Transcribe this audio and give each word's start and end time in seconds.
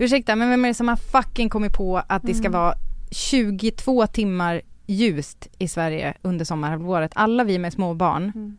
Ursäkta, 0.00 0.36
men 0.36 0.50
vem 0.50 0.64
är 0.64 0.68
det 0.68 0.74
som 0.74 0.88
har 0.88 0.96
fucking 0.96 1.48
kommit 1.48 1.72
på 1.72 2.02
att 2.06 2.22
det 2.22 2.34
ska 2.34 2.46
Mm. 2.48 2.60
vara 2.60 2.74
22 3.10 4.06
timmar 4.06 4.62
ljust 4.86 5.48
i 5.58 5.68
Sverige 5.68 6.14
under 6.22 6.44
sommarhalvåret? 6.44 7.12
Alla 7.14 7.44
vi 7.44 7.58
med 7.58 7.72
små 7.72 7.94
barn. 7.94 8.32
Mm. 8.34 8.56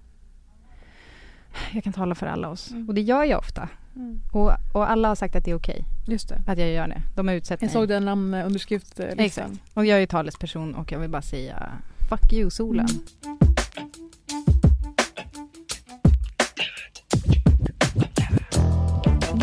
Jag 1.72 1.84
kan 1.84 1.94
tala 1.94 2.16
för 2.16 2.28
alla 2.28 2.50
oss. 2.50 2.72
Mm. 2.72 2.88
Och 2.90 2.96
det 2.96 3.02
gör 3.02 3.24
jag 3.24 3.40
ofta. 3.40 3.70
Mm. 3.96 4.20
Och, 4.32 4.52
och 4.74 4.92
alla 4.92 5.08
har 5.08 5.16
sagt 5.16 5.36
att 5.36 5.46
det 5.46 5.52
är 5.52 5.56
okej 5.56 5.86
Just 6.08 6.30
det. 6.30 6.42
att 6.48 6.58
jag 6.58 6.70
gör 6.70 6.88
det. 6.88 7.02
De 7.16 7.28
har 7.28 7.36
utsett 7.36 7.62
Jag 7.62 7.68
mig. 7.68 7.74
såg 7.74 7.88
den 7.88 8.06
namnunderskriftlistan. 8.06 9.20
Exakt. 9.20 9.52
Och 9.74 9.86
jag 9.86 10.02
är 10.02 10.08
talesperson 10.08 10.76
och 10.76 10.92
jag 10.92 11.00
vill 11.00 11.10
bara 11.10 11.22
säga 11.22 11.72
fuck 12.10 12.34
you 12.34 12.50
solen. 12.50 12.88
Mm. 13.26 13.38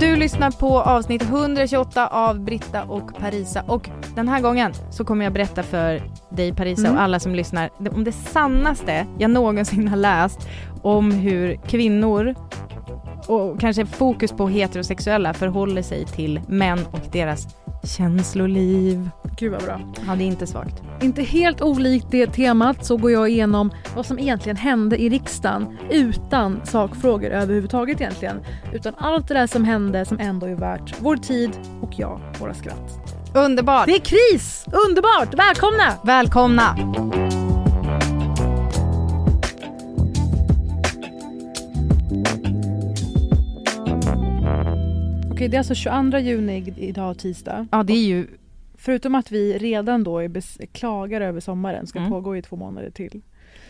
Du 0.00 0.16
lyssnar 0.16 0.50
på 0.50 0.80
avsnitt 0.80 1.22
128 1.22 2.08
av 2.08 2.40
Britta 2.40 2.84
och 2.84 3.18
Parisa 3.18 3.62
och 3.66 3.90
den 4.14 4.28
här 4.28 4.40
gången 4.40 4.72
så 4.90 5.04
kommer 5.04 5.24
jag 5.24 5.32
berätta 5.32 5.62
för 5.62 6.02
dig 6.30 6.54
Parisa 6.54 6.82
Mm. 6.82 6.96
och 6.96 7.02
alla 7.02 7.20
som 7.20 7.34
lyssnar 7.34 7.70
om 7.92 8.04
det 8.04 8.12
sannaste 8.12 9.06
jag 9.18 9.30
någonsin 9.30 9.88
har 9.88 9.96
läst 9.96 10.48
om 10.82 11.10
hur 11.10 11.54
kvinnor 11.54 12.34
och 13.26 13.60
kanske 13.60 13.86
fokus 13.86 14.32
på 14.32 14.48
heterosexuella 14.48 15.34
förhåller 15.34 15.82
sig 15.82 16.04
till 16.06 16.40
män 16.48 16.78
och 16.90 17.00
deras 17.12 17.46
känsloliv. 17.82 19.10
Gud 19.38 19.52
vad 19.52 19.62
bra. 19.62 19.80
Ja, 20.06 20.14
det 20.14 20.24
är 20.24 20.26
inte 20.26 20.46
svagt. 20.46 20.82
Inte 21.02 21.22
helt 21.22 21.62
olikt 21.62 22.06
det 22.10 22.26
temat 22.26 22.86
så 22.86 22.96
går 22.96 23.10
jag 23.10 23.28
igenom 23.30 23.70
vad 23.96 24.06
som 24.06 24.18
egentligen 24.18 24.56
hände 24.56 25.02
i 25.02 25.08
riksdagen 25.08 25.78
utan 25.90 26.60
sakfrågor 26.64 27.30
överhuvudtaget 27.30 28.00
egentligen. 28.00 28.40
Utan 28.72 28.94
allt 28.98 29.28
det 29.28 29.34
där 29.34 29.46
som 29.46 29.64
hände 29.64 30.04
som 30.04 30.20
ändå 30.20 30.46
är 30.46 30.54
värt 30.54 30.94
vår 30.98 31.16
tid 31.16 31.50
och 31.82 31.90
ja, 31.96 32.20
våra 32.40 32.54
skratt. 32.54 33.14
Underbart! 33.34 33.86
Det 33.86 33.94
är 33.94 34.00
kris! 34.32 34.64
Underbart! 34.88 35.34
Välkomna! 35.34 35.94
Välkomna! 36.04 36.76
Okej, 45.38 45.48
det 45.48 45.56
är 45.56 45.58
alltså 45.58 45.74
22 45.74 46.18
juni 46.18 46.74
idag 46.76 47.18
tisdag. 47.18 47.66
Ja, 47.72 47.82
det 47.82 47.92
är 47.92 48.04
ju 48.04 48.26
Förutom 48.74 49.14
att 49.14 49.32
vi 49.32 49.58
redan 49.58 50.04
då 50.04 50.18
är 50.18 50.66
klagar 50.66 51.20
över 51.20 51.40
sommaren, 51.40 51.86
ska 51.86 51.98
Mm. 51.98 52.10
pågå 52.10 52.36
i 52.36 52.42
två 52.42 52.56
månader 52.56 52.90
till. 52.90 53.20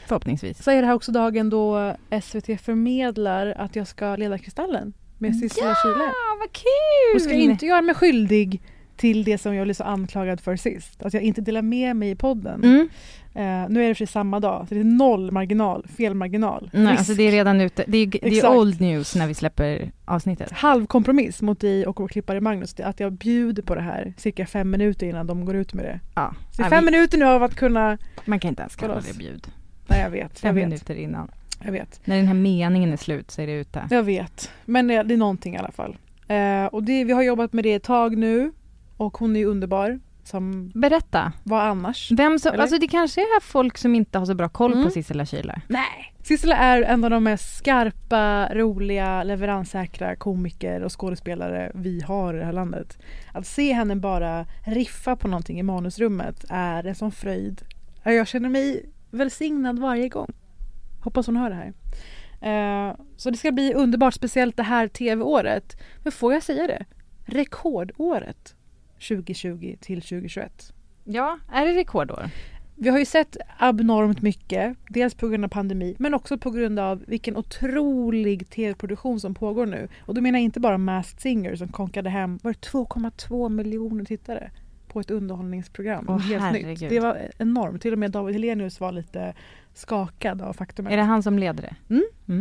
förhoppningsvis. 0.06 0.62
Så 0.62 0.70
är 0.70 0.80
det 0.80 0.86
här 0.86 0.94
också 0.94 1.12
dagen 1.12 1.50
då 1.50 1.96
SVT 2.22 2.60
förmedlar 2.60 3.46
att 3.46 3.76
jag 3.76 3.86
ska 3.86 4.16
leda 4.16 4.38
Kristallen 4.38 4.92
med 5.18 5.36
Sissela 5.36 5.74
Kyle. 5.82 5.92
Ja, 5.98 6.12
vad 6.38 6.52
kul! 6.52 7.14
Och 7.14 7.22
ska 7.22 7.32
inte 7.32 7.66
göra 7.66 7.82
mig 7.82 7.94
skyldig 7.94 8.62
till 8.98 9.24
det 9.24 9.38
som 9.38 9.54
jag 9.54 9.66
blev 9.66 9.74
så 9.74 9.84
anklagad 9.84 10.40
för 10.40 10.56
sist. 10.56 11.02
Att 11.02 11.14
jag 11.14 11.22
inte 11.22 11.40
delar 11.40 11.62
med 11.62 11.96
mig 11.96 12.10
i 12.10 12.14
podden. 12.14 12.64
Mm. 12.64 12.88
Eh, 13.34 13.70
nu 13.70 13.84
är 13.84 13.88
det 13.88 13.94
för 13.94 13.98
sig 13.98 14.06
samma 14.06 14.40
dag, 14.40 14.66
så 14.68 14.74
det 14.74 14.80
är 14.80 14.84
noll 14.84 15.30
marginal, 15.30 15.86
felmarginal. 15.96 16.70
Nej, 16.72 16.86
Risk. 16.86 16.98
alltså 16.98 17.14
det 17.14 17.22
är 17.22 17.30
redan 17.30 17.60
ute. 17.60 17.84
Det 17.86 17.98
är, 17.98 18.06
det 18.06 18.38
är 18.38 18.56
old 18.56 18.80
news 18.80 19.14
när 19.16 19.26
vi 19.26 19.34
släpper 19.34 19.90
avsnittet. 20.04 20.52
Halvkompromiss 20.52 21.42
mot 21.42 21.60
dig 21.60 21.86
och 21.86 22.00
vår 22.00 22.08
klippare 22.08 22.40
Magnus, 22.40 22.80
att 22.80 23.00
jag 23.00 23.12
bjuder 23.12 23.62
på 23.62 23.74
det 23.74 23.80
här 23.80 24.12
cirka 24.16 24.46
fem 24.46 24.70
minuter 24.70 25.06
innan 25.06 25.26
de 25.26 25.44
går 25.44 25.56
ut 25.56 25.74
med 25.74 25.84
det. 25.84 26.00
Ja, 26.14 26.34
Så 26.50 26.64
fem 26.64 26.84
vi, 26.84 26.90
minuter 26.90 27.18
nu 27.18 27.24
av 27.24 27.42
att 27.42 27.54
kunna... 27.54 27.98
man 28.24 28.40
kan 28.40 28.48
inte 28.48 28.62
ens 28.62 28.76
kalla 28.76 29.00
det 29.00 29.18
bjud. 29.18 29.46
Nej 29.86 30.00
jag 30.00 30.10
vet, 30.10 30.22
jag 30.22 30.38
Fem 30.40 30.54
vet, 30.54 30.64
minuter 30.64 30.94
innan. 30.94 31.30
jag 31.64 31.72
vet. 31.72 32.00
När 32.04 32.16
den 32.16 32.26
här 32.26 32.34
meningen 32.34 32.92
är 32.92 32.96
slut 32.96 33.30
så 33.30 33.42
är 33.42 33.46
det 33.46 33.52
ute. 33.52 33.84
Jag 33.90 34.02
vet. 34.02 34.50
Men 34.64 34.86
det 34.86 34.94
är 34.94 35.16
någonting 35.16 35.54
i 35.54 35.58
alla 35.58 35.70
fall. 35.72 35.96
Eh, 36.28 36.64
och 36.64 36.82
det, 36.82 37.04
vi 37.04 37.12
har 37.12 37.22
jobbat 37.22 37.52
med 37.52 37.64
det 37.64 37.74
ett 37.74 37.82
tag 37.82 38.16
nu. 38.16 38.52
Och 38.98 39.18
hon 39.18 39.36
är 39.36 39.46
underbar. 39.46 40.00
Som 40.24 40.70
Berätta. 40.74 41.32
vad 41.44 41.62
annars? 41.62 42.10
Vem 42.12 42.38
som, 42.38 42.52
Eller? 42.52 42.62
alltså 42.62 42.78
det 42.78 42.88
kanske 42.88 43.20
är 43.20 43.40
folk 43.40 43.78
som 43.78 43.94
inte 43.94 44.18
har 44.18 44.26
så 44.26 44.34
bra 44.34 44.48
koll 44.48 44.72
Mm. 44.72 44.84
på 44.84 44.90
Sissela 44.90 45.26
Kyle. 45.26 45.52
Nej. 45.68 46.14
Sissela 46.22 46.56
är 46.56 46.82
en 46.82 47.04
av 47.04 47.10
de 47.10 47.24
mest 47.24 47.56
skarpa, 47.58 48.54
roliga, 48.54 49.22
leveranssäkra 49.24 50.16
komiker 50.16 50.80
och 50.82 51.00
skådespelare 51.00 51.72
vi 51.74 52.00
har 52.02 52.34
i 52.34 52.38
det 52.38 52.44
här 52.44 52.52
landet. 52.52 52.98
Att 53.32 53.46
se 53.46 53.72
henne 53.72 53.96
bara 53.96 54.46
riffa 54.66 55.16
på 55.16 55.28
någonting 55.28 55.58
i 55.60 55.62
manusrummet 55.62 56.44
är 56.48 56.86
en 56.86 56.94
sån 56.94 57.12
fröjd. 57.12 57.62
Jag 58.04 58.28
känner 58.28 58.48
mig 58.48 58.90
välsignad 59.10 59.78
varje 59.78 60.08
gång. 60.08 60.32
Hoppas 61.00 61.26
hon 61.26 61.36
hör 61.36 61.50
det 61.50 61.56
här. 61.56 61.72
Eh, 62.90 62.96
så 63.16 63.30
det 63.30 63.36
ska 63.36 63.52
bli 63.52 63.74
underbart, 63.74 64.14
speciellt 64.14 64.56
det 64.56 64.62
här 64.62 64.88
tv-året. 64.88 65.76
Men 66.02 66.12
får 66.12 66.32
jag 66.32 66.42
säga 66.42 66.66
det? 66.66 66.84
Rekordåret 67.26 68.54
2020 68.98 69.76
till 69.80 70.00
2021. 70.02 70.72
Ja, 71.04 71.38
är 71.52 71.66
det 71.66 71.72
rekordår? 71.72 72.30
Vi 72.80 72.88
har 72.88 72.98
ju 72.98 73.04
sett 73.04 73.36
abnormt 73.58 74.22
mycket, 74.22 74.76
dels 74.88 75.14
på 75.14 75.28
grund 75.28 75.44
av 75.44 75.48
pandemi 75.48 75.96
men 75.98 76.14
också 76.14 76.38
på 76.38 76.50
grund 76.50 76.78
av 76.78 77.04
vilken 77.06 77.36
otrolig 77.36 78.50
tv-produktion 78.50 79.20
som 79.20 79.34
pågår 79.34 79.66
nu. 79.66 79.88
Och 80.00 80.14
då 80.14 80.20
menar 80.20 80.38
jag 80.38 80.44
inte 80.44 80.60
bara 80.60 80.78
Masked 80.78 81.20
Singer 81.20 81.56
som 81.56 81.68
konkade 81.68 82.10
hem 82.10 82.38
var 82.42 82.52
det 82.52 82.68
2,2 82.68 83.48
miljoner 83.48 84.04
tittare 84.04 84.50
på 84.88 85.00
ett 85.00 85.10
underhållningsprogram. 85.10 86.06
Åh, 86.08 86.18
Helt 86.18 86.42
herregud. 86.42 86.68
nytt. 86.68 86.90
Det 86.90 87.00
var 87.00 87.18
enormt. 87.38 87.82
Till 87.82 87.92
och 87.92 87.98
med 87.98 88.10
David 88.10 88.34
Hellenius 88.34 88.80
var 88.80 88.92
lite 88.92 89.34
skakad 89.74 90.42
av 90.42 90.52
faktumet. 90.52 90.92
Är 90.92 90.96
det 90.96 91.02
han 91.02 91.22
som 91.22 91.38
leder 91.38 91.62
det? 91.62 91.96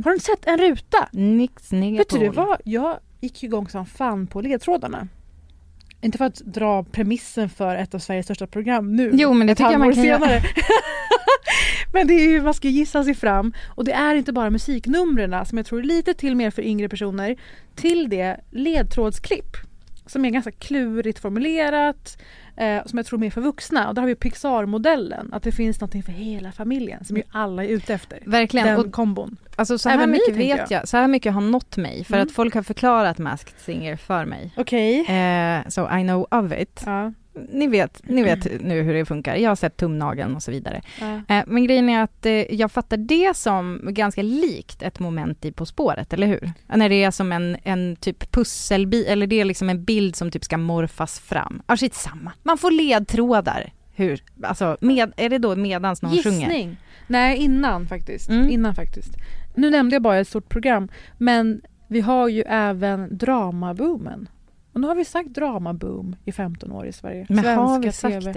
Har 0.06 0.14
du 0.14 0.20
sett 0.20 0.48
en 0.48 0.58
ruta? 0.58 1.10
Nix 1.12 1.74
Vet 1.74 2.10
du, 2.10 2.30
var, 2.30 2.58
jag 2.64 3.00
gick 3.20 3.44
igång 3.44 3.68
som 3.68 3.86
fan 3.86 4.28
på 4.28 4.42
ledtrådarna. 4.42 5.08
Inte 6.08 6.18
för 6.18 6.26
att 6.26 6.36
dra 6.36 6.84
premissen 6.84 7.50
för 7.50 7.76
ett 7.76 7.96
av 7.96 8.00
Sveriges 8.00 8.26
största 8.26 8.48
program 8.48 8.96
nu. 8.96 9.12
Jo, 9.14 9.34
men 9.34 9.48
det 9.48 9.54
ett 9.54 9.60
halvår 9.60 9.92
senare. 9.92 10.42
men 11.94 12.08
det 12.08 12.14
är 12.14 12.30
ju, 12.30 12.42
man 12.42 12.54
ska 12.54 12.68
gissa 12.68 13.04
sig 13.04 13.14
fram. 13.14 13.54
Och 13.76 13.86
det 13.86 13.92
är 13.92 14.16
inte 14.16 14.34
bara 14.34 14.50
musiknumren 14.50 15.46
som 15.46 15.58
jag 15.58 15.68
tror 15.68 15.80
är 15.80 15.84
lite 15.84 16.14
till 16.14 16.36
mer 16.36 16.52
för 16.52 16.62
yngre 16.62 16.90
personer. 16.90 17.36
Till 17.76 18.10
det 18.10 18.40
ledtrådsklipp. 18.52 19.58
Som 20.08 20.26
är 20.26 20.30
ganska 20.30 20.52
klurigt 20.52 21.20
formulerat. 21.20 22.18
Eh, 22.58 22.86
som 22.86 22.98
jag 22.98 23.06
tror 23.06 23.20
är 23.20 23.22
mer 23.22 23.30
för 23.30 23.42
vuxna. 23.42 23.88
Och 23.88 23.96
där 23.96 24.02
har 24.02 24.08
vi 24.08 24.16
Pixar-modellen. 24.16 25.34
Att 25.34 25.44
det 25.44 25.52
finns 25.52 25.80
någonting 25.82 26.04
för 26.04 26.12
hela 26.12 26.52
familjen. 26.52 27.06
Som 27.06 27.18
ju 27.18 27.24
alla 27.32 27.64
är 27.64 27.68
ute 27.68 27.94
efter. 27.94 28.20
Verkligen. 28.26 28.68
Den 28.68 28.80
Och 28.80 28.92
kombon. 28.92 29.38
Alltså 29.56 29.78
så 29.78 29.90
här 29.90 29.96
Även 29.96 30.10
ni, 30.10 30.14
mycket 30.14 30.36
tänker 30.36 30.58
vet 30.58 30.72
jag. 30.72 30.88
så 30.88 30.98
här 30.98 31.08
mycket 31.08 31.34
har 31.34 31.42
nått 31.42 31.78
mig 31.78 32.04
för 32.04 32.14
Mm. 32.14 32.26
att 32.28 32.32
folk 32.34 32.54
har 32.56 32.64
förklarat 32.64 33.18
Masked 33.18 33.54
Singer 33.60 33.96
för 33.96 34.26
mig. 34.26 34.52
Okej. 34.58 35.00
Eh, 35.00 35.68
so 35.68 35.98
I 35.98 36.02
know 36.04 36.28
of 36.32 36.52
it. 36.54 36.84
Ja. 36.86 37.14
Ni 37.50 37.68
vet, 37.68 38.02
ni 38.04 38.24
vet 38.24 38.62
nu 38.62 38.82
hur 38.82 38.94
det 38.94 39.06
funkar. 39.06 39.36
Jag 39.36 39.50
har 39.50 39.56
sett 39.56 39.78
tumnageln 39.78 40.36
och 40.36 40.44
så 40.44 40.52
vidare. 40.52 40.82
Ja. 41.00 41.36
Eh, 41.36 41.44
men 41.48 41.66
grejen 41.66 41.90
är 41.90 42.04
att 42.04 42.26
eh, 42.26 42.32
jag 42.34 42.72
fattar 42.72 42.98
det 42.98 43.38
som 43.38 43.82
ganska 43.84 44.22
likt 44.22 44.82
ett 44.82 45.00
moment 45.00 45.46
i 45.46 45.52
På 45.52 45.66
spåret, 45.66 46.14
eller 46.14 46.28
hur? 46.28 46.52
När 46.68 46.90
det 46.90 47.04
är 47.04 47.12
som 47.12 47.32
en, 47.32 47.58
en 47.64 47.96
typ 47.96 48.32
pusselbit, 48.32 49.08
eller 49.08 49.28
det 49.28 49.42
är 49.42 49.46
liksom 49.46 49.70
en 49.70 49.84
bild 49.84 50.16
som 50.16 50.32
typ 50.32 50.44
ska 50.44 50.58
morfas 50.58 51.20
fram. 51.20 51.62
Ja, 51.68 51.78
shit 51.78 51.96
samma. 51.96 52.32
Man 52.44 52.58
får 52.58 52.72
ledtrådar. 52.72 53.74
Hur? 53.96 54.24
Alltså, 54.44 54.78
med, 54.82 55.14
är 55.18 55.30
det 55.30 55.38
då 55.38 55.56
medans 55.56 56.02
någon 56.02 56.18
sjunger? 56.24 56.40
Gissning? 56.40 56.78
Nej, 57.08 57.38
innan 57.38 57.88
faktiskt. 57.88 58.30
Mm. 58.30 58.50
Innan 58.50 58.76
faktiskt. 58.76 59.12
Nu 59.56 59.70
nämnde 59.70 59.96
jag 59.96 60.02
bara 60.02 60.18
ett 60.18 60.28
stort 60.28 60.50
program, 60.50 60.90
men 61.18 61.62
vi 61.88 62.02
har 62.02 62.28
ju 62.28 62.44
även 62.48 63.18
dramaboomen. 63.18 64.30
Och 64.78 64.82
nu 64.82 64.88
har 64.88 64.96
vi 64.96 65.06
sagt 65.06 65.30
dramaboom 65.30 66.16
i 66.26 66.32
15 66.32 66.72
år 66.72 66.88
i 66.88 66.92
Sverige. 66.94 67.26
Men 67.30 67.38
har 67.46 67.80
Svenska 67.80 67.88
vi 67.88 67.92
sagt 67.92 68.26
TV. 68.26 68.32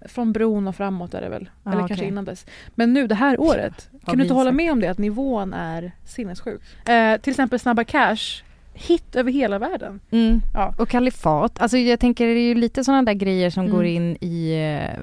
det? 0.00 0.08
Från 0.08 0.32
bron 0.32 0.68
och 0.68 0.76
framåt 0.76 1.14
är 1.14 1.20
det 1.20 1.28
väl. 1.28 1.48
Ah, 1.64 1.70
Eller 1.72 1.78
okej. 1.82 1.88
kanske 1.88 2.06
innan 2.06 2.24
dess. 2.24 2.46
Men 2.74 2.92
nu 2.92 3.06
det 3.06 3.14
här 3.14 3.40
året, 3.40 3.88
Har 3.92 3.98
kan 4.00 4.16
du 4.18 4.22
inte 4.24 4.34
hålla 4.34 4.50
sagt 4.50 4.56
med 4.56 4.72
om 4.72 4.80
det? 4.80 4.88
Att 4.88 4.98
nivån 4.98 5.54
är 5.54 5.92
sinnessjuk. 6.04 6.60
Eh, 6.88 7.20
till 7.20 7.30
exempel 7.30 7.58
Snabba 7.58 7.84
Cash, 7.84 8.42
hit 8.74 9.16
över 9.16 9.32
hela 9.32 9.58
världen. 9.58 10.00
Mm. 10.10 10.40
Ja. 10.54 10.74
Och 10.78 10.88
kalifat, 10.88 11.60
alltså 11.62 11.78
jag 11.78 12.00
tänker 12.00 12.26
det 12.26 12.32
är 12.40 12.48
ju 12.48 12.54
lite 12.54 12.84
sådana 12.84 13.02
där 13.02 13.12
grejer 13.14 13.50
som 13.50 13.64
Mm. 13.64 13.76
går 13.76 13.84
in 13.84 14.16
i 14.20 14.52
eh, 14.52 15.00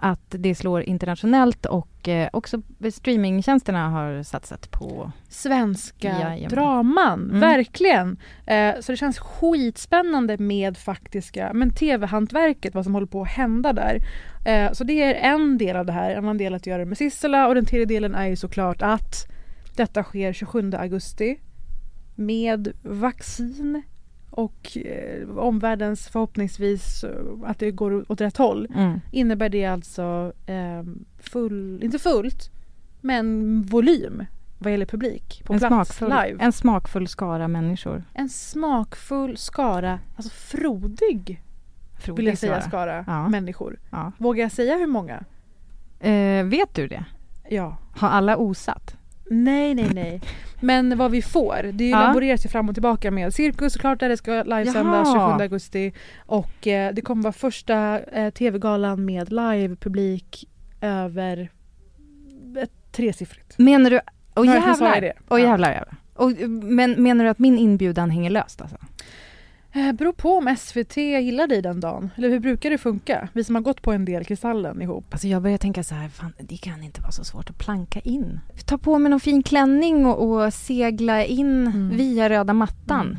att 0.00 0.24
det 0.28 0.54
slår 0.54 0.82
internationellt 0.82 1.66
och 1.66 2.08
eh, 2.08 2.28
också 2.32 2.62
streamingtjänsterna 2.92 3.88
har 3.88 4.22
satsat 4.22 4.70
på. 4.70 5.12
svenska 5.28 6.08
Jajamän. 6.08 6.48
draman. 6.48 7.24
Mm. 7.24 7.40
Verkligen. 7.40 8.18
Eh, 8.46 8.74
så 8.80 8.92
det 8.92 8.96
känns 8.96 9.18
skitspännande 9.18 10.38
med 10.38 10.76
faktiska, 10.76 11.50
men 11.54 11.70
tv-hantverket, 11.70 12.74
vad 12.74 12.84
som 12.84 12.94
håller 12.94 13.06
på 13.06 13.22
att 13.22 13.28
hända 13.28 13.72
där. 13.72 13.98
Eh, 14.46 14.72
så 14.72 14.84
det 14.84 15.02
är 15.02 15.14
en 15.34 15.58
del 15.58 15.76
av 15.76 15.86
det 15.86 15.92
här. 15.92 16.10
En 16.10 16.18
annan 16.18 16.38
del 16.38 16.54
att 16.54 16.66
göra 16.66 16.78
det 16.78 16.86
med 16.86 16.98
Sissela 16.98 17.48
och 17.48 17.54
den 17.54 17.64
tredje 17.64 17.86
delen 17.86 18.14
är 18.14 18.26
ju 18.26 18.36
såklart 18.36 18.82
att 18.82 19.26
detta 19.76 20.02
sker 20.02 20.32
27 20.32 20.72
augusti 20.74 21.38
med 22.14 22.72
vaccin 22.82 23.82
och 24.38 24.76
eh, 24.76 25.28
omvärldens 25.38 26.08
förhoppningsvis 26.08 27.04
eh, 27.04 27.10
att 27.44 27.58
det 27.58 27.70
går 27.70 28.12
åt 28.12 28.20
rätt 28.20 28.36
håll 28.36 28.68
Mm. 28.74 29.00
innebär 29.10 29.48
det 29.48 29.64
alltså 29.64 30.32
eh, 30.46 30.82
full, 31.18 31.80
inte 31.82 31.98
fullt, 31.98 32.50
men 33.00 33.62
volym 33.62 34.24
vad 34.58 34.72
gäller 34.72 34.86
publik 34.86 35.42
på 35.44 35.52
en, 35.52 35.58
plats 35.58 35.96
smakfull, 35.96 36.08
live. 36.26 36.44
en 36.44 36.52
smakfull 36.52 37.08
skara 37.08 37.48
människor. 37.48 38.04
En 38.14 38.28
smakfull 38.28 39.36
skara, 39.36 40.00
alltså 40.16 40.32
frodig 40.32 41.42
vill 42.16 42.26
jag 42.26 42.38
säga 42.38 42.60
skara 42.60 43.04
Ja. 43.06 43.28
människor. 43.28 43.78
Ja. 43.90 44.12
Vågar 44.18 44.42
jag 44.42 44.52
säga 44.52 44.76
hur 44.78 44.86
många? 44.86 45.24
Eh, 46.00 46.44
vet 46.44 46.74
du 46.74 46.88
det? 46.88 47.04
Ja. 47.48 47.76
Har 47.96 48.08
alla 48.08 48.36
osat? 48.36 48.96
Nej, 49.30 49.74
nej, 49.74 49.90
nej. 49.94 50.20
Men 50.60 50.98
vad 50.98 51.10
vi 51.10 51.22
får, 51.22 51.70
det 51.72 51.88
Ja. 51.88 52.00
laboreras 52.00 52.44
ju 52.44 52.48
fram 52.48 52.68
och 52.68 52.74
tillbaka 52.74 53.10
med 53.10 53.34
Cirkus 53.34 53.72
såklart 53.72 54.00
där 54.00 54.08
det 54.08 54.16
ska 54.16 54.42
livesändas 54.42 55.08
Jaha. 55.14 55.30
27 55.38 55.42
augusti 55.44 55.92
och 56.26 56.66
eh, 56.66 56.94
det 56.94 57.00
kommer 57.02 57.22
vara 57.22 57.32
första 57.32 58.00
eh, 58.00 58.30
tv-galan 58.30 59.04
med 59.04 59.32
live-publik 59.32 60.44
över 60.80 61.50
ett 62.62 62.92
tresiffrigt. 62.92 63.58
Menar 63.58 63.90
du... 63.90 64.00
Åh 64.36 64.46
jag 64.46 64.54
jävlar! 64.54 65.12
Åh 65.28 65.40
Ja. 65.40 65.46
jävlar, 65.46 65.70
jävlar. 65.72 65.96
Och, 66.14 66.30
men 66.62 67.02
menar 67.02 67.24
du 67.24 67.30
att 67.30 67.38
min 67.38 67.58
inbjudan 67.58 68.10
hänger 68.10 68.30
löst 68.30 68.60
alltså? 68.60 68.76
Eh, 69.72 69.92
beror 69.92 70.12
på 70.12 70.36
om 70.36 70.56
SVT 70.58 70.96
gillar 70.96 71.46
dig 71.46 71.62
den 71.62 71.80
dagen. 71.80 72.10
Eller 72.16 72.28
hur 72.28 72.40
brukar 72.40 72.70
det 72.70 72.78
funka? 72.78 73.28
Vi 73.32 73.44
som 73.44 73.54
har 73.54 73.62
gått 73.62 73.82
på 73.82 73.92
en 73.92 74.04
del 74.04 74.24
Kristallen 74.24 74.82
ihop. 74.82 75.04
Alltså 75.10 75.28
jag 75.28 75.42
börjar 75.42 75.58
tänka 75.58 75.82
så 75.82 75.94
här, 75.94 76.08
fan 76.08 76.32
det 76.38 76.56
kan 76.56 76.82
inte 76.82 77.00
vara 77.00 77.12
så 77.12 77.24
svårt 77.24 77.50
att 77.50 77.58
planka 77.58 78.00
in. 78.00 78.40
Ta 78.66 78.78
på 78.78 78.98
mig 78.98 79.10
någon 79.10 79.20
fin 79.20 79.42
klänning 79.42 80.06
och, 80.06 80.30
och 80.44 80.54
segla 80.54 81.24
in 81.24 81.66
Mm. 81.66 81.96
via 81.96 82.28
röda 82.28 82.52
mattan. 82.52 83.06
Mm. 83.06 83.18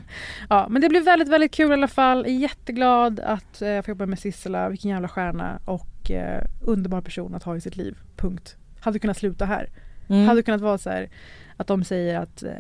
Ja, 0.50 0.68
men 0.70 0.82
det 0.82 0.90
blev 0.90 1.04
väldigt, 1.04 1.28
väldigt 1.30 1.52
kul 1.52 1.70
i 1.70 1.74
alla 1.74 1.88
fall. 1.88 2.28
Jätteglad 2.28 3.20
att 3.20 3.62
eh, 3.62 3.82
får 3.82 3.90
jobba 3.90 4.06
med 4.06 4.20
Sissela. 4.20 4.70
Vilken 4.70 4.92
jävla 4.92 5.08
stjärna 5.08 5.60
och 5.66 6.12
eh, 6.12 6.44
underbar 6.62 7.02
person 7.02 7.36
att 7.36 7.44
ha 7.44 7.56
i 7.56 7.62
sitt 7.62 7.78
liv. 7.78 7.98
Punkt. 8.16 8.56
Hade 8.80 9.00
kunnat 9.00 9.18
sluta 9.18 9.46
här. 9.46 9.70
Mm. 10.10 10.28
Hade 10.28 10.44
kunnat 10.44 10.62
vara 10.62 10.78
så 10.78 10.90
här 10.90 11.10
att 11.58 11.68
de 11.68 11.84
säger 11.84 12.20
att 12.20 12.44
eh, 12.44 12.52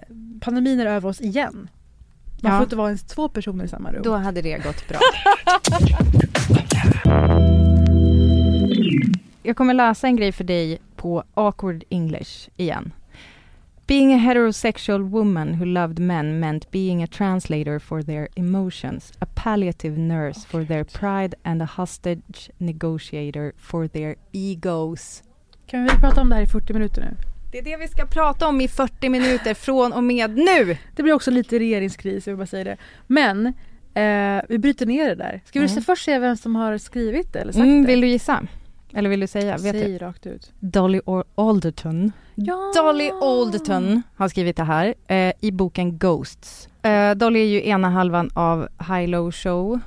pandemin 0.41 0.79
är 0.79 0.85
över 0.85 1.09
oss 1.09 1.21
igen. 1.21 1.69
Man 2.41 2.51
Ja. 2.51 2.57
får 2.57 2.63
inte 2.63 2.75
vara 2.75 2.87
ens 2.87 3.03
två 3.03 3.29
personer 3.29 3.65
i 3.65 3.67
samma 3.67 3.91
rum. 3.91 4.01
Då 4.03 4.15
hade 4.15 4.41
det 4.41 4.57
gått 4.63 4.87
bra. 4.87 4.99
Jag 9.43 9.57
kommer 9.57 9.73
läsa 9.73 10.07
en 10.07 10.15
grej 10.15 10.31
för 10.31 10.43
dig 10.43 10.79
på 10.95 11.23
awkward 11.33 11.83
English 11.89 12.49
igen. 12.57 12.91
Being 13.87 14.13
a 14.13 14.17
heterosexual 14.17 15.01
woman 15.03 15.53
who 15.53 15.65
loved 15.65 15.99
men 15.99 16.39
meant 16.39 16.71
being 16.71 17.03
a 17.03 17.07
translator 17.07 17.79
for 17.79 18.01
their 18.01 18.27
emotions, 18.35 19.13
a 19.19 19.25
palliative 19.35 19.97
nurse 19.97 20.45
for 20.47 20.65
their 20.65 20.83
pride 20.83 21.35
and 21.43 21.61
a 21.61 21.69
hostage 21.77 22.49
negotiator 22.57 23.51
for 23.57 23.87
their 23.87 24.15
egos. 24.31 25.23
Kan 25.65 25.83
vi 25.83 25.89
prata 25.89 26.21
om 26.21 26.29
det 26.29 26.35
här 26.35 26.41
i 26.43 26.47
40 26.47 26.73
minuter 26.73 27.01
nu? 27.01 27.15
Det 27.51 27.57
är 27.57 27.63
det 27.63 27.77
vi 27.77 27.87
ska 27.87 28.05
prata 28.05 28.47
om 28.47 28.61
i 28.61 28.67
40 28.67 29.09
minuter 29.09 29.53
från 29.53 29.93
och 29.93 30.03
med 30.03 30.37
nu! 30.37 30.77
Det 30.95 31.03
blir 31.03 31.13
också 31.13 31.31
lite 31.31 31.59
regeringskris, 31.59 32.27
jag 32.27 32.33
vill 32.33 32.37
bara 32.37 32.45
säga 32.47 32.63
det. 32.63 32.77
Men 33.07 33.45
eh, 33.93 34.41
vi 34.49 34.57
bryter 34.59 34.85
ner 34.85 35.09
det 35.09 35.15
där. 35.15 35.41
Ska 35.45 35.59
vi 35.59 35.65
Mm. 35.71 35.83
först 35.83 36.05
se 36.05 36.19
vem 36.19 36.37
som 36.37 36.55
har 36.55 36.77
skrivit 36.77 37.33
det 37.33 37.39
eller 37.39 37.51
sagt 37.51 37.63
Mm, 37.63 37.81
det? 37.81 37.87
vill 37.87 38.01
du 38.01 38.07
gissa? 38.07 38.43
Eller 38.93 39.09
vill 39.09 39.19
du 39.19 39.27
säga? 39.27 39.57
Vet 39.57 39.73
du? 39.73 39.79
Säg 39.79 39.97
rakt 39.97 40.25
ut. 40.25 40.51
Dolly 40.59 41.01
Alderton. 41.35 42.11
Ja. 42.35 42.71
Dolly 42.75 43.09
Alderton 43.21 44.01
har 44.15 44.27
skrivit 44.27 44.57
det 44.57 44.63
här 44.63 44.93
eh, 45.07 45.33
i 45.41 45.51
boken 45.51 45.97
Ghosts. 45.97 46.69
Eh, 46.81 47.11
Dolly 47.15 47.39
är 47.39 47.45
ju 47.45 47.67
ena 47.67 47.89
halvan 47.89 48.29
av 48.33 48.67
High 48.89 49.07
Low 49.09 49.31
Show 49.31 49.79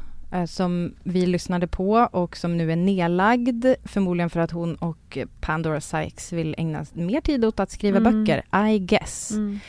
som 0.47 0.95
vi 1.03 1.27
lyssnade 1.27 1.67
på 1.67 2.09
och 2.13 2.37
som 2.37 2.57
nu 2.57 2.73
är 2.73 2.77
nedlagd. 2.77 3.67
Förmodligen 3.85 4.31
för 4.31 4.41
att 4.41 4.51
hon 4.51 4.75
och 4.75 5.19
Pandora 5.41 5.81
Sykes 5.81 6.33
vill 6.33 6.55
ägna 6.59 6.87
mer 6.93 7.21
tid 7.21 7.45
åt 7.45 7.61
att 7.61 7.71
skriva 7.71 7.99
Mm. 7.99 8.25
böcker, 8.25 8.69
I 8.69 8.79
guess. 8.79 9.31
Mm. 9.31 9.61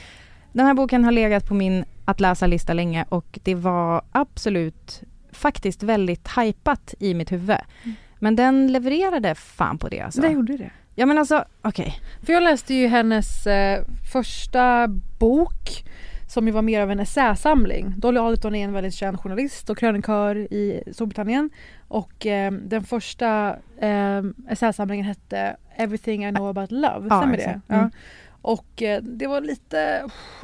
Den 0.51 0.65
här 0.65 0.73
boken 0.73 1.03
har 1.03 1.11
legat 1.11 1.47
på 1.47 1.53
min 1.53 1.85
att 2.05 2.19
läsa-lista 2.19 2.73
länge 2.73 3.05
och 3.09 3.39
det 3.43 3.55
var 3.55 4.01
absolut 4.11 5.03
faktiskt 5.31 5.83
väldigt 5.83 6.27
hypat 6.37 6.93
i 6.99 7.13
mitt 7.13 7.31
huvud. 7.31 7.57
Mm. 7.83 7.95
Men 8.19 8.35
den 8.35 8.71
levererade 8.71 9.35
fan 9.35 9.77
på 9.77 9.89
det 9.89 9.99
alltså. 10.01 10.21
Det 10.21 10.29
gjorde 10.29 10.57
det. 10.57 10.71
Ja 10.95 11.05
men 11.05 11.17
alltså, 11.17 11.45
okej. 11.61 11.99
För 12.25 12.33
jag 12.33 12.43
läste 12.43 12.73
ju 12.73 12.87
hennes 12.87 13.47
eh, 13.47 13.83
första 14.11 14.87
bok 15.19 15.83
som 16.33 16.47
ju 16.47 16.53
var 16.53 16.61
mer 16.61 16.81
av 16.81 16.91
en 16.91 16.99
essäsamling. 16.99 17.93
Dolly 17.97 18.19
Alderton 18.19 18.55
är 18.55 18.63
en 18.65 18.73
väldigt 18.73 18.93
känd 18.93 19.19
journalist 19.19 19.69
och 19.69 19.77
krönikör 19.77 20.35
i 20.35 20.83
Storbritannien. 20.91 21.49
Och 21.87 22.25
eh, 22.25 22.51
den 22.51 22.83
första 22.83 23.55
eh, 23.79 24.21
essäsamlingen 24.49 25.05
hette 25.05 25.55
Everything 25.75 26.25
I 26.25 26.31
know 26.31 26.47
about 26.49 26.71
love. 26.71 27.07
Ja, 27.09 27.17
Stämmer 27.19 27.37
det? 27.37 27.43
exakt. 27.43 27.59
Ja. 27.67 27.75
Mm. 27.75 27.91
Och 28.41 28.81
eh, 28.81 29.01
det 29.03 29.27
var 29.27 29.41
lite, 29.41 30.03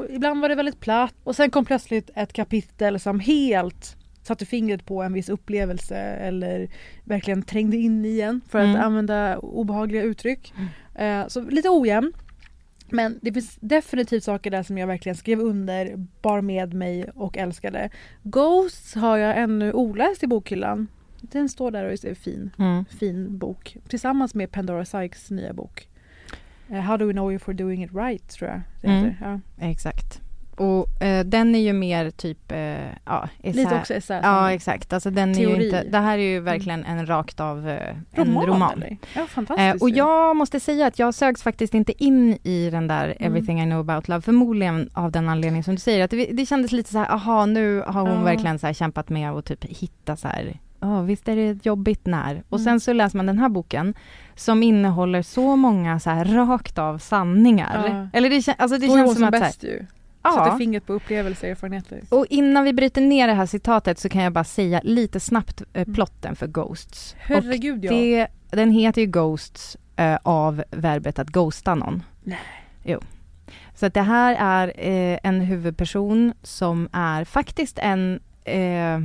ibland 0.10 0.42
var 0.42 0.50
det 0.50 0.56
väldigt 0.56 0.80
platt 0.80 1.14
och 1.24 1.36
sen 1.36 1.50
kom 1.52 1.66
plötsligt 1.66 2.10
ett 2.16 2.34
kapitel 2.34 3.00
som 3.00 3.20
helt 3.20 3.96
satte 4.24 4.46
fingret 4.46 4.86
på 4.86 5.04
en 5.04 5.14
viss 5.14 5.30
upplevelse 5.30 5.98
eller 5.98 6.70
verkligen 7.04 7.44
trängde 7.44 7.78
in 7.78 8.06
i 8.06 8.20
en 8.22 8.42
för 8.50 8.60
att 8.60 8.66
Mm. 8.66 8.82
använda 8.82 9.38
obehagliga 9.38 10.04
uttryck. 10.04 10.54
Eh, 10.96 11.28
så 11.28 11.42
lite 11.42 11.70
ojämn. 11.70 12.14
Men 12.92 13.20
det 13.22 13.34
finns 13.34 13.58
definitivt 13.62 14.24
saker 14.24 14.52
där 14.52 14.64
som 14.64 14.78
jag 14.78 14.88
verkligen 14.88 15.16
skrev 15.16 15.40
under, 15.40 16.08
bar 16.22 16.42
med 16.42 16.74
mig 16.74 17.10
och 17.16 17.38
älskade. 17.38 17.90
Ghosts 18.24 18.96
har 18.96 19.18
jag 19.18 19.38
ännu 19.38 19.74
oläst 19.74 20.24
i 20.24 20.28
bokhyllan. 20.28 20.88
Den 21.22 21.50
står 21.50 21.72
där 21.72 21.86
och 21.86 21.92
är 22.06 22.14
fin, 22.14 22.52
Mm. 22.60 22.86
fin 22.86 23.38
bok. 23.38 23.78
Tillsammans 23.88 24.36
med 24.36 24.52
Pandora 24.52 24.86
Sykes 24.86 25.32
nya 25.32 25.54
bok. 25.54 25.88
Eh, 26.70 26.80
How 26.80 26.98
do 26.98 27.06
we 27.08 27.14
know 27.14 27.34
if 27.34 27.48
we're 27.48 27.54
doing 27.54 27.84
it 27.84 27.92
right 27.94 28.30
tror 28.30 28.50
jag 28.50 28.62
det 28.82 28.88
Mm. 28.88 29.04
heter. 29.04 29.18
Ja. 29.58 29.66
Exakt. 29.68 30.22
Och 30.60 31.02
eh, 31.04 31.26
den 31.26 31.56
är 31.56 31.60
ju 31.60 31.74
mer 31.74 32.10
typ, 32.12 32.52
eh, 32.52 32.58
ja, 33.06 33.30
essä- 33.44 33.56
Lite 33.56 33.76
också 33.76 33.94
essä. 33.94 34.20
Ja 34.24 34.52
exakt, 34.52 34.94
alltså 34.94 35.10
den 35.10 35.36
är 35.36 35.40
ju 35.40 35.46
Teori. 35.48 35.66
inte, 35.66 35.84
det 35.84 35.98
här 35.98 36.18
är 36.18 36.22
ju 36.24 36.40
verkligen 36.40 36.86
en 36.86 37.06
rakt 37.06 37.40
av 37.40 37.70
eh, 37.70 37.96
en 38.12 38.26
roman, 38.26 38.46
roman. 38.46 38.74
Eller? 38.74 38.98
Ja, 39.16 39.26
fantastiskt. 39.28 39.76
Eh, 39.76 39.82
och 39.82 39.90
jag 39.90 40.36
måste 40.36 40.60
säga 40.60 40.88
att 40.88 41.00
jag 41.00 41.14
sögs 41.14 41.44
faktiskt 41.44 41.74
inte 41.74 42.04
in 42.04 42.38
i 42.44 42.70
den 42.70 42.88
där 42.88 43.06
Mm. 43.20 43.32
Everything 43.32 43.62
I 43.62 43.66
know 43.66 43.80
about 43.80 44.08
love, 44.08 44.22
förmodligen 44.22 44.90
av 44.94 45.12
den 45.12 45.30
anledning 45.30 45.64
som 45.64 45.76
du 45.76 45.80
säger, 45.82 46.04
att 46.06 46.12
det, 46.12 46.26
det 46.32 46.46
kändes 46.46 46.72
lite 46.72 46.92
så 46.92 46.98
här, 46.98 47.12
aha 47.12 47.46
nu 47.46 47.84
har 47.88 48.02
hon 48.02 48.12
Ja. 48.12 48.22
verkligen 48.24 48.60
så 48.60 48.74
kämpat 48.74 49.10
med 49.10 49.32
att 49.32 49.46
typ 49.46 49.66
hitta 49.66 50.16
så 50.16 50.28
här, 50.28 50.60
ja 50.80 51.02
visst 51.02 51.28
är 51.28 51.36
det 51.36 51.66
jobbigt 51.66 52.06
när, 52.06 52.44
och 52.50 52.58
Mm. 52.60 52.66
sen 52.66 52.80
så 52.80 52.94
läser 52.94 53.18
man 53.18 53.26
den 53.26 53.40
här 53.40 53.50
boken 53.50 53.94
som 54.36 54.64
innehåller 54.64 55.22
så 55.22 55.56
många 55.56 56.00
så 56.00 56.10
här 56.10 56.26
rakt 56.26 56.78
av 56.78 56.98
sanningar. 56.98 57.88
Ja. 58.14 58.18
Eller 58.18 58.30
det, 58.30 58.36
kän- 58.40 58.56
alltså 58.58 58.78
det 58.78 58.88
känns 58.88 59.12
som 59.12 59.16
som 59.16 59.24
att 59.24 59.30
så 59.34 59.36
här, 59.40 59.42
bäst 59.46 59.64
ju. 59.64 59.86
Ja. 60.24 60.32
Sätter 60.46 60.58
fingret 60.58 60.86
på 60.86 60.94
upplevelser 60.94 61.48
och 61.48 61.52
erfarenheter. 61.52 62.02
Och 62.10 62.26
innan 62.30 62.64
vi 62.64 62.74
bryter 62.74 63.02
ner 63.02 63.28
det 63.28 63.34
här 63.34 63.46
citatet 63.46 64.00
så 64.00 64.10
kan 64.10 64.24
jag 64.24 64.34
bara 64.34 64.44
säga 64.44 64.82
lite 64.84 65.20
snabbt 65.20 65.62
eh, 65.62 65.82
Mm. 65.82 65.94
plotten 65.94 66.36
för 66.36 66.48
Ghosts. 66.48 67.16
Herregud 67.20 67.86
ja. 67.86 67.92
Det, 67.92 68.28
den 68.50 68.72
heter 68.72 69.02
ju 69.02 69.08
Ghosts 69.08 69.78
eh, 69.96 70.18
av 70.24 70.64
verbet 70.72 71.20
att 71.20 71.28
ghosta 71.28 71.76
någon. 71.76 72.04
Nej. 72.24 72.40
Jo. 72.84 73.00
Så 73.76 73.86
att 73.86 73.94
det 73.94 74.02
här 74.02 74.36
är 74.40 74.68
eh, 74.76 75.20
en 75.24 75.42
huvudperson 75.42 76.34
som 76.44 76.90
är 76.92 77.24
faktiskt 77.26 77.80
en, 77.80 78.20
eh, 78.46 79.00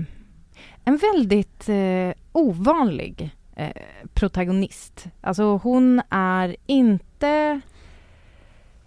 en 0.84 0.96
väldigt 1.14 1.68
eh, 1.68 2.12
ovanlig 2.32 3.30
eh, 3.56 3.68
protagonist. 4.14 5.06
Alltså 5.20 5.44
hon 5.62 6.02
är 6.10 6.56
inte 6.66 7.60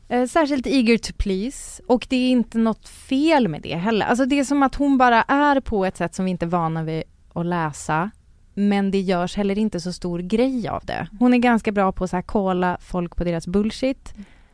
Eh, 0.10 0.28
särskilt 0.28 0.68
eager 0.68 0.98
to 0.98 1.14
please 1.18 1.84
och 1.88 2.08
det 2.10 2.16
är 2.16 2.30
inte 2.30 2.58
något 2.58 2.90
fel 2.90 3.48
med 3.48 3.62
det 3.62 3.76
heller. 3.76 4.06
Alltså 4.06 4.26
det 4.26 4.40
är 4.40 4.44
som 4.44 4.64
att 4.64 4.76
hon 4.76 4.98
bara 4.98 5.22
är 5.22 5.60
på 5.60 5.86
ett 5.86 5.98
sätt 5.98 6.16
som 6.16 6.26
vi 6.26 6.32
inte 6.32 6.46
är 6.46 6.50
vana 6.50 6.84
vid 6.84 7.04
att 7.34 7.46
läsa 7.46 8.12
men 8.54 8.92
det 8.92 9.00
görs 9.00 9.36
heller 9.36 9.58
inte 9.58 9.80
så 9.80 9.94
stor 9.94 10.20
grej 10.20 10.68
av 10.68 10.84
det. 10.86 11.08
Hon 11.20 11.34
är 11.34 11.38
ganska 11.38 11.72
bra 11.72 11.92
på 11.92 12.04
att 12.04 12.10
så 12.10 12.16
här 12.16 12.24
kolla 12.24 12.78
folk 12.82 13.16
på 13.16 13.24
deras 13.24 13.48
bullshit. 13.48 14.14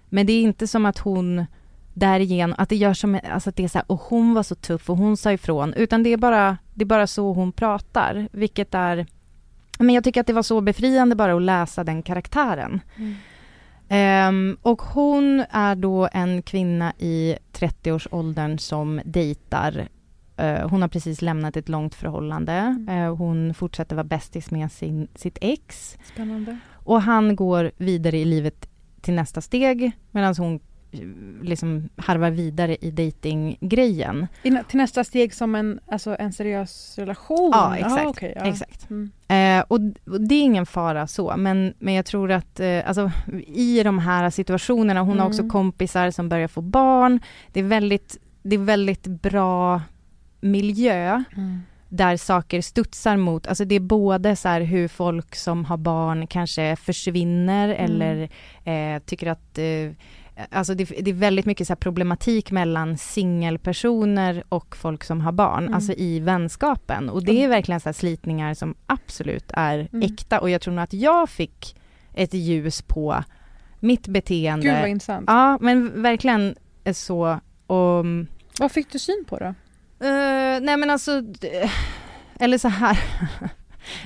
Men 0.10 0.26
det 0.26 0.34
är 0.34 0.42
inte 0.42 0.68
som 0.68 0.86
att 0.86 0.98
hon 0.98 1.46
därigenom, 1.94 2.56
att 2.58 2.70
det 2.70 2.76
görs 2.76 3.02
som, 3.02 3.20
alltså 3.32 3.50
att 3.50 3.56
det 3.56 3.64
är 3.64 3.68
så 3.68 3.78
här, 3.78 3.92
och 3.92 4.02
hon 4.02 4.34
var 4.34 4.44
så 4.44 4.56
tuff 4.56 4.90
och 4.90 4.98
hon 4.98 5.18
sa 5.18 5.32
ifrån. 5.32 5.74
Utan 5.74 6.04
det 6.04 6.14
är 6.14 6.18
bara, 6.18 6.58
det 6.74 6.84
är 6.84 6.86
bara 6.86 7.08
så 7.08 7.34
hon 7.34 7.52
pratar. 7.52 8.28
Vilket 8.32 8.74
är, 8.74 9.06
men 9.80 9.96
jag 9.96 10.04
tycker 10.04 10.22
att 10.22 10.28
det 10.28 10.34
var 10.34 10.44
så 10.44 10.62
befriande 10.62 11.16
bara 11.16 11.36
att 11.36 11.42
läsa 11.42 11.84
den 11.84 12.04
karaktären. 12.04 12.82
Mm. 12.98 13.16
Ehm, 13.94 14.58
och 14.62 14.82
hon 14.82 15.46
är 15.50 15.76
då 15.76 16.10
en 16.14 16.42
kvinna 16.42 16.94
i 17.00 17.36
30-årsåldern 17.54 18.60
som 18.60 19.02
dejtar. 19.06 19.88
Eh, 20.38 20.70
hon 20.70 20.82
har 20.82 20.90
precis 20.90 21.22
lämnat 21.22 21.58
ett 21.58 21.70
långt 21.70 21.96
förhållande. 21.96 22.54
Mm. 22.54 22.90
Eh, 22.90 23.16
hon 23.16 23.54
fortsätter 23.54 23.96
vara 23.96 24.04
bästis 24.04 24.52
med 24.52 24.72
sin, 24.72 25.08
sitt 25.16 25.38
ex. 25.42 25.98
Spännande. 26.14 26.58
Och 26.74 27.02
han 27.02 27.36
går 27.36 27.72
vidare 27.78 28.18
i 28.18 28.26
livet 28.26 28.70
till 29.02 29.14
nästa 29.14 29.42
steg 29.42 29.92
medan 30.12 30.36
hon 30.38 30.60
eh, 30.92 31.00
liksom 31.42 31.90
harvar 31.96 32.30
vidare 32.30 32.76
i 32.82 32.92
datinggrejen. 32.92 34.28
In, 34.44 34.60
till 34.68 34.78
nästa 34.78 35.04
steg 35.04 35.34
som 35.34 35.56
en, 35.56 35.80
alltså 35.88 36.16
en 36.20 36.34
seriös 36.34 36.98
relation? 36.98 37.52
Ja, 37.54 37.76
exakt. 37.76 37.98
Aha, 37.98 38.10
okej, 38.10 38.34
ja. 38.36 38.46
Exakt. 38.46 38.90
Mm. 38.90 39.12
Eh, 39.58 39.64
och, 39.68 39.82
det 40.20 40.36
är 40.36 40.42
ingen 40.42 40.66
fara 40.66 41.08
så, 41.08 41.34
men, 41.38 41.74
men 41.80 41.94
jag 41.94 42.06
tror 42.06 42.32
att 42.32 42.60
eh, 42.60 42.88
alltså, 42.88 43.12
i 43.48 43.84
de 43.84 44.00
här 44.00 44.30
situationerna, 44.30 45.00
hon 45.00 45.10
mm. 45.12 45.20
har 45.20 45.28
också 45.28 45.42
mm. 45.42 45.50
kompisar 45.50 46.12
som 46.12 46.30
börjar 46.30 46.48
få 46.48 46.62
barn, 46.62 47.20
det 47.52 47.60
är 47.60 47.64
väldigt, 47.64 48.18
det 48.44 48.56
är 48.56 48.60
väldigt 48.60 49.08
bra 49.08 49.82
miljö. 50.42 51.24
Mm 51.36 51.62
där 51.96 52.18
saker 52.18 52.62
studsar 52.62 53.18
mot, 53.18 53.48
alltså 53.48 53.66
det 53.66 53.76
är 53.76 53.80
både 53.80 54.36
så 54.36 54.50
hur 54.50 54.88
folk 54.88 55.36
som 55.36 55.66
har 55.66 55.78
barn 55.78 56.28
kanske 56.28 56.76
försvinner 56.76 57.70
mm. 57.70 57.86
eller 57.86 58.30
eh, 58.64 59.00
tycker 59.00 59.28
att 59.28 59.58
eh, 59.58 59.92
Alltså 60.50 60.76
det, 60.76 60.84
det, 60.84 61.12
är 61.12 61.14
väldigt 61.14 61.46
mycket 61.46 61.68
så 61.68 61.76
problematik 61.76 62.52
mellan 62.52 62.98
singelpersoner 62.98 64.44
och 64.50 64.76
folk 64.76 65.04
som 65.04 65.22
har 65.22 65.32
barn, 65.32 65.64
mm. 65.64 65.74
alltså 65.74 65.94
i 65.94 66.20
vänskapen. 66.20 67.10
Och 67.10 67.24
det 67.26 67.44
är 67.44 67.48
verkligen 67.48 67.80
så 67.80 67.94
slitningar 67.94 68.54
som 68.54 68.76
absolut 68.86 69.52
är 69.54 69.88
mm. 69.94 70.02
äkta 70.02 70.40
och 70.40 70.50
jag 70.50 70.62
tror 70.62 70.74
nog 70.74 70.84
att 70.84 70.94
jag 70.94 71.30
fick 71.30 71.76
ett 72.14 72.34
ljus 72.34 72.82
på 72.82 73.24
mitt 73.80 74.08
beteende. 74.08 74.68
Gud 74.68 74.80
vad 74.80 74.90
intressant. 74.90 75.24
Ja 75.28 75.58
men 75.62 76.02
verkligen 76.02 76.56
så. 76.94 77.40
Och, 77.68 78.06
vad 78.60 78.72
fick 78.72 78.92
du 78.92 79.00
syn 79.00 79.26
på 79.28 79.40
då? 79.40 79.46
Uh, 79.46 80.62
nej 80.62 80.78
men 80.78 80.90
alltså, 80.90 81.24
eller 82.40 82.58
så 82.58 82.68
här. 82.68 83.00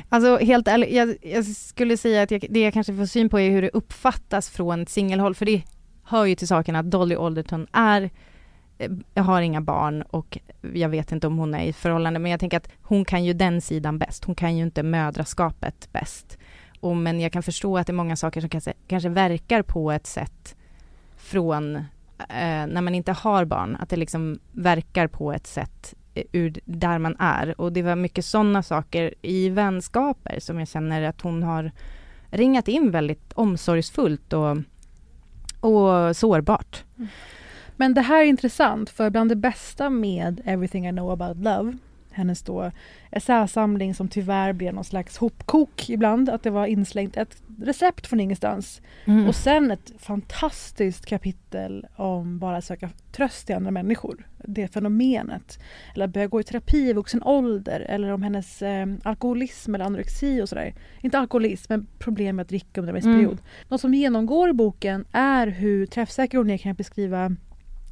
Alltså 0.10 0.38
helt 0.38 0.68
ärligt, 0.68 0.92
jag, 0.92 1.16
jag, 1.22 1.46
skulle 1.46 1.98
säga 1.98 2.22
att 2.22 2.32
jag, 2.32 2.46
det 2.50 2.60
jag 2.60 2.74
kanske 2.74 2.96
får 2.96 3.06
syn 3.06 3.30
på 3.30 3.40
är 3.40 3.50
hur 3.50 3.62
det 3.62 3.70
uppfattas 3.70 4.50
från 4.50 4.82
ett 4.82 4.90
singelhåll, 4.90 5.36
för 5.36 5.46
det 5.46 5.64
hör 6.08 6.26
ju 6.26 6.36
till 6.36 6.48
saken 6.48 6.76
att 6.76 6.92
Dolly 6.92 7.16
Alderton 7.16 7.68
är, 7.72 8.10
eh, 8.78 8.92
jag 9.14 9.24
har 9.24 9.42
inga 9.42 9.62
barn 9.62 10.02
och 10.02 10.38
jag 10.74 10.90
vet 10.90 11.12
inte 11.12 11.28
om 11.28 11.38
hon 11.38 11.54
är 11.54 11.64
i 11.64 11.74
förhållande, 11.74 12.20
men 12.20 12.32
jag 12.32 12.40
tänker 12.40 12.58
att 12.58 12.70
hon 12.82 13.06
kan 13.06 13.26
ju 13.26 13.34
den 13.34 13.62
sidan 13.62 13.98
bäst. 13.98 14.26
Hon 14.26 14.36
kan 14.36 14.58
ju 14.58 14.64
inte 14.64 14.84
mödraskapet 14.84 15.90
bäst. 15.92 16.38
Och, 16.80 16.98
men 16.98 17.20
jag 17.20 17.32
kan 17.32 17.44
förstå 17.44 17.78
att 17.78 17.88
det 17.88 17.92
är 17.92 17.96
många 17.96 18.16
saker 18.16 18.42
som 18.42 18.50
kanske, 18.50 18.74
kanske 18.88 19.10
verkar 19.10 19.62
på 19.62 19.92
ett 19.92 20.08
sätt 20.08 20.56
från 21.18 21.76
eh, 21.76 21.84
när 22.68 22.82
man 22.82 22.96
inte 22.96 23.12
har 23.12 23.46
barn, 23.46 23.76
att 23.80 23.90
det 23.90 23.96
liksom 23.96 24.40
verkar 24.52 25.08
på 25.08 25.34
ett 25.34 25.48
sätt 25.48 25.94
eh, 26.14 26.24
ur 26.32 26.60
där 26.66 27.00
man 27.00 27.16
är. 27.20 27.62
Och 27.62 27.74
det 27.74 27.82
var 27.82 27.96
mycket 27.96 28.26
sådana 28.26 28.64
saker 28.64 29.14
i 29.22 29.50
vänskaper 29.50 30.40
som 30.40 30.60
jag 30.60 30.68
känner 30.68 31.02
att 31.02 31.22
hon 31.22 31.44
har 31.44 31.72
ringat 32.30 32.68
in 32.68 32.92
väldigt 32.92 33.34
omsorgsfullt 33.34 34.34
och, 34.34 34.58
och 35.60 36.16
sårbart. 36.16 36.84
Mm. 36.98 37.08
Men 37.76 37.94
det 37.94 38.02
här 38.02 38.20
är 38.20 38.26
intressant, 38.26 38.90
för 38.90 39.10
bland 39.10 39.32
det 39.32 39.36
bästa 39.36 39.90
med 39.90 40.42
Everything 40.46 40.88
I 40.88 40.92
know 40.92 41.12
about 41.12 41.38
love 41.38 41.78
hennes 42.18 42.44
då 42.44 42.72
essäsamling 43.12 43.96
som 43.96 44.08
tyvärr 44.08 44.54
blev 44.54 44.74
någon 44.74 44.84
slags 44.84 45.18
hopkok 45.18 45.90
ibland. 45.90 46.30
Att 46.30 46.44
det 46.44 46.50
var 46.50 46.66
inslängt 46.66 47.18
ett 47.18 47.42
recept 47.62 48.08
från 48.08 48.20
ingenstans. 48.20 48.82
Mm. 49.06 49.28
Och 49.28 49.36
sen 49.36 49.72
ett 49.72 49.94
fantastiskt 49.98 51.06
kapitel 51.06 51.88
om 51.96 52.40
bara 52.40 52.58
att 52.58 52.64
söka 52.64 52.90
tröst 53.12 53.50
i 53.50 53.54
andra 53.54 53.72
människor. 53.72 54.28
Det 54.44 54.68
fenomenet. 54.68 55.60
Eller 55.96 56.08
börja 56.08 56.28
gå 56.28 56.40
i 56.40 56.44
terapi 56.44 56.90
i 56.90 56.94
vuxen 56.94 57.24
ålder. 57.24 57.80
Eller 57.80 58.12
om 58.12 58.24
hennes 58.24 58.62
eh, 58.62 58.88
alkoholism 59.04 59.76
eller 59.76 59.86
anorexi 59.86 60.42
och 60.42 60.50
sådär. 60.50 60.74
Inte 61.02 61.20
alkoholism 61.20 61.74
men 61.74 61.88
problem 62.00 62.36
med 62.36 62.44
att 62.44 62.50
dricka 62.50 62.82
under 62.82 62.94
en 62.94 62.96
viss 62.96 63.06
mm. 63.06 63.18
period. 63.18 63.38
Något 63.68 63.82
som 63.82 63.94
genomgår 63.94 64.50
i 64.50 64.54
boken 64.54 65.06
är 65.12 65.48
hur 65.48 65.86
träffsäker 65.86 66.38
hon 66.38 66.50
är 66.50 66.58
kan 66.58 66.76
beskriva 66.76 67.36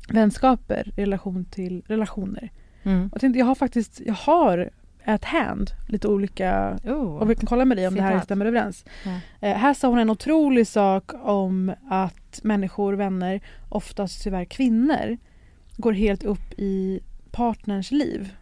vänskaper 0.10 0.92
i 0.98 1.02
relation 1.02 1.46
till 1.46 1.84
relationer. 1.88 2.52
Mm. 2.86 3.10
Jag 3.12 3.22
tänkte 3.22 3.40
jag 3.40 3.46
har 3.46 3.56
faktiskt, 3.56 4.02
jag 4.06 4.14
har 4.14 4.70
at 5.06 5.26
hand 5.26 5.72
lite 5.88 6.08
olika, 6.08 6.80
oh. 6.84 6.94
och 6.94 7.30
vi 7.30 7.36
kan 7.36 7.46
kolla 7.46 7.66
med 7.66 7.78
dig 7.78 7.88
om 7.88 7.94
Citat. 7.94 8.10
det 8.10 8.16
här 8.16 8.24
stämmer 8.24 8.46
överens. 8.46 8.86
Mm. 9.06 9.20
Eh, 9.42 9.58
här 9.58 9.74
sa 9.74 9.88
hon 9.88 10.00
en 10.00 10.10
otrolig 10.10 10.68
sak 10.68 11.12
om 11.14 11.74
att 11.90 12.40
människor, 12.44 12.94
vänner, 12.94 13.42
oftast 13.70 14.24
tyvärr 14.24 14.46
kvinnor, 14.46 15.18
går 15.78 15.94
helt 15.94 16.24
upp 16.24 16.54
i 16.58 17.00
partners 17.32 17.92
liv. 17.92 18.34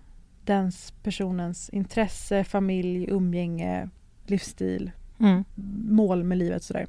Den 0.46 0.72
personens 1.04 1.70
intresse, 1.70 2.44
familj, 2.44 3.06
umgänge, 3.10 3.90
livsstil, 4.26 4.92
mm. 5.20 5.44
mål 5.90 6.24
med 6.24 6.38
livet 6.38 6.64
sådär. 6.64 6.88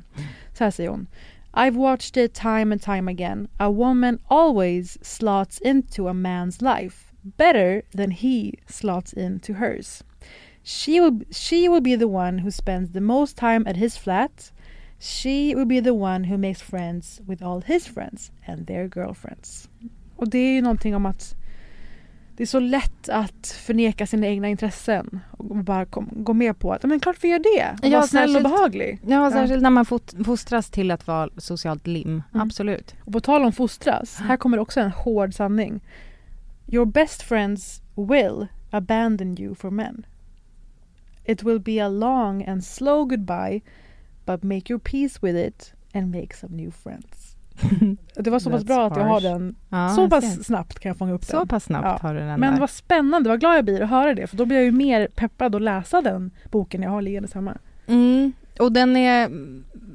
Så 0.53 0.65
här 0.65 0.71
säger 0.71 0.91
hon. 0.91 1.07
I've 1.53 1.77
watched 1.77 2.25
it 2.25 2.35
time 2.35 2.75
and 2.75 2.83
time 2.83 3.11
again. 3.11 3.49
A 3.57 3.71
woman 3.71 4.19
always 4.29 5.05
slots 5.05 5.61
into 5.61 6.09
a 6.09 6.13
man's 6.13 6.75
life 6.75 7.14
better 7.25 7.83
than 7.97 8.11
he 8.11 8.59
slots 8.67 9.13
into 9.13 9.55
hers. 9.55 10.05
She 10.63 11.01
will, 11.01 11.21
she 11.31 11.69
will 11.69 11.83
be 11.83 11.97
the 11.97 12.07
one 12.07 12.39
who 12.39 12.51
spends 12.51 12.93
the 12.93 13.01
most 13.01 13.37
time 13.37 13.67
at 13.67 13.77
his 13.77 13.97
flat. 13.99 14.53
She 14.99 15.55
will 15.55 15.67
be 15.67 15.81
the 15.81 15.93
one 15.93 16.25
who 16.25 16.39
makes 16.39 16.63
friends 16.63 17.21
with 17.27 17.43
all 17.43 17.61
his 17.61 17.87
friends 17.87 18.33
and 18.47 18.67
their 18.67 18.89
girlfriends. 18.89 19.69
Och 20.17 20.29
det 20.29 20.39
är 20.39 20.53
ju 20.53 20.63
någonting 20.63 20.95
om 20.95 21.07
att 21.07 21.35
det 22.37 22.43
är 22.43 22.47
så 22.47 22.61
lätt 22.61 23.09
att 23.09 23.47
förneka 23.47 24.07
sina 24.07 24.27
egna 24.27 24.49
intressen 24.49 25.21
och 25.31 25.57
bara 25.57 25.85
kom, 25.85 26.09
gå 26.13 26.33
med 26.33 26.59
på 26.59 26.73
att 26.73 26.83
men 26.83 27.01
klart 27.01 27.17
vi 27.21 27.29
gör 27.29 27.39
det. 27.39 27.79
Och 27.83 27.89
ja, 27.89 27.99
vara 27.99 28.07
snäll 28.07 28.37
och 28.37 28.43
behaglig. 28.43 29.01
Ja, 29.07 29.31
särskilt 29.31 29.63
när 29.63 29.71
man 29.71 29.87
fostras 30.25 30.71
till 30.71 30.91
att 30.91 31.07
vara 31.07 31.31
socialt 31.37 31.87
lim. 31.87 32.09
Mm. 32.09 32.23
Absolut. 32.47 32.95
Och 33.05 33.13
på 33.13 33.21
tal 33.21 33.45
om 33.45 33.53
fostras, 33.53 34.17
här 34.17 34.37
kommer 34.37 34.59
också 34.59 34.81
en 34.81 34.91
hård 34.91 35.35
sanning. 35.35 35.81
Your 36.67 36.87
best 36.87 37.23
friends 37.23 37.83
will 37.95 38.49
abandon 38.71 39.37
you 39.41 39.55
for 39.55 39.71
men. 39.71 40.07
It 41.25 41.43
will 41.43 41.59
be 41.59 41.79
a 41.79 41.89
long 41.89 42.43
and 42.43 42.65
slow 42.65 43.05
goodbye, 43.05 43.63
but 44.25 44.43
make 44.43 44.73
your 44.73 44.81
peace 44.81 45.19
with 45.23 45.37
it 45.37 45.73
and 45.95 46.13
make 46.13 46.35
some 46.35 46.57
new 46.57 46.71
friends. 46.71 47.37
det 48.15 48.31
var 48.31 48.39
så 48.39 48.51
pass 48.51 48.65
bra 48.65 48.87
att 48.87 48.97
jag 48.97 49.05
har 49.05 49.21
den. 49.21 49.55
Ja, 49.69 49.89
så 49.89 50.11
pass 50.11 50.45
snabbt 50.45 50.79
kan 50.79 50.91
jag 50.91 50.97
fånga 50.97 51.13
upp 51.13 51.27
den. 51.29 51.41
Så 51.41 51.47
pass 51.47 51.65
snabbt 51.65 51.85
ja. 52.03 52.09
har 52.09 52.15
du 52.15 52.21
den 52.21 52.41
Men 52.41 52.53
där. 52.53 52.61
vad 52.61 52.71
spännande, 52.71 53.29
vad 53.29 53.41
glad 53.41 53.57
jag 53.57 53.65
blir 53.65 53.83
att 53.83 53.91
höra 53.91 54.15
det. 54.15 54.27
För 54.27 54.37
då 54.37 54.45
blir 54.45 54.57
jag 54.57 54.65
ju 54.65 54.73
mer 54.73 55.09
peppad 55.15 55.55
att 55.55 55.63
läsa 55.63 56.03
den 56.03 56.31
boken 56.51 56.83
jag 56.83 56.91
har 56.91 57.03
liggande 57.03 57.29
hemma. 57.35 57.59
Mm. 57.87 58.33
Och 58.59 58.73
den 58.73 58.97
är, 58.97 59.31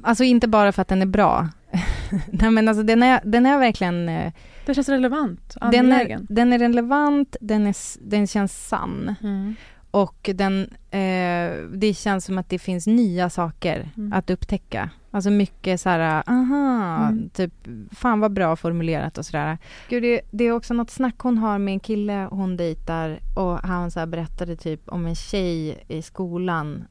alltså 0.02 0.24
inte 0.24 0.48
bara 0.48 0.72
för 0.72 0.82
att 0.82 0.88
den 0.88 1.02
är 1.02 1.06
bra. 1.06 1.48
Nej 2.32 2.50
men 2.50 2.68
alltså 2.68 2.82
den 2.82 3.02
är, 3.02 3.20
den 3.24 3.46
är 3.46 3.58
verkligen 3.58 4.08
eh, 4.08 4.32
den 4.70 4.74
känns 4.74 4.88
relevant, 4.88 5.56
den 5.72 5.92
är, 5.92 6.18
den 6.28 6.52
är 6.52 6.58
relevant, 6.58 7.36
den, 7.40 7.66
är, 7.66 7.74
den 8.08 8.26
känns 8.26 8.68
sann. 8.68 9.14
Mm. 9.22 9.54
Och 9.90 10.30
den, 10.34 10.62
eh, 10.90 11.68
det 11.74 11.96
känns 11.96 12.24
som 12.24 12.38
att 12.38 12.48
det 12.48 12.58
finns 12.58 12.86
nya 12.86 13.30
saker 13.30 13.90
mm. 13.96 14.12
att 14.12 14.30
upptäcka. 14.30 14.90
Alltså 15.10 15.30
mycket 15.30 15.80
så 15.80 15.88
här, 15.88 16.22
aha, 16.26 17.08
mm. 17.08 17.30
typ, 17.30 17.52
fan 17.90 18.20
vad 18.20 18.32
bra 18.32 18.56
formulerat 18.56 19.18
och 19.18 19.26
sådär. 19.26 19.58
Gud, 19.88 20.02
det, 20.02 20.20
det, 20.30 20.44
är 20.44 20.52
också 20.52 20.74
något 20.74 20.90
snack 20.90 21.14
hon 21.18 21.38
har 21.38 21.58
med 21.58 21.72
en 21.72 21.80
kille 21.80 22.28
hon 22.30 22.56
dejtar 22.56 23.20
och 23.36 23.58
han 23.58 23.90
så 23.90 24.06
berättade 24.06 24.56
typ 24.56 24.88
om 24.88 25.06
en 25.06 25.14
tjej 25.14 25.84
i 25.88 26.02
skolan 26.02 26.84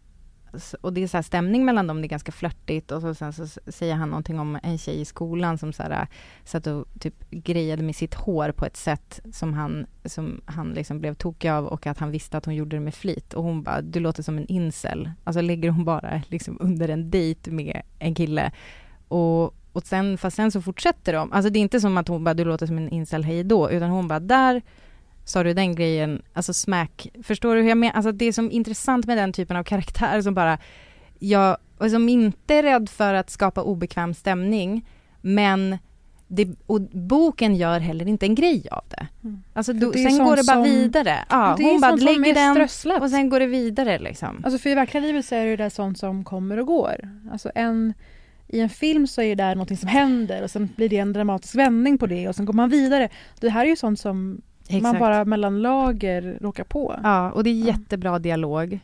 och 0.82 0.94
det 0.94 1.04
är 1.04 1.08
så 1.08 1.24
stämning 1.24 1.66
mellan 1.66 1.88
dem, 1.88 2.02
det 2.02 2.06
är 2.06 2.10
ganska 2.10 2.32
flörtigt 2.32 2.92
och 2.92 3.02
så, 3.02 3.14
sen 3.14 3.34
så 3.34 3.48
säger 3.68 3.96
han 3.96 4.10
någonting 4.10 4.40
om 4.40 4.60
en 4.64 4.78
tjej 4.78 5.02
i 5.02 5.06
skolan 5.06 5.58
som 5.58 5.74
så 5.74 5.84
här, 5.84 5.92
äh, 5.92 6.08
satt 6.44 6.68
och 6.68 6.86
typ 7.00 7.30
grejade 7.30 7.84
med 7.84 7.96
sitt 7.96 8.14
hår 8.14 8.52
på 8.52 8.66
ett 8.66 8.78
sätt 8.78 9.20
som 9.32 9.54
han, 9.54 9.86
som 10.06 10.42
han 10.46 10.70
liksom 10.70 11.00
blev 11.00 11.14
tokig 11.14 11.50
av 11.50 11.66
och 11.66 11.88
att 11.88 11.98
han 11.98 12.12
visste 12.12 12.38
att 12.38 12.46
hon 12.46 12.56
gjorde 12.56 12.76
det 12.76 12.80
med 12.80 12.94
flit. 12.94 13.34
Och 13.34 13.44
hon 13.44 13.64
bara, 13.64 13.82
du 13.82 14.00
låter 14.00 14.24
som 14.24 14.38
en 14.38 14.48
incel. 14.48 15.12
Alltså 15.24 15.42
lägger 15.42 15.70
hon 15.70 15.86
bara 15.86 16.22
liksom 16.28 16.58
under 16.60 16.90
en 16.90 17.10
dejt 17.10 17.52
med 17.52 17.82
en 18.00 18.16
kille. 18.16 18.52
Och, 19.08 19.56
och 19.74 19.84
sen, 19.84 20.18
fast 20.18 20.36
sen 20.36 20.52
så 20.52 20.62
fortsätter 20.62 21.14
de, 21.14 21.32
alltså 21.32 21.50
det 21.50 21.60
är 21.60 21.62
inte 21.62 21.80
som 21.80 21.98
att 21.98 22.08
hon 22.08 22.24
bara, 22.24 22.34
du 22.34 22.46
låter 22.46 22.66
som 22.66 22.78
en 22.78 22.90
incel, 22.90 23.24
hej 23.24 23.44
då, 23.44 23.72
utan 23.72 23.90
hon 23.90 24.08
bara, 24.08 24.20
där 24.20 24.62
sa 25.30 25.44
du 25.44 25.54
den 25.54 25.76
grejen, 25.76 26.22
alltså 26.34 26.54
smack, 26.54 27.08
förstår 27.24 27.56
du 27.56 27.62
hur 27.62 27.70
jag 27.70 27.78
menar? 27.78 27.94
Alltså 27.94 28.12
det 28.12 28.26
är 28.26 28.32
som 28.32 28.52
intressant 28.52 29.06
med 29.06 29.18
den 29.18 29.34
typen 29.34 29.58
av 29.58 29.64
karaktär 29.64 30.22
som 30.22 30.34
bara, 30.34 30.58
jag, 31.20 31.58
och 31.78 31.92
som 31.92 32.10
inte 32.10 32.56
är 32.56 32.64
rädd 32.64 32.90
för 32.90 33.14
att 33.14 33.30
skapa 33.30 33.62
obekväm 33.62 34.14
stämning, 34.14 34.86
men 35.22 35.78
det, 36.28 36.48
och 36.66 36.82
boken 36.82 37.56
gör 37.56 37.80
heller 37.80 38.08
inte 38.08 38.26
en 38.26 38.36
grej 38.36 38.68
av 38.72 38.84
det. 38.90 39.08
Mm. 39.24 39.44
Alltså 39.54 39.74
då, 39.74 39.92
det 39.92 40.00
sen 40.00 40.18
går 40.18 40.36
det 40.36 40.44
bara 40.44 40.56
som, 40.56 40.64
vidare. 40.64 41.26
Ja, 41.30 41.58
hon 41.60 41.82
bara 41.82 41.96
lägger 41.96 42.34
den 42.34 42.56
strösslat. 42.56 43.02
och 43.02 43.10
sen 43.10 43.30
går 43.30 43.40
det 43.40 43.46
vidare 43.46 44.00
liksom. 44.00 44.42
Alltså 44.44 44.60
för 44.60 44.70
i 44.70 44.76
verkliga 44.76 45.02
livet 45.02 45.26
så 45.26 45.36
är 45.36 45.46
det 45.46 45.56
där 45.56 45.70
sånt 45.70 46.00
som 46.00 46.24
kommer 46.24 46.60
och 46.60 46.68
går. 46.68 47.10
Alltså 47.32 47.52
en, 47.56 47.94
i 48.48 48.60
en 48.60 48.70
film 48.70 49.08
så 49.08 49.22
är 49.22 49.36
det 49.36 49.44
där 49.44 49.56
något 49.56 49.80
som 49.80 49.90
händer 49.90 50.44
och 50.44 50.52
sen 50.52 50.70
blir 50.76 50.90
det 50.90 50.98
en 50.98 51.14
dramatisk 51.14 51.56
vändning 51.56 51.98
på 51.98 52.08
det 52.08 52.28
och 52.28 52.36
sen 52.36 52.46
går 52.46 52.54
man 52.54 52.70
vidare. 52.70 53.10
Det 53.40 53.50
här 53.50 53.66
är 53.66 53.70
ju 53.70 53.76
sånt 53.76 54.00
som 54.00 54.42
Exakt. 54.70 54.84
man 54.84 55.00
bara 55.00 55.26
mellan 55.26 55.62
lager 55.62 56.38
råkar 56.42 56.64
på. 56.64 57.00
Ja, 57.04 57.32
och 57.32 57.44
det 57.44 57.50
är 57.50 57.54
jättebra 57.66 58.20
dialog. 58.20 58.80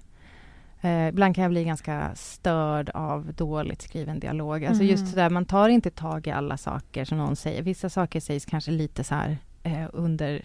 Eh, 0.82 1.08
ibland 1.08 1.36
kan 1.36 1.42
jag 1.42 1.52
bli 1.52 1.64
ganska 1.64 2.10
störd 2.16 2.90
av 2.90 3.34
dåligt 3.34 3.82
skriven 3.82 4.20
dialog. 4.20 4.66
Alltså 4.66 4.84
mm. 4.84 4.92
just 4.92 5.08
sådär, 5.10 5.30
man 5.30 5.46
tar 5.46 5.70
inte 5.70 5.90
tag 5.90 6.28
i 6.28 6.32
alla 6.32 6.58
saker 6.58 7.06
som 7.06 7.18
någon 7.18 7.36
säger. 7.36 7.62
Vissa 7.62 7.90
saker 7.90 8.20
sägs 8.20 8.46
kanske 8.46 8.72
lite 8.72 9.04
så 9.04 9.16
här 9.16 9.38
eh, 9.64 9.86
under 9.94 10.42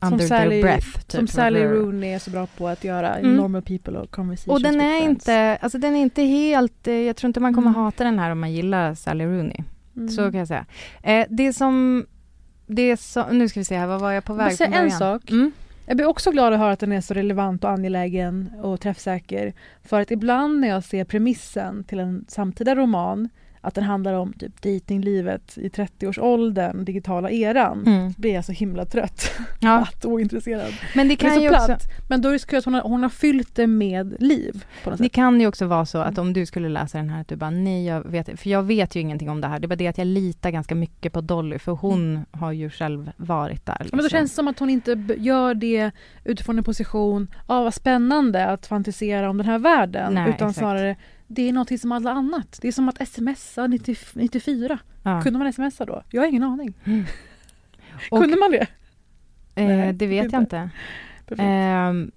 under 0.00 0.26
Sally- 0.26 0.62
breath. 0.62 0.92
Typ. 0.92 1.10
Som 1.12 1.26
Sally 1.28 1.64
Rooney 1.64 2.10
är 2.10 2.18
så 2.18 2.30
bra 2.30 2.46
på 2.46 2.68
att 2.68 2.84
göra, 2.84 3.14
Mm. 3.16 3.36
normal 3.36 3.62
people 3.62 3.98
och 3.98 4.10
conversations 4.10 4.56
Och 4.56 4.62
den 4.62 4.80
är 4.80 5.02
inte, 5.04 5.58
alltså 5.60 5.78
den 5.78 5.94
är 5.96 6.00
inte 6.00 6.22
helt, 6.22 6.88
eh, 6.88 6.94
jag 6.94 7.16
tror 7.16 7.28
inte 7.28 7.40
man 7.40 7.54
kommer 7.54 7.70
Mm. 7.70 7.82
hata 7.82 8.04
den 8.04 8.18
här 8.18 8.30
om 8.30 8.40
man 8.40 8.52
gillar 8.52 8.94
Sally 8.94 9.24
Rooney. 9.24 9.62
Mm. 9.96 10.08
Så 10.08 10.30
kan 10.30 10.34
jag 10.38 10.48
säga. 10.48 10.66
Eh, 11.02 11.26
det 11.30 11.52
som, 11.52 12.06
det 12.66 12.96
som, 12.96 13.38
nu 13.38 13.48
ska 13.48 13.60
vi 13.60 13.64
se 13.64 13.76
här, 13.76 13.86
vad 13.86 14.00
var 14.00 14.12
jag 14.12 14.24
på 14.24 14.32
Jag 14.32 14.36
väg 14.36 14.56
från 14.56 14.72
en 14.72 14.90
sak. 14.90 15.30
Mm. 15.30 15.52
Jag 15.86 15.96
blir 15.96 16.06
också 16.06 16.30
glad 16.30 16.52
att 16.52 16.58
höra 16.58 16.72
att 16.72 16.80
den 16.80 16.92
är 16.92 17.00
så 17.00 17.14
relevant 17.14 17.64
och 17.64 17.70
angelägen 17.70 18.50
och 18.62 18.80
träffsäker. 18.80 19.52
För 19.84 20.00
att 20.00 20.10
ibland 20.10 20.60
när 20.60 20.68
jag 20.68 20.84
ser 20.84 21.04
premissen 21.04 21.84
till 21.84 22.00
en 22.00 22.24
samtida 22.28 22.74
roman, 22.74 23.28
att 23.66 23.74
den 23.74 23.84
handlar 23.84 24.12
om 24.14 24.32
typ 24.32 24.62
datinglivet 24.62 25.58
i 25.58 25.68
30-årsåldern, 25.68 26.84
digitala 26.84 27.30
eran, 27.30 27.84
Mm. 27.86 28.12
blir 28.16 28.34
jag 28.34 28.44
så 28.44 28.52
himla 28.52 28.84
trött. 28.84 29.30
Ja, 29.60 29.86
Platt 29.90 30.04
och 30.04 30.10
ointresserad. 30.12 30.72
men 30.94 31.08
det 31.08 31.12
Det 31.12 31.16
kan 31.16 31.34
så 31.34 31.40
ju 31.42 31.48
platt. 31.48 31.70
också, 31.70 31.88
Men 32.08 32.22
då 32.22 32.28
är 32.28 32.32
det 32.32 32.38
så 32.38 32.56
att 32.56 32.64
hon 32.64 32.74
har, 32.74 32.80
hon 32.82 33.02
har 33.02 33.08
fyllt 33.10 33.54
det 33.54 33.66
med 33.66 34.16
liv. 34.20 34.64
Det 34.84 34.96
sätt. 34.96 35.12
kan 35.12 35.40
ju 35.40 35.46
också 35.46 35.66
vara 35.66 35.86
så 35.86 35.98
att 35.98 36.18
om 36.18 36.32
du 36.32 36.46
skulle 36.46 36.68
läsa 36.68 36.98
den 36.98 37.10
här, 37.10 37.20
att 37.20 37.28
du 37.28 37.36
bara 37.36 37.50
nej, 37.50 37.86
jag 37.86 38.00
vet, 38.10 38.40
för 38.40 38.50
jag 38.50 38.62
vet 38.62 38.96
ju 38.96 39.00
ingenting 39.00 39.30
om 39.30 39.40
det 39.40 39.48
här. 39.48 39.58
Det 39.58 39.66
är 39.66 39.68
bara 39.68 39.76
det 39.76 39.86
att 39.88 39.98
jag 39.98 40.06
litar 40.06 40.50
ganska 40.50 40.74
mycket 40.74 41.12
på 41.12 41.20
Dolly, 41.20 41.58
för 41.58 41.72
hon 41.72 42.24
har 42.30 42.52
ju 42.52 42.70
själv 42.70 43.10
varit 43.16 43.66
där. 43.66 43.76
Ja, 43.78 43.84
Men 43.90 43.98
då 43.98 44.02
liksom. 44.02 44.18
känns 44.18 44.30
det 44.30 44.34
som 44.34 44.48
att 44.48 44.58
hon 44.58 44.70
inte 44.70 45.04
gör 45.18 45.54
det 45.54 45.90
utifrån 46.24 46.58
en 46.58 46.64
position 46.64 47.28
av 47.46 47.64
vad 47.64 47.74
spännande 47.74 48.46
att 48.46 48.66
fantisera 48.66 49.30
om 49.30 49.36
den 49.36 49.46
här 49.46 49.58
världen. 49.58 50.14
Nej, 50.14 50.22
utan 50.22 50.34
exakt. 50.48 50.58
snarare, 50.58 50.96
det 51.26 51.48
är 51.48 51.52
något 51.52 51.80
som 51.80 51.92
alla 51.92 52.10
annat. 52.10 52.58
Det 52.62 52.68
är 52.68 52.72
som 52.72 52.88
att 52.88 53.08
smsa 53.08 53.66
90, 53.66 53.96
94. 54.14 54.78
Ja. 55.02 55.22
Kunde 55.22 55.38
man 55.38 55.52
smsa 55.52 55.84
då? 55.84 56.02
Jag 56.10 56.22
har 56.22 56.28
ingen 56.28 56.42
aning. 56.42 56.74
Mm. 56.84 57.04
Och- 58.10 58.20
Kunde 58.20 58.36
man 58.36 58.50
det? 58.50 58.66
Eh, 59.54 59.66
Nej, 59.68 59.92
det 59.92 60.06
vet 60.06 60.32
jag 60.32 60.42
inte. 60.42 60.70
Ehm, 61.38 62.10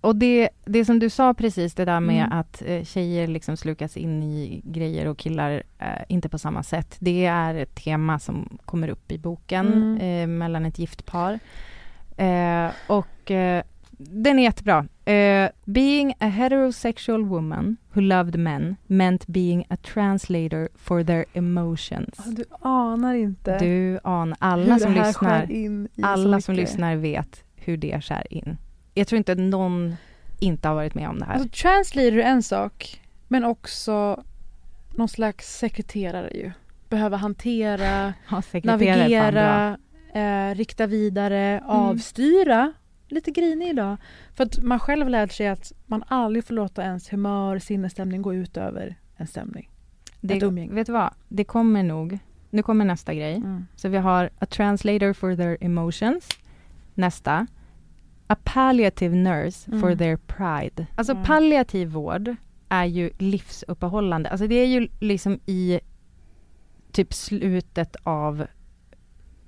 och 0.00 0.16
det, 0.16 0.48
det 0.64 0.84
som 0.84 0.98
du 0.98 1.10
sa 1.10 1.34
precis, 1.34 1.74
det 1.74 1.84
där 1.84 2.00
med 2.00 2.24
Mm. 2.24 2.38
att 2.38 2.62
eh, 2.66 2.84
tjejer 2.84 3.26
liksom 3.26 3.56
slukas 3.56 3.96
in 3.96 4.22
i 4.22 4.62
grejer 4.64 5.06
och 5.06 5.18
killar 5.18 5.62
eh, 5.78 5.86
inte 6.08 6.28
på 6.28 6.38
samma 6.38 6.62
sätt. 6.62 6.96
Det 6.98 7.26
är 7.26 7.54
ett 7.54 7.74
tema 7.74 8.18
som 8.18 8.58
kommer 8.64 8.88
upp 8.88 9.12
i 9.12 9.18
boken 9.18 9.66
Mm. 9.72 10.00
eh, 10.00 10.26
mellan 10.38 10.64
ett 10.66 10.78
gift 10.78 11.06
par. 11.06 11.38
Eh, 12.16 12.70
och 12.86 13.30
eh, 13.30 13.62
den 14.08 14.38
är 14.38 14.42
jättebra. 14.42 14.86
Eh, 15.04 15.50
being 15.64 16.14
a 16.18 16.26
heterosexual 16.26 17.24
woman 17.24 17.76
who 17.92 18.00
loved 18.00 18.38
men 18.38 18.76
meant 18.86 19.26
being 19.26 19.64
a 19.68 19.76
translator 19.76 20.68
for 20.74 21.04
their 21.04 21.24
emotions. 21.32 22.14
Ja, 22.18 22.32
Du 22.32 22.44
anar 22.60 23.14
inte 23.14 23.58
Du 23.58 23.98
anar, 24.04 24.36
alla 24.40 24.78
som 24.78 24.92
lyssnar 24.94 25.48
alla 26.02 26.40
som 26.40 26.54
lyssnar 26.54 26.96
vet 26.96 27.44
hur 27.54 27.76
det 27.76 28.00
skär 28.00 28.32
in. 28.32 28.56
Jag 28.94 29.06
tror 29.06 29.16
inte 29.16 29.32
att 29.32 29.38
någon 29.38 29.96
inte 30.40 30.68
har 30.68 30.74
varit 30.74 30.94
med 30.94 31.08
om 31.08 31.18
det 31.18 31.24
här. 31.24 31.34
Alltså, 31.34 31.48
translator 31.48 32.18
är 32.18 32.22
en 32.22 32.42
sak, 32.42 33.00
men 33.28 33.44
också 33.44 34.24
någon 34.94 35.08
slags 35.08 35.58
sekreterare 35.58 36.30
ju. 36.34 36.50
Behöva 36.88 37.16
hantera, 37.16 38.14
Ja. 38.30 38.42
Mm. 38.54 38.62
navigera, 38.64 39.78
eh, 40.14 40.54
rikta 40.54 40.86
vidare, 40.86 41.62
avstyra. 41.66 42.72
Lite 43.10 43.30
grinig 43.30 43.68
idag. 43.68 43.96
För 44.34 44.44
att 44.44 44.58
man 44.62 44.80
själv 44.80 45.08
lärt 45.08 45.32
sig 45.32 45.48
att 45.48 45.72
man 45.86 46.04
aldrig 46.08 46.44
får 46.44 46.54
låta 46.54 46.82
ens 46.82 47.12
humör, 47.12 47.58
sinnesstämning 47.58 48.22
gå 48.22 48.34
ut 48.34 48.56
över 48.56 48.96
en 49.16 49.26
stämning. 49.26 49.70
Det, 50.20 50.36
ett 50.36 50.42
umgänge. 50.42 50.74
vet 50.74 50.86
du 50.86 50.92
vad? 50.92 51.14
Det 51.28 51.44
kommer 51.44 51.82
nog. 51.82 52.18
Nu 52.50 52.62
kommer 52.62 52.84
nästa 52.84 53.14
grej. 53.14 53.36
Mm. 53.36 53.66
Så 53.76 53.88
vi 53.88 53.96
har 53.98 54.30
a 54.38 54.46
translator 54.46 55.12
for 55.12 55.36
their 55.36 55.56
emotions. 55.60 56.28
Nästa. 56.94 57.46
A 58.26 58.36
palliative 58.44 59.16
nurse 59.16 59.70
for 59.70 59.86
Mm. 59.86 59.98
their 59.98 60.16
pride. 60.16 60.86
Alltså 60.94 61.12
Mm. 61.12 61.24
palliativ 61.24 61.88
vård 61.88 62.36
är 62.68 62.84
ju 62.84 63.10
livsuppehållande. 63.18 64.30
Alltså 64.30 64.46
det 64.46 64.54
är 64.54 64.66
ju 64.66 64.88
liksom 65.00 65.40
i 65.46 65.80
typ 66.92 67.14
slutet 67.14 67.96
av 68.02 68.46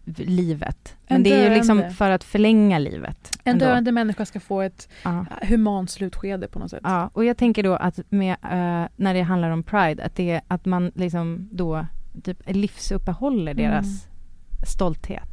livet. 0.04 0.96
Men 1.08 1.16
En 1.16 1.22
det 1.22 1.32
är 1.32 1.48
ju 1.48 1.54
liksom 1.54 1.90
för 1.90 2.10
att 2.10 2.24
förlänga 2.24 2.78
livet. 2.78 3.38
En 3.44 3.52
ändå. 3.52 3.64
döende 3.64 3.92
människa 3.92 4.26
ska 4.26 4.40
få 4.40 4.60
ett 4.60 4.88
Ja. 5.04 5.26
eh, 5.42 5.48
humant 5.48 5.90
slutskede 5.90 6.48
på 6.48 6.58
något 6.58 6.70
sätt. 6.70 6.80
Ja, 6.82 7.10
och 7.12 7.24
jag 7.24 7.36
tänker 7.36 7.62
då 7.62 7.74
att 7.76 7.98
med, 8.08 8.32
eh, 8.32 8.88
när 8.96 9.14
det 9.14 9.22
handlar 9.22 9.50
om 9.50 9.62
Pride, 9.62 10.04
att, 10.04 10.16
det, 10.16 10.40
att 10.48 10.64
man 10.64 10.92
liksom 10.94 11.48
då 11.52 11.86
typ 12.24 12.42
livsuppehåller 12.46 13.52
Mm. 13.52 13.64
deras 13.70 14.06
stolthet. 14.66 15.31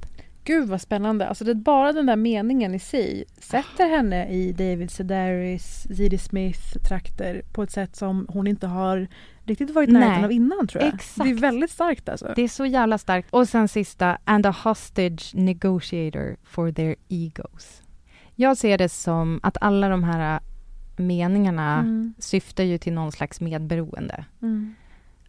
Gud 0.50 0.70
vad 0.70 0.82
spännande. 0.82 1.28
Alltså 1.28 1.44
det, 1.46 1.56
bara 1.56 1.94
den 1.94 2.06
där 2.06 2.16
meningen 2.16 2.76
i 2.76 2.80
sig 2.80 3.26
sätter 3.38 3.90
henne 3.90 4.28
i 4.30 4.52
David 4.52 4.92
Sedaris, 4.92 5.88
Z.D. 5.98 6.18
Smith-trakter 6.18 7.42
på 7.54 7.64
ett 7.64 7.72
sätt 7.72 7.96
som 7.96 8.26
hon 8.30 8.48
inte 8.48 8.68
har 8.68 9.08
riktigt 9.44 9.70
varit 9.70 9.90
i 9.90 9.92
närheten 9.92 10.26
av 10.26 10.32
innan 10.32 10.68
tror 10.68 10.84
jag. 10.84 10.94
Exakt. 10.94 11.24
Det 11.24 11.30
är 11.30 11.34
väldigt 11.36 11.72
starkt 11.72 12.10
alltså. 12.10 12.34
Det 12.36 12.42
är 12.42 12.48
så 12.48 12.66
jävla 12.66 12.98
starkt. 12.98 13.28
Och 13.34 13.50
sen 13.50 13.68
sista, 13.68 14.18
and 14.24 14.46
a 14.46 14.56
hostage 14.64 15.32
negotiator 15.36 16.38
for 16.44 16.72
their 16.72 16.96
egos. 17.10 17.82
Jag 18.36 18.58
ser 18.58 18.78
det 18.78 18.90
som 18.90 19.40
att 19.44 19.58
alla 19.62 19.90
de 19.90 20.04
här 20.04 20.36
eh, 20.36 20.42
meningarna 21.06 21.80
Mm. 21.80 22.14
syftar 22.20 22.64
ju 22.64 22.78
till 22.78 22.94
någon 22.94 23.12
slags 23.12 23.42
medberoende. 23.42 24.26
Mm. 24.42 24.76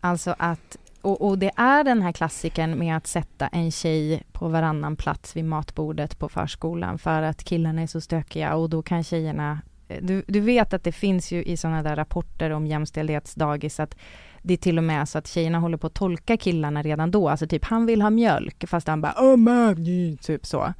Alltså 0.00 0.34
att, 0.38 0.76
och, 1.02 1.28
och 1.28 1.38
det 1.38 1.50
är 1.56 1.84
den 1.84 2.02
här 2.02 2.12
klassiken 2.12 2.78
med 2.78 2.96
att 2.96 3.06
sätta 3.06 3.48
en 3.48 3.70
tjej 3.70 4.22
på 4.32 4.48
varannan 4.48 4.96
plats 4.96 5.36
vid 5.36 5.44
matbordet 5.44 6.18
på 6.18 6.28
förskolan 6.28 6.98
för 6.98 7.22
att 7.22 7.44
killarna 7.44 7.82
är 7.82 7.86
så 7.86 8.00
stökiga 8.00 8.54
och 8.54 8.70
då 8.70 8.82
kan 8.82 9.04
tjejerna 9.04 9.60
eh, 9.88 9.98
du, 10.02 10.24
du 10.26 10.40
vet 10.40 10.74
att 10.74 10.84
det 10.84 10.92
finns 10.92 11.32
ju 11.32 11.42
i 11.42 11.56
sådana 11.56 11.82
där 11.82 11.96
rapporter 11.96 12.50
om 12.50 12.66
jämställdhetsdagis 12.66 13.80
att 13.80 13.96
det 14.42 14.54
är 14.54 14.58
till 14.58 14.78
och 14.78 14.84
med 14.84 15.08
så 15.08 15.18
att 15.18 15.26
tjejerna 15.26 15.58
håller 15.58 15.76
på 15.76 15.86
att 15.86 15.94
tolka 15.94 16.36
killarna 16.36 16.82
redan 16.82 17.10
då, 17.10 17.28
alltså 17.28 17.46
typ 17.46 17.64
han 17.64 17.86
vill 17.86 18.02
ha 18.02 18.10
mjölk 18.10 18.68
fast 18.68 18.88
han 18.88 19.00
bara 19.00 19.14
oh 19.18 19.36
man, 19.36 19.86
typ 20.22 20.46
så. 20.46 20.74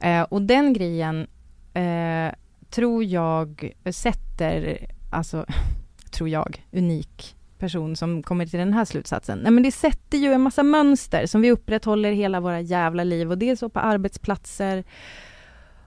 Eh, 0.00 0.22
och 0.22 0.42
den 0.42 0.72
grejen 0.72 1.26
eh, 1.74 2.34
tror 2.70 3.04
jag 3.04 3.72
sätter, 3.90 4.86
alltså 5.10 5.46
tror 6.10 6.28
jag, 6.28 6.66
unik 6.72 7.36
person 7.62 7.96
som 7.96 8.22
kommer 8.22 8.46
till 8.46 8.58
den 8.58 8.72
här 8.72 8.84
slutsatsen. 8.84 9.38
Nej 9.38 9.52
men 9.52 9.62
det 9.62 9.72
sätter 9.72 10.18
ju 10.18 10.32
en 10.32 10.40
massa 10.40 10.62
mönster 10.62 11.26
som 11.26 11.40
vi 11.40 11.50
upprätthåller 11.50 12.12
hela 12.12 12.40
våra 12.40 12.60
jävla 12.60 13.04
liv 13.04 13.30
och 13.30 13.38
det 13.38 13.50
är 13.50 13.56
så 13.56 13.68
på 13.68 13.80
arbetsplatser 13.80 14.84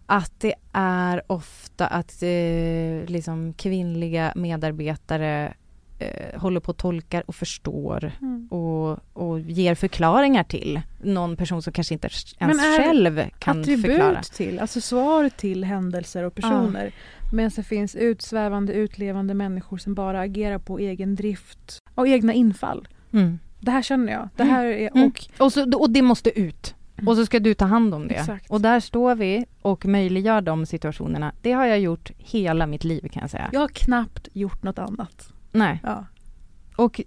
att 0.06 0.40
det 0.40 0.54
är 0.74 1.22
ofta 1.28 1.88
att 1.88 2.24
eh, 2.24 3.06
liksom 3.08 3.54
kvinnliga 3.54 4.34
medarbetare 4.36 5.54
eh, 6.00 6.40
håller 6.42 6.60
på 6.60 6.70
och 6.72 6.78
tolkar 6.78 7.24
och 7.28 7.36
förstår 7.36 8.12
Mm. 8.22 8.48
och, 8.52 9.00
och 9.14 9.40
ger 9.40 9.76
förklaringar 9.76 10.44
till 10.44 10.82
någon 11.04 11.38
person 11.38 11.62
som 11.62 11.74
kanske 11.74 11.94
inte 11.94 12.10
ens 12.40 12.62
själv 12.78 13.22
kan 13.40 13.62
Attribut 13.62 13.86
förklara. 13.86 14.22
till, 14.22 14.60
alltså 14.60 14.82
svar 14.82 15.30
till 15.30 15.64
händelser 15.64 16.24
och 16.24 16.36
personer. 16.36 16.92
Medan 17.32 17.52
det 17.56 17.64
finns 17.64 17.96
utsvävande, 17.96 18.74
utlevande 18.74 19.34
människor 19.34 19.78
som 19.78 19.94
bara 19.94 20.20
agerar 20.20 20.58
på 20.58 20.80
egen 20.80 21.16
drift 21.16 21.80
och 21.96 22.08
egna 22.08 22.34
infall. 22.34 22.88
Mm. 23.14 23.40
Det 23.60 23.72
här 23.72 23.82
känner 23.82 24.14
jag. 24.14 24.30
Det 24.36 24.44
här 24.44 24.66
är, 24.66 24.90
Mm. 24.96 25.08
och 25.08 25.26
Och, 25.46 25.54
så, 25.54 25.80
och 25.80 25.90
det 25.90 26.02
måste 26.02 26.40
ut. 26.40 26.76
Och 27.08 27.16
så 27.16 27.26
ska 27.26 27.40
du 27.40 27.54
ta 27.54 27.66
hand 27.66 27.94
om 27.94 28.08
det. 28.08 28.16
Exakt. 28.16 28.50
Och 28.52 28.62
där 28.62 28.80
står 28.80 29.16
vi 29.16 29.46
och 29.62 29.86
möjliggör 29.86 30.42
de 30.42 30.66
situationerna. 30.66 31.32
Det 31.42 31.52
har 31.52 31.66
jag 31.66 31.80
gjort 31.80 32.12
hela 32.18 32.68
mitt 32.68 32.84
liv 32.84 33.08
kan 33.14 33.22
jag 33.22 33.30
säga. 33.30 33.50
jag 33.54 33.60
har 33.60 33.68
knappt 33.68 34.28
gjort 34.34 34.64
något 34.64 34.80
annat. 34.80 35.34
Nej. 35.52 35.80
Ja. 35.84 36.06
Och 36.76 37.02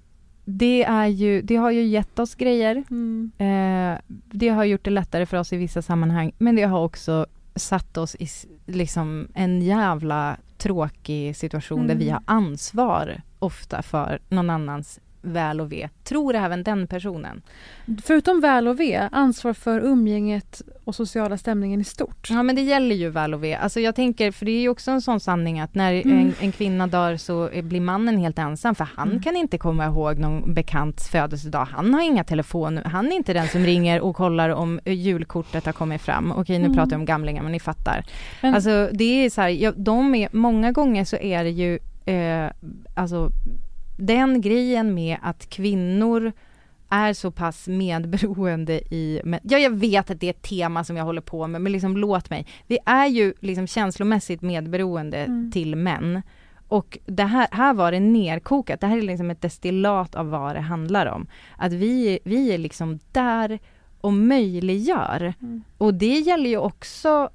det 0.45 0.85
är 0.85 1.07
ju, 1.07 1.43
det 1.43 1.57
har 1.57 1.71
ju 1.71 1.83
gett 1.87 2.19
oss 2.19 2.35
grejer. 2.35 2.85
Mm. 2.91 3.31
Eh, 3.39 3.99
det 4.27 4.49
har 4.49 4.65
gjort 4.65 4.85
det 4.85 4.91
lättare 4.91 5.27
för 5.27 5.37
oss 5.37 5.53
i 5.53 5.57
vissa 5.57 5.83
sammanhang. 5.83 6.33
Men 6.39 6.57
det 6.57 6.63
har 6.63 6.85
också 6.85 7.27
satt 7.59 7.97
oss 7.97 8.15
i 8.19 8.29
liksom 8.67 9.29
en 9.35 9.63
jävla 9.63 10.37
tråkig 10.59 11.37
situation 11.37 11.87
där 11.87 11.95
Mm. 11.95 11.99
vi 11.99 12.11
har 12.11 12.23
ansvar 12.25 13.23
ofta 13.39 13.83
för 13.83 14.19
någon 14.29 14.51
annans 14.51 15.01
väl 15.23 15.61
och 15.61 15.73
ve. 15.73 15.89
Tror 16.05 16.35
även 16.35 16.63
den 16.63 16.87
personen. 16.87 17.43
Förutom 18.05 18.41
väl 18.41 18.69
och 18.69 18.81
ve, 18.81 19.09
ansvar 19.13 19.53
för 19.53 19.81
umgänget 19.81 20.63
och 20.85 20.95
sociala 20.95 21.39
stämningen 21.39 21.81
i 21.81 21.85
stort. 21.85 22.29
Ja 22.31 22.43
men 22.43 22.57
det 22.57 22.63
gäller 22.63 22.97
ju 22.97 23.09
väl 23.11 23.35
och 23.35 23.45
ve. 23.45 23.57
Alltså 23.57 23.81
jag 23.81 23.95
tänker, 23.95 24.33
för 24.33 24.47
det 24.47 24.53
är 24.53 24.61
ju 24.61 24.69
också 24.69 24.91
en 24.91 25.03
sån 25.03 25.21
sanning 25.21 25.61
att 25.61 25.75
när 25.75 25.93
Mm. 25.93 26.19
en, 26.19 26.35
en 26.41 26.53
kvinna 26.53 26.87
dör 26.87 27.17
så 27.17 27.51
blir 27.63 27.81
mannen 27.81 28.19
helt 28.19 28.39
ensam 28.39 28.75
för 28.75 28.89
han 28.97 29.09
Mm. 29.09 29.23
kan 29.23 29.37
inte 29.37 29.59
komma 29.59 29.87
ihåg 29.87 30.19
någon 30.19 30.55
bekants 30.55 31.09
födelsedag. 31.09 31.65
Han 31.71 31.95
har 31.95 32.03
inga 32.03 32.25
telefoner, 32.25 32.85
han 32.85 33.07
är 33.07 33.17
inte 33.17 33.33
den 33.33 33.49
som 33.49 33.61
ringer 33.65 34.01
och 34.01 34.17
kollar 34.17 34.49
om 34.51 34.81
julkortet 34.85 35.67
har 35.67 35.73
kommit 35.73 36.01
fram. 36.03 36.33
Okej 36.33 36.59
nu 36.59 36.65
Mm. 36.65 36.77
pratar 36.77 36.93
jag 36.93 37.01
om 37.01 37.07
gamlingar 37.07 37.43
men 37.43 37.53
ni 37.53 37.61
fattar. 37.61 38.05
Men, 38.43 38.55
Alltså 38.55 38.89
det 38.93 39.05
är 39.25 39.31
så 39.31 39.41
här, 39.41 39.49
ja, 39.49 39.73
de 39.77 40.15
är, 40.15 40.29
många 40.33 40.73
gånger 40.73 41.05
så 41.05 41.17
är 41.17 41.45
det 41.45 41.51
ju, 41.51 41.79
eh, 42.05 42.51
alltså 42.95 43.31
den 43.99 44.41
grejen 44.41 44.95
med 44.95 45.17
att 45.23 45.49
kvinnor 45.51 46.33
är 46.89 47.13
så 47.13 47.31
pass 47.31 47.69
medberoende 47.69 48.95
i, 48.95 49.21
men, 49.25 49.41
ja 49.43 49.59
jag 49.59 49.71
vet 49.71 50.11
att 50.11 50.21
det 50.21 50.27
är 50.27 50.31
ett 50.31 50.43
tema 50.43 50.85
som 50.85 50.97
jag 50.97 51.05
håller 51.05 51.21
på 51.21 51.47
med, 51.47 51.61
men 51.61 51.73
liksom 51.73 51.97
låt 51.97 52.31
mig. 52.31 52.47
Vi 52.67 52.79
är 52.87 53.07
ju 53.07 53.35
liksom 53.41 53.67
känslomässigt 53.67 54.43
medberoende 54.43 55.19
Mm. 55.19 55.51
till 55.53 55.77
män. 55.77 56.23
Och 56.69 56.99
det 57.07 57.25
här, 57.25 57.49
här 57.51 57.75
var 57.75 57.93
det 57.93 58.01
nerkokat, 58.01 58.81
det 58.81 58.87
här 58.87 58.97
är 58.99 59.03
liksom 59.03 59.31
ett 59.31 59.43
destillat 59.43 60.15
av 60.15 60.31
vad 60.31 60.55
det 60.55 60.61
handlar 60.61 61.07
om. 61.07 61.27
Att 61.57 61.73
vi, 61.73 62.19
vi 62.25 62.53
är 62.55 62.59
liksom 62.59 62.99
där 63.13 63.59
och 64.01 64.13
möjliggör. 64.13 65.35
Mm. 65.41 65.63
Och 65.79 65.95
det 65.95 66.19
gäller 66.19 66.51
ju 66.51 66.57
också 66.59 67.31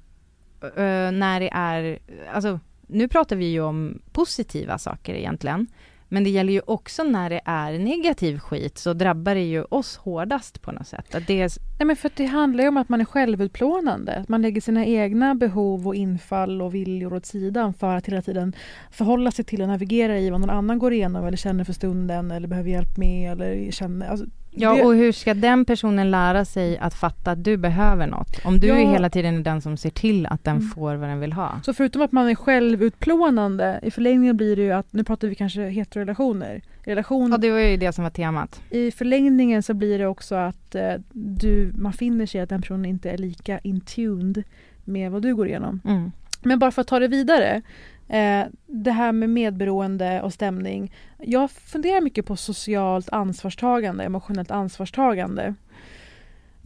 eh, 0.62 1.10
när 1.12 1.40
det 1.40 1.50
är, 1.52 1.98
alltså 2.32 2.60
nu 2.86 3.08
pratar 3.08 3.36
vi 3.36 3.44
ju 3.46 3.60
om 3.60 3.98
positiva 4.12 4.78
saker 4.78 5.14
egentligen. 5.14 5.66
Men 6.14 6.24
det 6.24 6.30
gäller 6.30 6.52
ju 6.52 6.60
också 6.66 7.02
när 7.02 7.30
det 7.30 7.40
är 7.44 7.78
negativ 7.78 8.38
skit 8.38 8.78
så 8.78 8.92
drabbar 8.92 9.34
det 9.34 9.40
ju 9.40 9.64
oss 9.64 9.96
hårdast 9.96 10.62
på 10.62 10.72
något 10.72 10.86
sätt. 10.86 11.14
Att 11.14 11.26
det 11.26 11.40
är, 11.40 11.50
Nej, 11.78 11.86
men 11.86 11.96
för 11.96 12.10
det 12.16 12.26
handlar 12.26 12.64
ju 12.64 12.68
om 12.68 12.76
att 12.76 12.88
man 12.88 13.00
är 13.00 13.04
självutplånande. 13.04 14.16
Att 14.16 14.28
man 14.28 14.42
lägger 14.42 14.60
sina 14.60 14.84
egna 14.84 15.34
behov 15.34 15.88
och 15.88 15.94
infall 15.94 16.62
och 16.62 16.74
viljor 16.74 17.14
åt 17.14 17.26
sidan 17.26 17.74
för 17.74 17.96
att 17.96 18.06
hela 18.06 18.22
tiden 18.22 18.52
förhålla 18.90 19.30
sig 19.30 19.44
till 19.44 19.62
och 19.62 19.68
navigera 19.68 20.18
i 20.18 20.30
vad 20.30 20.40
någon 20.40 20.50
annan 20.50 20.78
går 20.78 20.92
igenom 20.92 21.26
eller 21.26 21.36
känner 21.36 21.64
för 21.64 21.72
stunden 21.72 22.30
eller 22.30 22.48
behöver 22.48 22.70
hjälp 22.70 22.96
med 22.96 23.32
eller 23.32 23.70
känner... 23.70 24.08
Alltså, 24.08 24.26
ja 24.54 24.84
och 24.84 24.94
hur 24.94 25.12
ska 25.12 25.34
den 25.34 25.64
personen 25.64 26.10
lära 26.10 26.44
sig 26.44 26.78
att 26.78 26.94
fatta 26.94 27.30
att 27.30 27.44
du 27.44 27.56
behöver 27.56 28.06
något? 28.06 28.44
Om 28.44 28.60
du 28.60 28.66
Ja. 28.66 28.74
är 28.76 28.86
hela 28.86 29.10
tiden 29.10 29.42
den 29.42 29.60
som 29.60 29.76
ser 29.76 29.90
till 29.90 30.26
att 30.26 30.44
den 30.44 30.56
Mm. 30.56 30.68
får 30.68 30.94
vad 30.96 31.08
den 31.08 31.20
vill 31.20 31.32
ha. 31.32 31.60
Så 31.64 31.74
förutom 31.74 32.02
att 32.02 32.12
man 32.12 32.28
är 32.28 32.34
självutplånande, 32.34 33.80
i 33.82 33.90
förlängningen 33.90 34.36
blir 34.36 34.56
det 34.56 34.62
ju 34.62 34.72
att, 34.72 34.92
nu 34.92 35.04
pratar 35.04 35.28
vi 35.28 35.34
kanske 35.34 35.62
heterorelationer, 35.68 36.62
relation, 36.84 37.30
Ja 37.30 37.36
det 37.36 37.50
var 37.50 37.58
ju 37.58 37.76
det 37.76 37.92
som 37.92 38.04
var 38.04 38.10
temat. 38.10 38.60
i 38.70 38.90
förlängningen 38.90 39.62
så 39.62 39.74
blir 39.74 39.98
det 39.98 40.06
också 40.06 40.34
att 40.34 40.74
eh, 40.74 40.94
du, 41.12 41.72
man 41.78 41.92
finner 41.92 42.26
sig 42.26 42.40
att 42.40 42.48
den 42.48 42.60
personen 42.62 42.84
inte 42.84 43.10
är 43.10 43.18
lika 43.18 43.58
intuned 43.58 44.42
med 44.84 45.10
vad 45.10 45.22
du 45.22 45.34
går 45.36 45.46
igenom. 45.48 45.80
Mm. 45.84 46.12
Men 46.42 46.58
bara 46.58 46.70
för 46.70 46.82
att 46.82 46.88
ta 46.88 46.98
det 46.98 47.08
vidare, 47.08 47.62
eh, 48.08 48.44
det 48.66 48.90
här 48.90 49.12
med 49.12 49.30
medberoende 49.30 50.22
och 50.22 50.32
stämning. 50.32 50.92
Jag 51.18 51.50
funderar 51.50 52.00
mycket 52.00 52.26
på 52.26 52.36
socialt 52.36 53.08
ansvarstagande, 53.08 54.04
emotionellt 54.04 54.50
ansvarstagande. 54.50 55.54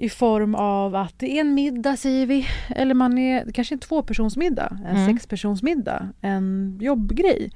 I 0.01 0.09
form 0.09 0.55
av 0.55 0.94
att 0.94 1.18
det 1.18 1.37
är 1.37 1.40
en 1.40 1.55
middag 1.55 1.96
säger 1.96 2.27
vi, 2.27 2.46
eller 2.77 2.94
man 2.94 3.18
är, 3.18 3.53
kanske 3.53 3.74
en 3.74 3.79
tvåpersonsmiddag, 3.79 4.79
en 4.87 4.96
Mm. 4.96 5.07
sexpersonsmiddag, 5.07 6.09
en 6.20 6.79
jobbgrej. 6.81 7.51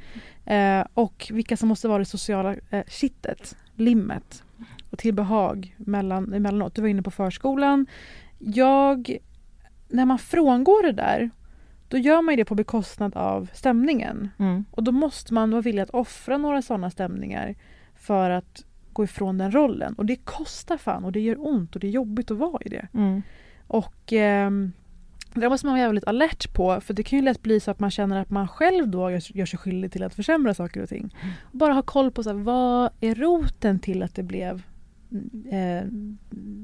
Eh, 0.45 0.85
och 0.95 1.29
vilka 1.33 1.57
som 1.57 1.69
måste 1.69 1.89
vara 1.89 1.99
det 1.99 2.05
sociala 2.05 2.57
eh, 2.71 2.83
kittet, 2.89 3.57
limmet 3.77 4.45
och 4.91 4.99
tillbehag 4.99 5.75
mellan, 5.79 6.35
emellanåt. 6.35 6.75
Du 6.75 6.81
var 6.83 6.89
inne 6.89 7.03
på 7.03 7.11
förskolan. 7.11 7.87
Jag, 8.39 9.17
när 9.89 10.05
man 10.05 10.19
frångår 10.19 10.83
det 10.87 10.93
där, 10.93 11.31
då 11.93 11.99
gör 11.99 12.23
man 12.23 12.37
det 12.37 12.45
på 12.45 12.55
bekostnad 12.55 13.17
av 13.17 13.51
stämningen. 13.55 14.31
Mm. 14.39 14.65
Och 14.71 14.83
då 14.83 14.93
måste 14.93 15.35
man 15.35 15.51
vara 15.51 15.61
villig 15.61 15.83
att 15.83 15.91
offra 15.91 16.39
några 16.39 16.63
sådana 16.63 16.91
stämningar 16.91 17.55
för 17.95 18.31
att 18.31 18.65
gå 18.93 19.05
ifrån 19.05 19.39
den 19.39 19.53
rollen. 19.53 19.95
Och 19.95 20.07
det 20.07 20.17
kostar 20.17 20.77
fan 20.77 21.05
och 21.05 21.13
det 21.13 21.21
gör 21.21 21.47
ont 21.47 21.75
och 21.75 21.81
det 21.81 21.87
är 21.87 21.91
jobbigt 21.91 22.31
att 22.31 22.37
vara 22.37 22.63
i 22.65 22.69
det. 22.69 22.89
Mm. 22.95 23.23
Och 23.67 24.13
ehm, 24.13 24.73
det 25.35 25.49
måste 25.49 25.67
man 25.67 25.73
vara 25.73 25.85
jävligt 25.85 26.07
alert 26.07 26.55
på 26.55 26.81
för 26.81 26.95
det 26.95 27.03
kan 27.03 27.19
ju 27.19 27.25
lätt 27.25 27.43
bli 27.43 27.61
så 27.61 27.71
att 27.71 27.81
man 27.81 27.91
känner 27.91 28.21
att 28.21 28.31
man 28.31 28.49
själv 28.49 28.89
då 28.89 29.11
gör, 29.11 29.37
gör 29.37 29.47
sig 29.47 29.59
skyldig 29.59 29.93
till 29.93 30.03
att 30.03 30.15
försämra 30.15 30.55
saker 30.55 30.83
och 30.83 30.89
ting. 30.89 31.17
Och 31.43 31.59
bara 31.59 31.73
ha 31.73 31.83
koll 31.83 32.11
på 32.11 32.23
så 32.23 32.31
här, 32.31 32.37
vad 32.37 32.91
är 33.01 33.15
roten 33.15 33.79
till 33.79 34.03
att 34.03 34.15
det 34.15 34.23
blev 34.23 34.63
eh, 35.51 35.85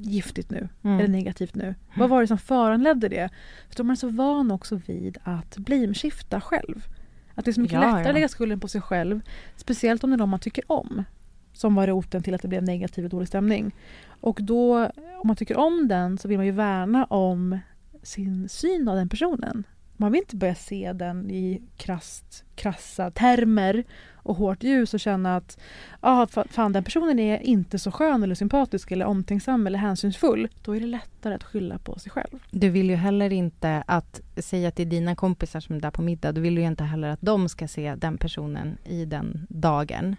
giftigt 0.02 0.50
nu 0.50 0.68
Mm. 0.82 0.98
eller 0.98 1.08
negativt 1.08 1.54
nu. 1.54 1.74
Vad 1.96 2.10
var 2.10 2.20
det 2.20 2.26
som 2.26 2.38
föranledde 2.38 3.08
det? 3.08 3.28
För 3.68 3.76
då 3.76 3.82
är 3.82 3.84
man 3.86 3.96
så 3.96 4.08
van 4.08 4.50
också 4.50 4.80
vid 4.86 5.18
att 5.22 5.56
blameshifta 5.58 6.40
själv. 6.40 6.86
Att 7.34 7.44
det 7.44 7.50
är 7.50 7.52
så 7.52 7.60
mycket 7.60 7.74
Ja, 7.74 7.80
lättare 7.80 8.02
ja. 8.02 8.08
att 8.08 8.14
lägga 8.14 8.28
skulden 8.28 8.60
på 8.60 8.68
sig 8.68 8.80
själv. 8.80 9.20
Speciellt 9.56 10.04
om 10.04 10.10
det 10.10 10.16
är 10.16 10.18
någon 10.18 10.28
man 10.28 10.40
tycker 10.40 10.64
om. 10.72 11.04
Som 11.52 11.74
var 11.74 11.86
roten 11.86 12.22
till 12.22 12.34
att 12.34 12.42
det 12.42 12.48
blev 12.48 12.62
negativ 12.62 13.04
och 13.04 13.10
dålig 13.10 13.28
stämning. 13.28 13.74
Och 14.20 14.38
då, 14.42 14.84
om 14.96 15.24
man 15.24 15.36
tycker 15.36 15.56
om 15.56 15.88
den 15.88 16.18
så 16.18 16.28
vill 16.28 16.38
man 16.38 16.46
ju 16.46 16.52
värna 16.52 17.04
om 17.04 17.58
sin 18.02 18.48
syn 18.48 18.88
av 18.88 18.96
den 18.96 19.08
personen. 19.08 19.64
Man 20.00 20.12
vill 20.12 20.20
inte 20.20 20.36
börja 20.36 20.54
se 20.54 20.92
den 20.92 21.30
i 21.30 21.62
krasst, 21.76 22.44
krassa 22.54 23.10
termer 23.10 23.84
och 24.14 24.36
hårt 24.36 24.62
ljus 24.62 24.94
och 24.94 25.00
känna 25.00 25.36
att 25.36 25.58
ah, 26.00 26.24
fa- 26.24 26.48
fan 26.50 26.72
den 26.72 26.84
personen 26.84 27.18
är 27.18 27.38
inte 27.38 27.78
så 27.78 27.90
skön 27.90 28.22
eller 28.22 28.34
sympatisk 28.34 28.90
eller 28.90 29.06
omtänksam 29.06 29.66
eller 29.66 29.78
hänsynsfull. 29.78 30.48
Då 30.62 30.76
är 30.76 30.80
det 30.80 30.86
lättare 30.86 31.34
att 31.34 31.44
skylla 31.44 31.78
på 31.78 31.98
sig 31.98 32.12
själv. 32.12 32.38
Du 32.50 32.68
vill 32.68 32.90
ju 32.90 32.96
heller 32.96 33.32
inte 33.32 33.82
att 33.86 34.20
säga 34.36 34.70
till 34.70 34.88
dina 34.88 35.14
kompisar 35.14 35.60
som 35.60 35.76
är 35.76 35.80
där 35.80 35.90
på 35.90 36.02
middag, 36.02 36.32
du 36.32 36.40
vill 36.40 36.58
ju 36.58 36.64
inte 36.64 36.84
heller 36.84 37.08
att 37.08 37.20
de 37.22 37.48
ska 37.48 37.68
se 37.68 37.94
den 37.94 38.18
personen 38.18 38.78
i 38.84 39.04
den 39.04 39.46
dagen. 39.48 40.16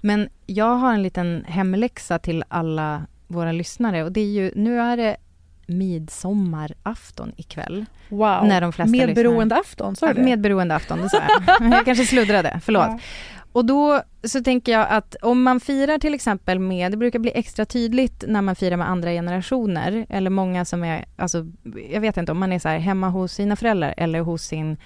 Men 0.00 0.28
jag 0.46 0.74
har 0.74 0.94
en 0.94 1.02
liten 1.02 1.44
hemläxa 1.48 2.18
till 2.18 2.44
alla 2.48 3.06
våra 3.26 3.52
lyssnare 3.52 4.04
och 4.04 4.12
det 4.12 4.20
är 4.20 4.32
ju, 4.32 4.52
nu 4.56 4.80
är 4.80 4.96
det 4.96 5.16
midsommarafton 5.70 7.32
ikväll. 7.36 7.84
Wow. 8.08 8.44
När 8.44 8.60
de 8.60 8.72
flesta 8.72 8.90
Medberoendeafton, 8.90 9.96
sa 9.96 10.06
du 10.06 10.14
det? 10.14 10.22
Medberoendeafton, 10.22 11.02
det 11.02 11.10
sa 11.10 11.16
jag. 11.16 11.72
jag 11.72 11.84
kanske 11.84 12.04
sluddrade, 12.04 12.60
förlåt. 12.64 12.86
Ja. 12.88 12.98
Och 13.52 13.64
då 13.64 14.02
så 14.24 14.42
tänker 14.42 14.72
jag 14.72 14.86
att 14.90 15.16
om 15.22 15.42
man 15.42 15.60
firar 15.60 15.98
till 15.98 16.14
exempel 16.14 16.58
med, 16.58 16.92
det 16.92 16.96
brukar 16.96 17.18
bli 17.18 17.32
extra 17.34 17.64
tydligt 17.64 18.24
när 18.28 18.42
man 18.42 18.56
firar 18.56 18.76
med 18.76 18.88
andra 18.90 19.10
generationer, 19.10 20.06
eller 20.08 20.30
många 20.30 20.64
som 20.64 20.84
är, 20.84 21.04
alltså 21.16 21.46
jag 21.90 22.00
vet 22.00 22.16
inte 22.16 22.32
om 22.32 22.38
man 22.38 22.52
är 22.52 22.58
så 22.58 22.68
här 22.68 22.78
hemma 22.78 23.08
hos 23.08 23.32
sina 23.32 23.56
föräldrar 23.56 23.94
eller 23.96 24.20
hos 24.20 24.42
sin 24.42 24.76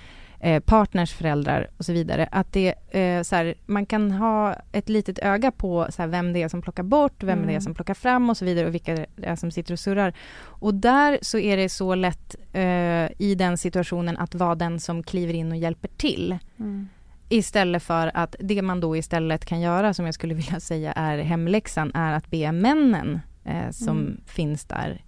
eh, 0.44 0.60
partners 0.60 1.12
föräldrar 1.12 1.68
och 1.78 1.84
så 1.84 1.92
vidare, 1.92 2.28
att 2.32 2.52
det 2.52 2.74
eh, 2.90 3.22
så 3.22 3.36
här, 3.36 3.54
man 3.66 3.86
kan 3.86 4.10
ha 4.10 4.54
ett 4.72 4.88
litet 4.88 5.18
öga 5.18 5.50
på 5.50 5.86
så 5.90 6.02
här, 6.02 6.08
vem 6.08 6.32
det 6.32 6.42
är 6.42 6.48
som 6.48 6.62
plockar 6.62 6.82
bort, 6.82 7.22
vem 7.22 7.38
det 7.38 7.44
är 7.44 7.48
Mm. 7.48 7.60
som 7.60 7.74
plockar 7.74 7.94
fram 7.94 8.30
och 8.30 8.36
så 8.36 8.44
vidare 8.44 8.66
och 8.66 8.74
vilka 8.74 8.94
det 8.94 9.06
är 9.22 9.36
som 9.36 9.50
sitter 9.50 9.72
och 9.72 9.78
surrar. 9.78 10.12
Och 10.60 10.74
där 10.74 11.18
så 11.22 11.38
är 11.38 11.56
det 11.56 11.68
så 11.68 11.94
lätt 11.94 12.34
eh, 12.52 13.10
i 13.18 13.34
den 13.38 13.58
situationen 13.58 14.16
att 14.16 14.34
vara 14.34 14.54
den 14.54 14.80
som 14.80 15.02
kliver 15.02 15.34
in 15.34 15.52
och 15.52 15.58
hjälper 15.58 15.88
till. 15.96 16.38
Mm. 16.58 16.88
Istället 17.28 17.82
för 17.82 18.10
att 18.14 18.36
det 18.40 18.62
man 18.62 18.80
då 18.80 18.96
istället 18.96 19.44
kan 19.44 19.60
göra, 19.60 19.94
som 19.94 20.04
jag 20.04 20.14
skulle 20.14 20.34
vilja 20.42 20.60
säga 20.60 20.92
är 20.92 21.18
hemläxan, 21.18 21.90
är 21.94 22.12
att 22.12 22.30
be 22.30 22.52
männen 22.52 23.20
eh, 23.44 23.70
som 23.70 23.98
Mm. 23.98 24.20
finns 24.26 24.64
där 24.64 25.02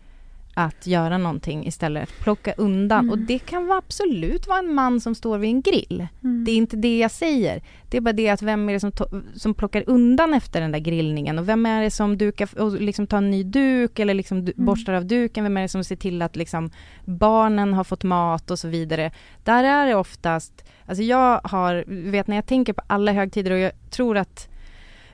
att 0.58 0.86
göra 0.86 1.18
någonting 1.18 1.66
istället, 1.66 2.10
plocka 2.20 2.52
undan. 2.52 2.98
Mm. 2.98 3.10
Och 3.10 3.18
det 3.18 3.38
kan 3.38 3.66
vara 3.66 3.78
absolut 3.78 4.46
vara 4.46 4.58
en 4.58 4.74
man 4.74 5.00
som 5.00 5.14
står 5.14 5.38
vid 5.38 5.50
en 5.50 5.62
grill. 5.62 6.06
Mm. 6.24 6.44
Det 6.44 6.50
är 6.50 6.56
inte 6.56 6.76
det 6.76 6.98
jag 6.98 7.10
säger. 7.10 7.62
Det 7.90 7.96
är 7.96 8.00
bara 8.00 8.12
det 8.12 8.28
att 8.28 8.42
vem 8.42 8.68
är 8.68 8.72
det 8.72 8.80
som, 8.80 8.92
som 9.34 9.54
plockar 9.54 9.84
undan 9.86 10.34
efter 10.34 10.60
den 10.60 10.72
där 10.72 10.78
grillningen 10.78 11.38
och 11.38 11.48
vem 11.48 11.66
är 11.66 11.82
det 11.82 11.90
som 11.90 12.18
dukar 12.18 12.60
och 12.60 12.80
liksom 12.80 13.06
tar 13.06 13.18
en 13.18 13.30
ny 13.30 13.44
duk 13.44 13.98
eller 13.98 14.14
liksom 14.14 14.36
Mm. 14.38 14.52
borstar 14.56 14.92
av 14.92 15.06
duken, 15.06 15.44
vem 15.44 15.56
är 15.56 15.62
det 15.62 15.68
som 15.68 15.84
ser 15.84 15.96
till 15.96 16.22
att 16.22 16.36
liksom 16.36 16.70
barnen 17.04 17.74
har 17.74 17.84
fått 17.84 18.04
mat 18.04 18.50
och 18.50 18.58
så 18.58 18.68
vidare. 18.68 19.10
Där 19.44 19.64
är 19.64 19.86
det 19.86 19.94
oftast, 19.94 20.64
alltså 20.86 21.02
jag 21.02 21.40
har, 21.44 21.84
vet 22.10 22.26
när 22.26 22.36
jag 22.36 22.46
tänker 22.46 22.72
på 22.72 22.82
alla 22.86 23.12
högtider 23.12 23.50
och 23.50 23.58
jag 23.58 23.72
tror 23.90 24.16
att 24.16 24.48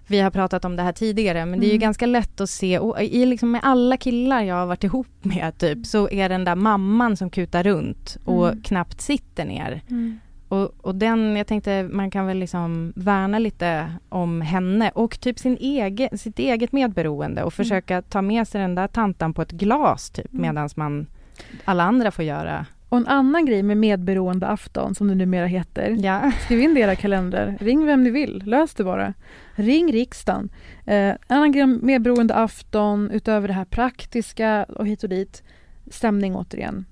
vi 0.06 0.20
har 0.20 0.30
pratat 0.30 0.64
om 0.64 0.76
det 0.76 0.82
här 0.82 0.92
tidigare, 0.92 1.46
men 1.46 1.60
det 1.60 1.66
är 1.66 1.68
ju 1.68 1.72
Mm. 1.74 1.80
ganska 1.80 2.06
lätt 2.06 2.40
att 2.40 2.50
se, 2.50 2.78
och 2.78 3.02
i 3.02 3.26
liksom 3.26 3.50
med 3.50 3.60
alla 3.64 3.96
killar 3.96 4.42
jag 4.42 4.54
har 4.54 4.66
varit 4.66 4.84
ihop 4.84 5.06
med 5.22 5.58
typ, 5.58 5.86
så 5.86 6.08
är 6.10 6.28
den 6.28 6.44
där 6.44 6.54
mamman 6.54 7.16
som 7.16 7.30
kutar 7.30 7.62
runt 7.62 8.16
och 8.24 8.48
Mm. 8.48 8.62
knappt 8.62 9.00
sitter 9.00 9.44
ner. 9.44 9.80
Mm. 9.90 10.18
Och, 10.48 10.70
och 10.80 10.94
den, 10.94 11.36
jag 11.36 11.46
tänkte 11.46 11.88
man 11.92 12.10
kan 12.10 12.26
väl 12.26 12.38
liksom 12.38 12.92
värna 12.96 13.38
lite 13.38 13.92
om 14.08 14.40
henne 14.40 14.90
och 14.94 15.20
typ 15.20 15.38
sin 15.38 15.56
egen, 15.60 16.18
sitt 16.18 16.38
eget 16.38 16.72
medberoende 16.72 17.42
och 17.42 17.54
försöka 17.54 18.02
ta 18.02 18.22
med 18.22 18.48
sig 18.48 18.60
den 18.60 18.74
där 18.74 18.86
tantan 18.88 19.34
på 19.34 19.42
ett 19.42 19.50
glas 19.50 20.10
typ 20.10 20.32
Mm. 20.32 20.42
medan 20.42 20.68
man 20.76 21.06
alla 21.64 21.82
andra 21.82 22.10
får 22.10 22.24
göra. 22.24 22.66
Och 22.92 22.98
en 22.98 23.06
annan 23.06 23.46
grej 23.46 23.62
med 23.62 23.76
medberoendeafton, 23.76 24.94
som 24.94 25.08
det 25.08 25.14
numera 25.14 25.46
heter. 25.46 25.96
Ja. 26.00 26.32
Skriv 26.44 26.60
in 26.60 26.74
det 26.74 26.80
i 26.80 26.82
era 26.82 26.96
kalendrar. 26.96 27.56
Ring 27.60 27.86
vem 27.86 28.04
ni 28.04 28.10
vill. 28.10 28.42
Lös 28.46 28.74
det 28.74 28.84
bara. 28.84 29.14
Ring 29.54 29.92
riksdagen. 29.92 30.50
Eh, 30.86 30.94
en 30.94 31.18
annan 31.28 31.52
grej 31.52 31.62
om 31.62 31.80
medberoendeafton, 31.82 33.10
utöver 33.10 33.48
det 33.48 33.54
här 33.54 33.64
praktiska 33.64 34.64
och 34.64 34.86
hit 34.86 35.02
och 35.02 35.08
dit. 35.08 35.42
Stämning 35.90 36.36
återigen. 36.36 36.84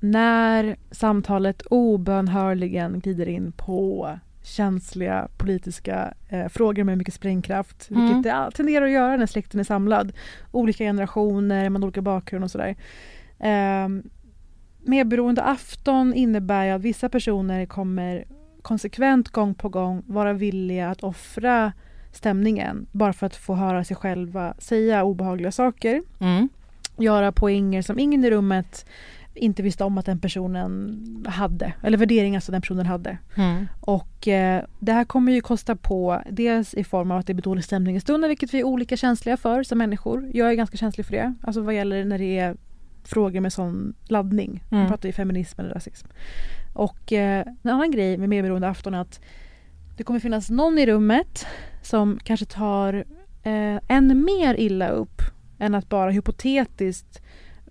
När 0.00 0.76
samtalet 0.90 1.62
obönhörligen 1.62 3.00
glider 3.00 3.28
in 3.28 3.52
på 3.52 4.10
känsliga 4.42 5.28
politiska 5.36 6.14
eh, 6.28 6.48
frågor 6.48 6.84
med 6.84 6.98
mycket 6.98 7.14
sprängkraft. 7.14 7.90
Mm. 7.90 8.02
Vilket 8.02 8.22
det 8.22 8.50
tenderar 8.54 8.84
att 8.84 8.92
göra 8.92 9.16
när 9.16 9.26
släkten 9.26 9.60
är 9.60 9.64
samlad. 9.64 10.12
Olika 10.52 10.84
generationer, 10.84 11.70
man 11.70 11.82
har 11.82 11.86
olika 11.86 12.02
bakgrund 12.02 12.44
och 12.44 12.50
sådär. 12.50 12.76
Eh, 13.38 13.88
medberoende 14.86 15.42
afton 15.42 16.14
innebär 16.14 16.64
ju 16.64 16.70
att 16.70 16.82
vissa 16.82 17.08
personer 17.08 17.66
kommer 17.66 18.24
konsekvent 18.62 19.28
gång 19.28 19.54
på 19.54 19.68
gång 19.68 20.02
vara 20.06 20.32
villiga 20.32 20.90
att 20.90 21.02
offra 21.02 21.72
stämningen 22.12 22.86
bara 22.92 23.12
för 23.12 23.26
att 23.26 23.36
få 23.36 23.54
höra 23.54 23.84
sig 23.84 23.96
själva 23.96 24.54
säga 24.58 25.04
obehagliga 25.04 25.52
saker. 25.52 26.02
Mm. 26.20 26.48
Göra 26.98 27.32
poänger 27.32 27.82
som 27.82 27.98
ingen 27.98 28.24
i 28.24 28.30
rummet 28.30 28.86
inte 29.34 29.62
visste 29.62 29.84
om 29.84 29.98
att 29.98 30.06
den 30.06 30.20
personen 30.20 31.26
hade. 31.28 31.72
Eller 31.82 31.98
värderingar 31.98 32.40
som 32.40 32.52
den 32.52 32.62
personen 32.62 32.86
hade. 32.86 33.18
Mm. 33.36 33.66
Och 33.80 34.28
eh, 34.28 34.64
det 34.78 34.92
här 34.92 35.04
kommer 35.04 35.32
ju 35.32 35.40
kosta 35.40 35.76
på 35.76 36.22
dels 36.30 36.74
i 36.74 36.84
form 36.84 37.10
av 37.10 37.18
att 37.18 37.26
det 37.26 37.34
blir 37.34 37.42
dålig 37.42 37.64
stämning 37.64 37.96
i 37.96 38.00
stunden 38.00 38.28
vilket 38.28 38.54
vi 38.54 38.60
är 38.60 38.64
olika 38.64 38.96
känsliga 38.96 39.36
för 39.36 39.62
som 39.62 39.78
människor. 39.78 40.30
Jag 40.34 40.50
är 40.50 40.54
ganska 40.54 40.76
känslig 40.76 41.06
för 41.06 41.12
det. 41.12 41.34
Alltså 41.42 41.60
vad 41.60 41.74
gäller 41.74 42.04
när 42.04 42.18
det 42.18 42.38
är 42.38 42.56
frågor 43.08 43.40
med 43.40 43.52
sån 43.52 43.94
laddning. 44.04 44.64
Mm. 44.70 44.82
Vi 44.82 44.88
pratar 44.88 45.08
ju 45.08 45.12
feminism 45.12 45.60
eller 45.60 45.74
rasism. 45.74 46.08
Och 46.72 47.12
eh, 47.12 47.46
en 47.62 47.70
annan 47.70 47.90
grej 47.90 48.16
med 48.18 48.28
medberoende 48.28 48.68
afton 48.68 48.94
är 48.94 49.00
att 49.00 49.20
det 49.96 50.04
kommer 50.04 50.20
finnas 50.20 50.50
någon 50.50 50.78
i 50.78 50.86
rummet 50.86 51.46
som 51.82 52.18
kanske 52.24 52.46
tar 52.46 52.94
eh, 53.42 53.80
än 53.88 54.24
mer 54.24 54.54
illa 54.54 54.88
upp 54.88 55.22
än 55.58 55.74
att 55.74 55.88
bara 55.88 56.10
hypotetiskt 56.10 57.22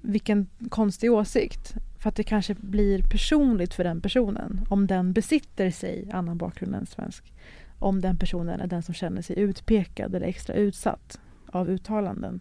vilken 0.01 0.47
konstig 0.69 1.11
åsikt. 1.11 1.73
För 1.99 2.09
att 2.09 2.15
det 2.15 2.23
kanske 2.23 2.53
blir 2.53 3.03
personligt 3.11 3.73
för 3.73 3.83
den 3.83 4.01
personen 4.01 4.65
om 4.69 4.87
den 4.87 5.13
besitter 5.13 5.71
sig 5.71 6.09
annan 6.13 6.37
bakgrund 6.37 6.75
än 6.75 6.85
svensk. 6.85 7.33
Om 7.79 8.01
den 8.01 8.17
personen 8.17 8.59
är 8.59 8.67
den 8.67 8.83
som 8.83 8.93
känner 8.93 9.21
sig 9.21 9.39
utpekad 9.39 10.15
eller 10.15 10.27
extra 10.27 10.55
utsatt 10.55 11.19
av 11.47 11.69
uttalanden. 11.69 12.39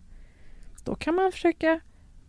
Då 0.84 0.94
kan 0.94 1.14
man 1.14 1.32
försöka 1.32 1.80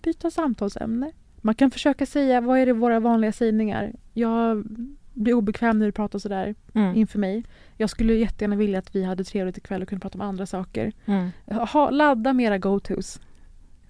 byta 0.05 0.31
samtalsämne. 0.31 1.11
Man 1.41 1.55
kan 1.55 1.71
försöka 1.71 2.05
säga, 2.05 2.41
vad 2.41 2.59
är 2.59 2.65
det 2.65 2.73
våra 2.73 2.99
vanliga 2.99 3.31
sägningar? 3.31 3.93
Jag 4.13 4.63
blir 5.13 5.33
obekväm 5.33 5.79
när 5.79 5.85
du 5.85 5.91
pratar 5.91 6.19
sådär 6.19 6.55
Mm. 6.73 6.95
inför 6.95 7.19
mig. 7.19 7.43
Jag 7.77 7.89
skulle 7.89 8.13
jättegärna 8.13 8.55
vilja 8.55 8.79
att 8.79 8.95
vi 8.95 9.03
hade 9.03 9.23
trevligt 9.23 9.57
ikväll 9.57 9.81
och 9.81 9.87
kunde 9.89 10.01
prata 10.01 10.17
om 10.17 10.21
andra 10.21 10.45
saker. 10.45 10.91
Mm. 11.05 11.29
Ha, 11.45 11.89
ladda 11.89 12.33
mera 12.33 12.57
go-tos. 12.57 13.19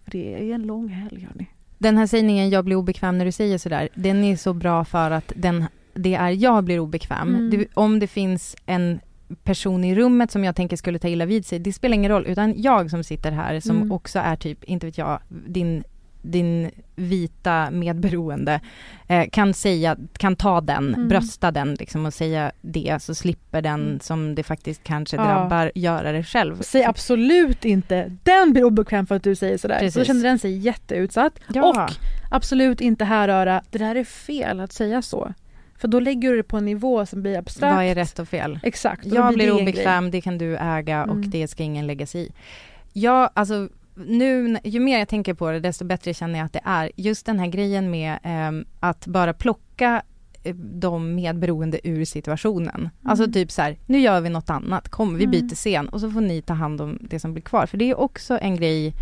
För 0.04 0.12
det 0.12 0.34
är 0.50 0.56
en 0.56 0.64
lång 0.64 0.88
helg 0.88 1.28
hörni. 1.32 1.48
Den 1.78 1.98
här 1.98 2.08
sägningen, 2.08 2.50
jag 2.50 2.66
blir 2.66 2.76
obekväm 2.76 3.18
när 3.18 3.26
du 3.26 3.32
säger 3.32 3.58
sådär, 3.58 3.90
den 3.96 4.24
är 4.24 4.36
så 4.36 4.54
bra 4.54 4.86
för 4.86 5.12
att 5.12 5.34
den, 5.36 5.66
det 5.94 6.14
är 6.16 6.30
jag 6.30 6.64
blir 6.64 6.80
obekväm. 6.80 7.28
Mm. 7.36 7.50
Det, 7.50 7.68
om 7.74 8.00
det 8.00 8.08
finns 8.08 8.56
en 8.66 9.00
person 9.44 9.84
i 9.84 9.96
rummet 9.96 10.32
som 10.32 10.44
jag 10.44 10.56
tänker 10.56 10.78
skulle 10.78 11.00
ta 11.00 11.08
illa 11.08 11.26
vid 11.26 11.46
sig, 11.46 11.60
det 11.60 11.74
spelar 11.74 11.96
ingen 11.96 12.12
roll, 12.12 12.26
utan 12.28 12.62
jag 12.62 12.90
som 12.90 13.04
sitter 13.04 13.32
här 13.32 13.60
som 13.60 13.76
Mm. 13.76 13.92
också 13.92 14.20
är 14.20 14.36
typ, 14.36 14.64
inte 14.64 14.86
vet 14.86 14.98
jag, 14.98 15.20
din, 15.48 15.84
din 16.32 16.72
vita 16.96 17.72
medberoende, 17.72 18.60
eh, 19.08 19.30
kan 19.32 19.54
säga, 19.54 19.98
kan 20.18 20.36
ta 20.36 20.62
den, 20.62 20.94
Mm. 20.96 21.08
brösta 21.08 21.52
den 21.52 21.74
liksom 21.74 22.06
och 22.06 22.14
säga 22.14 22.52
det, 22.62 22.98
så 23.02 23.16
slipper 23.16 23.62
den 23.62 23.82
Mm. 23.88 24.00
som 24.00 24.36
det 24.36 24.44
faktiskt 24.44 24.84
kanske 24.84 25.18
Ja. 25.18 25.24
drabbar 25.24 25.72
göra 25.76 26.12
det 26.12 26.24
själv. 26.24 26.62
Säg 26.62 26.84
absolut 26.84 27.66
inte 27.66 28.18
den 28.24 28.54
blir 28.54 28.64
obekväm 28.64 29.06
för 29.08 29.16
att 29.16 29.24
du 29.24 29.36
säger 29.36 29.58
sådär. 29.58 29.76
Så 29.76 29.80
Precis. 29.80 29.96
då 30.02 30.06
känner 30.06 30.24
den 30.24 30.40
sig 30.40 30.58
jätteutsatt. 30.58 31.40
Ja. 31.54 31.64
Och 31.86 31.92
absolut 32.32 32.82
inte 32.82 33.06
härröra, 33.06 33.62
det 33.72 33.78
där 33.78 33.96
är 33.96 34.04
fel 34.04 34.60
att 34.60 34.74
säga 34.74 35.02
så. 35.02 35.34
För 35.78 35.88
då 35.88 36.00
lägger 36.00 36.30
du 36.32 36.38
det 36.38 36.44
på 36.44 36.58
en 36.58 36.66
nivå 36.66 37.06
som 37.06 37.22
blir 37.22 37.38
abstrakt. 37.38 37.76
Vad 37.76 37.86
är 37.86 37.96
rätt 37.96 38.20
och 38.20 38.28
fel? 38.28 38.60
Exakt. 38.64 39.06
och 39.06 39.12
Jag 39.12 39.34
blir 39.34 39.52
blir 39.52 39.62
obekväm, 39.62 40.12
det 40.12 40.22
kan 40.22 40.38
du 40.38 40.58
äga 40.58 41.04
och 41.04 41.16
Mm. 41.16 41.30
det 41.30 41.48
ska 41.48 41.64
ingen 41.64 41.88
lägga 41.88 42.06
sig 42.08 42.22
i. 42.22 42.32
Ja, 42.94 43.30
alltså 43.34 43.70
nu, 43.96 44.58
ju 44.64 44.80
mer 44.80 45.00
jag 45.00 45.08
tänker 45.08 45.34
på 45.34 45.52
det, 45.52 45.60
desto 45.60 45.86
bättre 45.86 46.14
känner 46.14 46.40
jag 46.40 46.46
att 46.46 46.54
det 46.54 46.62
är. 46.64 46.92
Just 46.96 47.26
den 47.26 47.40
här 47.40 47.48
grejen 47.48 47.92
med 47.92 48.20
ehm, 48.24 48.66
att 48.80 49.08
bara 49.08 49.34
plocka 49.34 50.02
eh, 50.44 50.56
de 50.56 51.16
medberoende 51.16 51.88
ur 51.88 52.06
situationen. 52.06 52.90
Alltså 53.04 53.32
typ 53.32 53.52
så 53.52 53.62
här, 53.62 53.78
nu 53.86 54.00
gör 54.00 54.22
vi 54.22 54.30
något 54.30 54.50
annat, 54.50 54.90
kom 54.90 55.16
vi 55.18 55.24
Mm. 55.24 55.32
byter 55.32 55.56
scen 55.56 55.90
och 55.90 56.02
så 56.02 56.12
får 56.12 56.22
ni 56.22 56.42
ta 56.42 56.54
hand 56.54 56.82
om 56.82 56.98
det 57.02 57.20
som 57.20 57.34
blir 57.34 57.44
kvar. 57.44 57.66
För 57.66 57.78
det 57.78 57.90
är 57.90 58.00
också 58.00 58.38
en 58.42 58.56
grej 58.56 58.94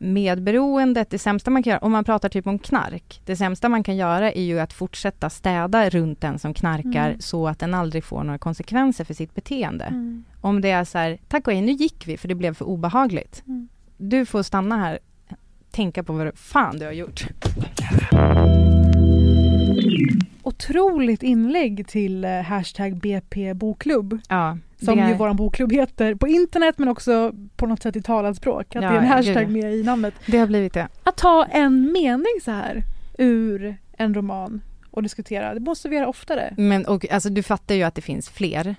medberoendet, 0.00 1.10
det 1.10 1.18
sämsta 1.18 1.50
man 1.50 1.62
kan 1.62 1.70
göra, 1.70 1.80
om 1.80 1.92
man 1.92 2.04
pratar 2.04 2.28
typ 2.28 2.46
om 2.46 2.58
knark, 2.58 3.20
det 3.24 3.36
sämsta 3.36 3.68
man 3.68 3.82
kan 3.82 3.96
göra 3.96 4.32
är 4.32 4.42
ju 4.42 4.58
att 4.60 4.72
fortsätta 4.72 5.30
städa 5.30 5.90
runt 5.90 6.20
den 6.20 6.38
som 6.38 6.54
knarkar 6.54 7.08
Mm. 7.08 7.20
så 7.20 7.48
att 7.48 7.58
den 7.58 7.74
aldrig 7.74 8.04
får 8.04 8.24
några 8.24 8.38
konsekvenser 8.38 9.04
för 9.04 9.14
sitt 9.14 9.34
beteende. 9.34 9.84
Mm. 9.84 10.24
Om 10.40 10.60
det 10.60 10.70
är 10.70 10.84
så 10.84 10.98
här, 10.98 11.18
tack 11.28 11.46
och 11.46 11.52
hej, 11.52 11.62
nu 11.62 11.72
gick 11.72 12.06
vi 12.08 12.16
för 12.16 12.28
det 12.28 12.34
blev 12.34 12.54
för 12.54 12.64
obehagligt. 12.64 13.42
Du 13.96 14.26
får 14.26 14.42
stanna 14.42 14.76
här, 14.76 14.98
tänka 15.70 16.02
på 16.02 16.12
vad 16.12 16.38
fan 16.38 16.78
du 16.78 16.84
har 16.84 16.92
gjort. 16.92 17.26
Otroligt 20.42 21.22
inlägg 21.22 21.88
till 21.88 22.24
eh, 22.24 22.30
hashtag 22.30 22.96
BP 22.96 23.54
bokklubb. 23.54 24.18
Ja, 24.28 24.58
Som 24.84 25.08
ju 25.08 25.14
vår 25.14 25.34
bokklubb 25.34 25.72
heter 25.72 26.14
på 26.14 26.28
internet 26.28 26.78
men 26.78 26.88
också 26.88 27.32
på 27.56 27.66
något 27.66 27.82
sätt 27.82 27.96
i 27.96 28.02
talat 28.02 28.36
språk. 28.36 28.76
Att 28.76 28.82
Ja, 28.82 28.90
det 28.90 28.96
är 28.96 29.00
en 29.00 29.06
hashtag 29.06 29.50
med 29.50 29.74
i 29.74 29.82
namnet. 29.82 30.14
Det 30.26 30.38
har 30.38 30.46
blivit 30.46 30.72
det. 30.74 30.88
Att 31.02 31.16
ta 31.16 31.44
en 31.44 31.92
mening 31.92 32.40
så 32.44 32.50
här 32.50 32.82
ur 33.18 33.76
en 33.98 34.14
roman 34.14 34.60
och 34.90 35.02
diskutera, 35.02 35.54
det 35.54 35.60
måste 35.60 35.88
vi 35.88 35.96
göra 35.96 36.08
oftare. 36.08 36.54
Men 36.56 36.86
och, 36.86 37.10
alltså, 37.10 37.28
du 37.30 37.42
fattar 37.42 37.74
ju 37.74 37.82
att 37.82 37.94
det 37.94 38.02
finns 38.02 38.28
fler. 38.28 38.74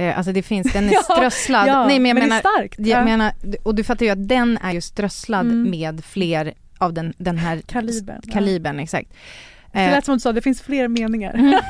Eh, 0.00 0.16
alltså 0.18 0.32
det 0.32 0.42
finns, 0.42 0.72
den 0.72 0.84
är 0.88 0.92
Ja, 0.92 1.02
strösslad. 1.02 1.68
Ja, 1.68 1.86
Nej 1.86 1.98
men 1.98 2.08
jag 2.08 2.14
men 2.14 2.28
menar, 2.28 2.40
starkt. 2.40 2.74
jag 2.78 3.00
Ja. 3.00 3.04
menar, 3.04 3.32
och 3.62 3.74
du 3.74 3.84
fattar 3.84 4.06
ju 4.06 4.12
att 4.12 4.28
den 4.28 4.58
är 4.62 4.72
ju 4.72 4.80
strösslad 4.80 5.46
Mm. 5.46 5.70
med 5.70 6.04
fler 6.04 6.54
av 6.78 6.92
den, 6.92 7.14
den 7.18 7.38
här 7.38 7.60
Kalibern. 7.66 8.20
ja. 8.26 8.32
kalibern, 8.32 8.78
exakt. 8.80 9.10
Det 9.72 9.78
Eh, 9.80 9.90
lät 9.90 10.04
som 10.04 10.14
du 10.14 10.20
sa, 10.20 10.32
det 10.32 10.42
finns 10.42 10.62
fler 10.62 10.88
meningar. 10.88 11.34
Mm. 11.34 11.60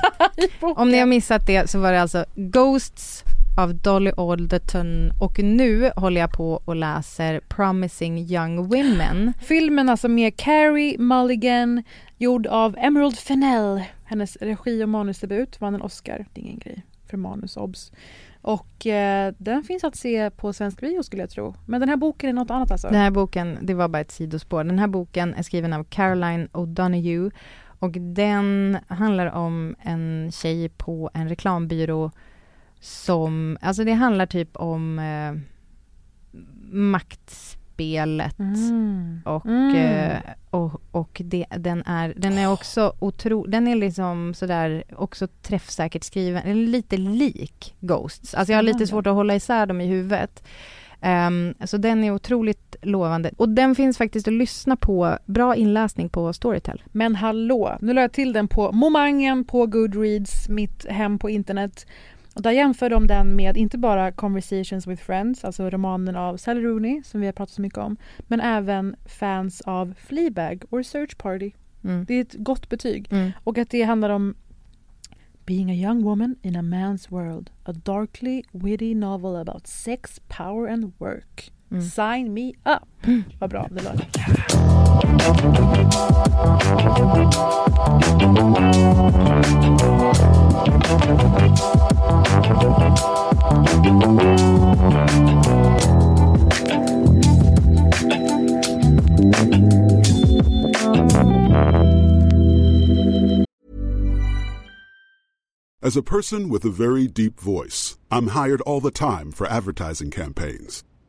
Om 0.61 0.91
ni 0.91 0.99
har 0.99 1.07
missat 1.07 1.47
det 1.47 1.71
så 1.71 1.79
var 1.79 1.93
det 1.93 2.03
alltså 2.03 2.25
Ghosts 2.35 3.25
av 3.59 3.75
Dolly 3.75 4.11
Alderton 4.17 5.11
och 5.21 5.39
nu 5.39 5.91
håller 5.97 6.21
jag 6.21 6.33
på 6.33 6.63
och 6.65 6.77
läser 6.77 7.41
Promising 7.49 8.19
Young 8.19 8.57
Women. 8.69 9.33
Filmen 9.43 9.89
alltså 9.89 10.09
med 10.09 10.37
Carrie 10.37 10.99
Mulligan, 10.99 11.83
gjord 12.19 12.47
av 12.47 12.77
Emerald 12.79 13.19
Fennell. 13.19 13.83
Hennes 14.05 14.37
regi 14.37 14.85
och 14.85 14.89
manusdebut 14.89 15.61
vann 15.61 15.75
en 15.75 15.83
Oscar. 15.83 16.27
Det 16.35 16.41
är 16.41 16.45
ingen 16.45 16.59
grej 16.59 16.83
för 17.11 17.17
manus, 17.17 17.57
obs. 17.57 17.93
Och 18.43 18.87
eh, 18.87 19.35
den 19.39 19.63
finns 19.63 19.85
att 19.85 19.97
se 19.97 20.31
på 20.31 20.53
svensk 20.53 20.81
bio 20.81 21.03
skulle 21.03 21.23
jag 21.23 21.31
tro. 21.31 21.55
Men 21.67 21.81
den 21.81 21.89
här 21.89 21.97
boken 21.97 22.31
är 22.31 22.33
något 22.33 22.51
annat 22.51 22.71
alltså. 22.71 22.89
Den 22.89 23.01
här 23.01 23.11
boken, 23.11 23.59
det 23.61 23.75
var 23.75 23.89
bara 23.89 24.01
ett 24.01 24.11
sidospår. 24.11 24.65
Den 24.65 24.79
här 24.79 24.87
boken 24.87 25.35
är 25.35 25.43
skriven 25.43 25.73
av 25.73 25.85
Caroline 25.85 26.49
O'Donoghue 26.53 27.31
och 27.79 27.91
den 27.93 28.79
handlar 28.89 29.27
om 29.27 29.77
en 29.81 30.33
tjej 30.33 30.69
på 30.69 31.11
en 31.15 31.29
reklambyrå 31.29 32.11
som, 32.81 33.59
alltså 33.61 33.85
det 33.85 33.93
handlar 33.93 34.27
typ 34.27 34.57
om 34.57 34.99
eh, 34.99 35.41
maktspelet 37.81 38.39
Mm. 38.39 39.21
och, 39.25 39.47
Mm. 39.47 39.77
eh, 39.77 40.19
och, 40.51 40.81
och 40.91 41.23
det, 41.25 41.47
den, 41.59 41.83
är, 41.87 42.15
den 42.17 42.39
är 42.39 42.53
också 42.53 42.93
otro, 42.99 43.47
den 43.47 43.69
är 43.69 43.75
liksom 43.77 44.35
sådär 44.35 44.85
också 44.97 45.27
träffsäkert 45.43 46.05
skriven, 46.05 46.43
eller 46.43 46.67
lite 46.67 46.97
lik 46.97 47.75
Ghosts. 47.81 48.35
Alltså 48.35 48.53
jag 48.53 48.59
har 48.59 48.63
lite 48.63 48.87
svårt 48.87 49.07
att 49.07 49.15
hålla 49.15 49.35
isär 49.35 49.67
dem 49.67 49.81
i 49.81 49.87
huvudet. 49.87 50.43
Um, 51.03 51.55
så 51.65 51.77
den 51.77 52.05
är 52.05 52.11
otroligt 52.11 52.77
lovande. 52.83 53.31
Och 53.37 53.49
den 53.49 53.75
finns 53.75 53.99
faktiskt 53.99 54.29
att 54.29 54.35
lyssna 54.35 54.77
på, 54.77 55.19
bra 55.27 55.57
inläsning 55.57 56.09
på 56.09 56.33
Storytel. 56.33 56.83
Men 56.93 57.15
hallå, 57.15 57.77
nu 57.81 57.93
la 57.93 58.01
jag 58.01 58.13
till 58.13 58.33
den 58.33 58.49
på 58.49 58.73
Momangen 58.73 59.45
på 59.45 59.67
Goodreads, 59.67 60.49
mitt 60.49 60.87
hem 60.89 61.19
på 61.19 61.31
internet. 61.31 61.87
Och 62.35 62.43
där 62.43 62.51
jämför 62.51 62.91
de 62.91 63.07
den 63.07 63.37
med 63.37 63.57
inte 63.57 63.79
bara 63.79 64.13
Conversations 64.13 64.87
with 64.87 65.03
Friends, 65.03 65.45
alltså 65.45 65.71
romanen 65.71 66.17
av 66.17 66.37
Sally 66.37 66.61
Rooney 66.61 67.03
som 67.03 67.21
vi 67.21 67.27
har 67.27 67.33
pratat 67.33 67.55
så 67.55 67.63
mycket 67.63 67.79
om, 67.79 67.97
men 68.19 68.41
även 68.41 68.97
fans 69.07 69.61
av 69.61 69.95
Fleabag 69.99 70.65
och 70.71 70.87
Search 70.87 71.19
Party. 71.19 71.51
Mm. 71.85 72.05
Det 72.05 72.15
är 72.15 72.21
ett 72.21 72.35
gott 72.35 72.69
betyg. 72.69 73.09
Mm. 73.13 73.31
Och 73.45 73.59
att 73.59 73.71
det 73.71 73.83
handlar 73.83 74.11
om 74.11 74.35
Being 75.47 75.71
a 75.71 75.75
young 75.75 76.03
woman 76.03 76.37
in 76.43 76.57
a 76.57 76.63
man's 76.63 77.11
world. 77.11 77.51
A 77.65 77.73
darkly 77.73 78.43
witty 78.53 78.95
novel 78.95 79.37
about 79.37 79.67
sex, 79.67 80.21
power 80.29 80.69
and 80.69 80.93
work. 80.99 81.53
Mm. 81.73 81.83
Sign 81.83 82.35
me 82.35 82.55
up. 82.65 82.89
Vad 83.39 83.51
bra 83.51 83.69
det 83.71 83.83
låter. 83.83 84.07
As 105.83 105.97
a 105.97 106.03
person 106.03 106.49
with 106.49 106.65
a 106.65 106.71
very 106.71 107.09
deep 107.09 107.41
voice, 107.41 107.99
I'm 108.11 108.29
hired 108.29 108.61
all 108.61 108.81
the 108.81 108.91
time 108.91 109.33
for 109.33 109.47
advertising 109.47 110.11
campaigns. 110.11 110.85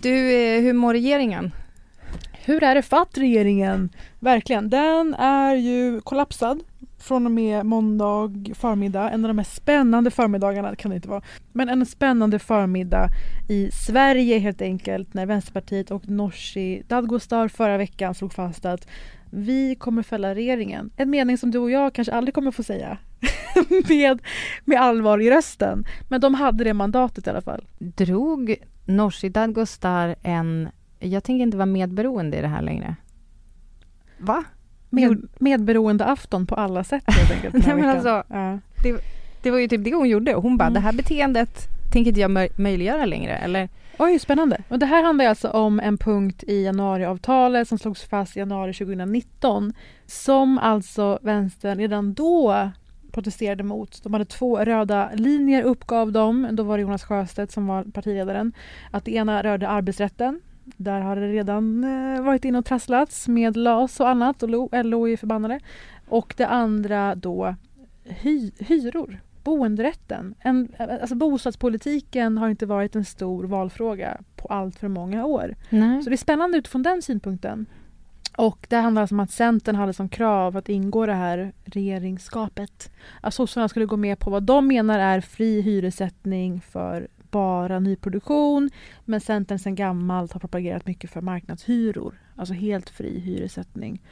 Du, 0.00 0.32
eh, 0.32 0.62
hur 0.62 0.72
mår 0.72 0.92
regeringen? 0.92 1.52
Hur 2.32 2.62
är 2.62 2.74
det 2.74 2.82
fatt 2.82 3.18
regeringen? 3.18 3.90
Verkligen, 4.20 4.70
den 4.70 5.14
är 5.14 5.54
ju 5.54 6.00
kollapsad 6.00 6.60
från 6.98 7.26
och 7.26 7.32
med 7.32 7.66
måndag 7.66 8.30
förmiddag. 8.54 9.10
En 9.10 9.24
av 9.24 9.28
de 9.28 9.34
mest 9.34 9.54
spännande 9.54 10.10
förmiddagarna 10.10 10.76
kan 10.76 10.90
det 10.90 10.94
inte 10.94 11.08
vara. 11.08 11.22
Men 11.52 11.68
en 11.68 11.86
spännande 11.86 12.38
förmiddag 12.38 13.08
i 13.48 13.70
Sverige 13.70 14.38
helt 14.38 14.62
enkelt 14.62 15.14
när 15.14 15.26
Vänsterpartiet 15.26 15.90
och 15.90 16.08
Nooshi 16.08 16.82
Dadgostar 16.88 17.48
förra 17.48 17.76
veckan 17.76 18.14
slog 18.14 18.32
fast 18.32 18.64
att 18.64 18.88
vi 19.30 19.74
kommer 19.74 20.02
fälla 20.02 20.34
regeringen. 20.34 20.90
En 20.96 21.10
mening 21.10 21.38
som 21.38 21.50
du 21.50 21.58
och 21.58 21.70
jag 21.70 21.94
kanske 21.94 22.12
aldrig 22.12 22.34
kommer 22.34 22.50
få 22.50 22.62
säga 22.62 22.98
med, 23.88 24.20
med 24.64 24.80
allvar 24.80 25.18
i 25.18 25.30
rösten. 25.30 25.84
Men 26.08 26.20
de 26.20 26.34
hade 26.34 26.64
det 26.64 26.74
mandatet 26.74 27.26
i 27.26 27.30
alla 27.30 27.42
fall. 27.42 27.64
Drog 27.78 28.56
Nooshi 28.86 29.28
Dadgostar 29.28 30.14
en... 30.22 30.68
Jag 30.98 31.24
tänker 31.24 31.42
inte 31.42 31.56
vara 31.56 31.66
medberoende 31.66 32.36
i 32.38 32.40
det 32.40 32.48
här 32.48 32.62
längre. 32.62 32.96
Va? 34.18 34.44
Med, 34.90 35.28
medberoende 35.38 36.04
afton 36.04 36.46
på 36.46 36.54
alla 36.54 36.84
sätt 36.84 37.04
helt 37.06 37.30
enkelt. 37.30 37.54
Nej, 37.66 37.76
men 37.76 37.88
alltså, 37.88 38.22
ja. 38.28 38.58
Det, 38.82 39.00
det 39.42 39.50
var 39.50 39.58
ju 39.58 39.68
typ 39.68 39.84
det 39.84 39.94
hon 39.94 40.08
gjorde. 40.08 40.34
Hon 40.34 40.56
bara, 40.56 40.64
Mm. 40.64 40.74
det 40.74 40.80
här 40.80 40.92
beteendet 40.92 41.66
tänker 41.92 42.08
inte 42.08 42.20
jag 42.20 42.30
möj- 42.30 42.52
möjliggöra 42.60 43.04
längre. 43.04 43.36
Eller? 43.36 43.68
Oj, 43.98 44.18
spännande. 44.18 44.62
Och 44.68 44.78
det 44.78 44.86
här 44.86 45.02
handlar 45.04 45.24
alltså 45.26 45.48
om 45.50 45.80
en 45.80 45.98
punkt 45.98 46.42
i 46.46 46.64
januariavtalet 46.64 47.68
som 47.68 47.78
slogs 47.78 48.02
fast 48.02 48.36
i 48.36 48.38
januari 48.38 48.72
2019 48.74 49.72
som 50.06 50.58
alltså 50.58 51.18
vänstern 51.22 51.78
redan 51.78 52.14
då 52.14 52.70
protesterade 53.16 53.62
mot. 53.62 54.02
De 54.02 54.12
hade 54.12 54.24
två 54.24 54.58
röda 54.58 55.10
linjer 55.14 55.62
uppgav 55.62 56.12
de. 56.12 56.48
Då 56.52 56.62
var 56.62 56.78
det 56.78 56.82
Jonas 56.82 57.04
Sjöstedt 57.04 57.52
som 57.52 57.66
var 57.66 57.84
partiledaren. 57.84 58.52
Att 58.90 59.04
det 59.04 59.14
ena 59.14 59.42
rörde 59.42 59.68
arbetsrätten. 59.68 60.40
Där 60.64 61.00
har 61.00 61.16
det 61.16 61.28
redan 61.28 61.84
eh, 61.84 62.22
varit 62.22 62.44
in 62.44 62.54
och 62.54 62.64
trasslats 62.64 63.28
med 63.28 63.56
LAS 63.56 64.00
och 64.00 64.08
annat 64.08 64.42
och 64.42 64.48
LO, 64.48 64.68
LO 64.72 65.08
är 65.08 65.16
förbannade. 65.16 65.60
Och 66.08 66.34
det 66.36 66.46
andra 66.46 67.14
då 67.14 67.54
hy, 68.04 68.50
hyror 68.58 69.20
boenderätten. 69.46 70.34
En, 70.38 70.68
alltså 70.78 71.14
bostadspolitiken 71.14 72.38
har 72.38 72.48
inte 72.48 72.66
varit 72.66 72.96
en 72.96 73.04
stor 73.04 73.44
valfråga 73.44 74.20
på 74.36 74.48
allt 74.48 74.78
för 74.78 74.88
många 74.88 75.24
år. 75.24 75.56
Nej. 75.70 76.02
Så 76.02 76.10
det 76.10 76.14
är 76.14 76.16
spännande 76.16 76.58
utifrån 76.58 76.82
den 76.82 77.02
synpunkten. 77.02 77.66
Och 78.36 78.66
det 78.68 78.76
handlar 78.76 79.02
alltså 79.02 79.14
om 79.14 79.20
att 79.20 79.30
Centern 79.30 79.76
hade 79.76 79.92
som 79.92 80.08
krav 80.08 80.56
att 80.56 80.68
ingå 80.68 81.06
det 81.06 81.14
här 81.14 81.52
regeringsskapet. 81.64 82.90
Att 83.20 83.34
sossarna 83.34 83.68
skulle 83.68 83.86
gå 83.86 83.96
med 83.96 84.18
på 84.18 84.30
vad 84.30 84.42
de 84.42 84.66
menar 84.66 84.98
är 84.98 85.20
fri 85.20 85.60
hyressättning 85.60 86.60
för 86.60 87.08
bara 87.30 87.80
nyproduktion. 87.80 88.70
Men 89.04 89.20
Centern 89.20 89.58
sedan 89.58 89.74
gammalt 89.74 90.32
har 90.32 90.40
propagerat 90.40 90.86
mycket 90.86 91.10
för 91.10 91.20
marknadshyror. 91.20 92.14
Alltså 92.36 92.54
helt 92.54 92.90
fri 92.90 93.20
hyressättning. 93.20 94.02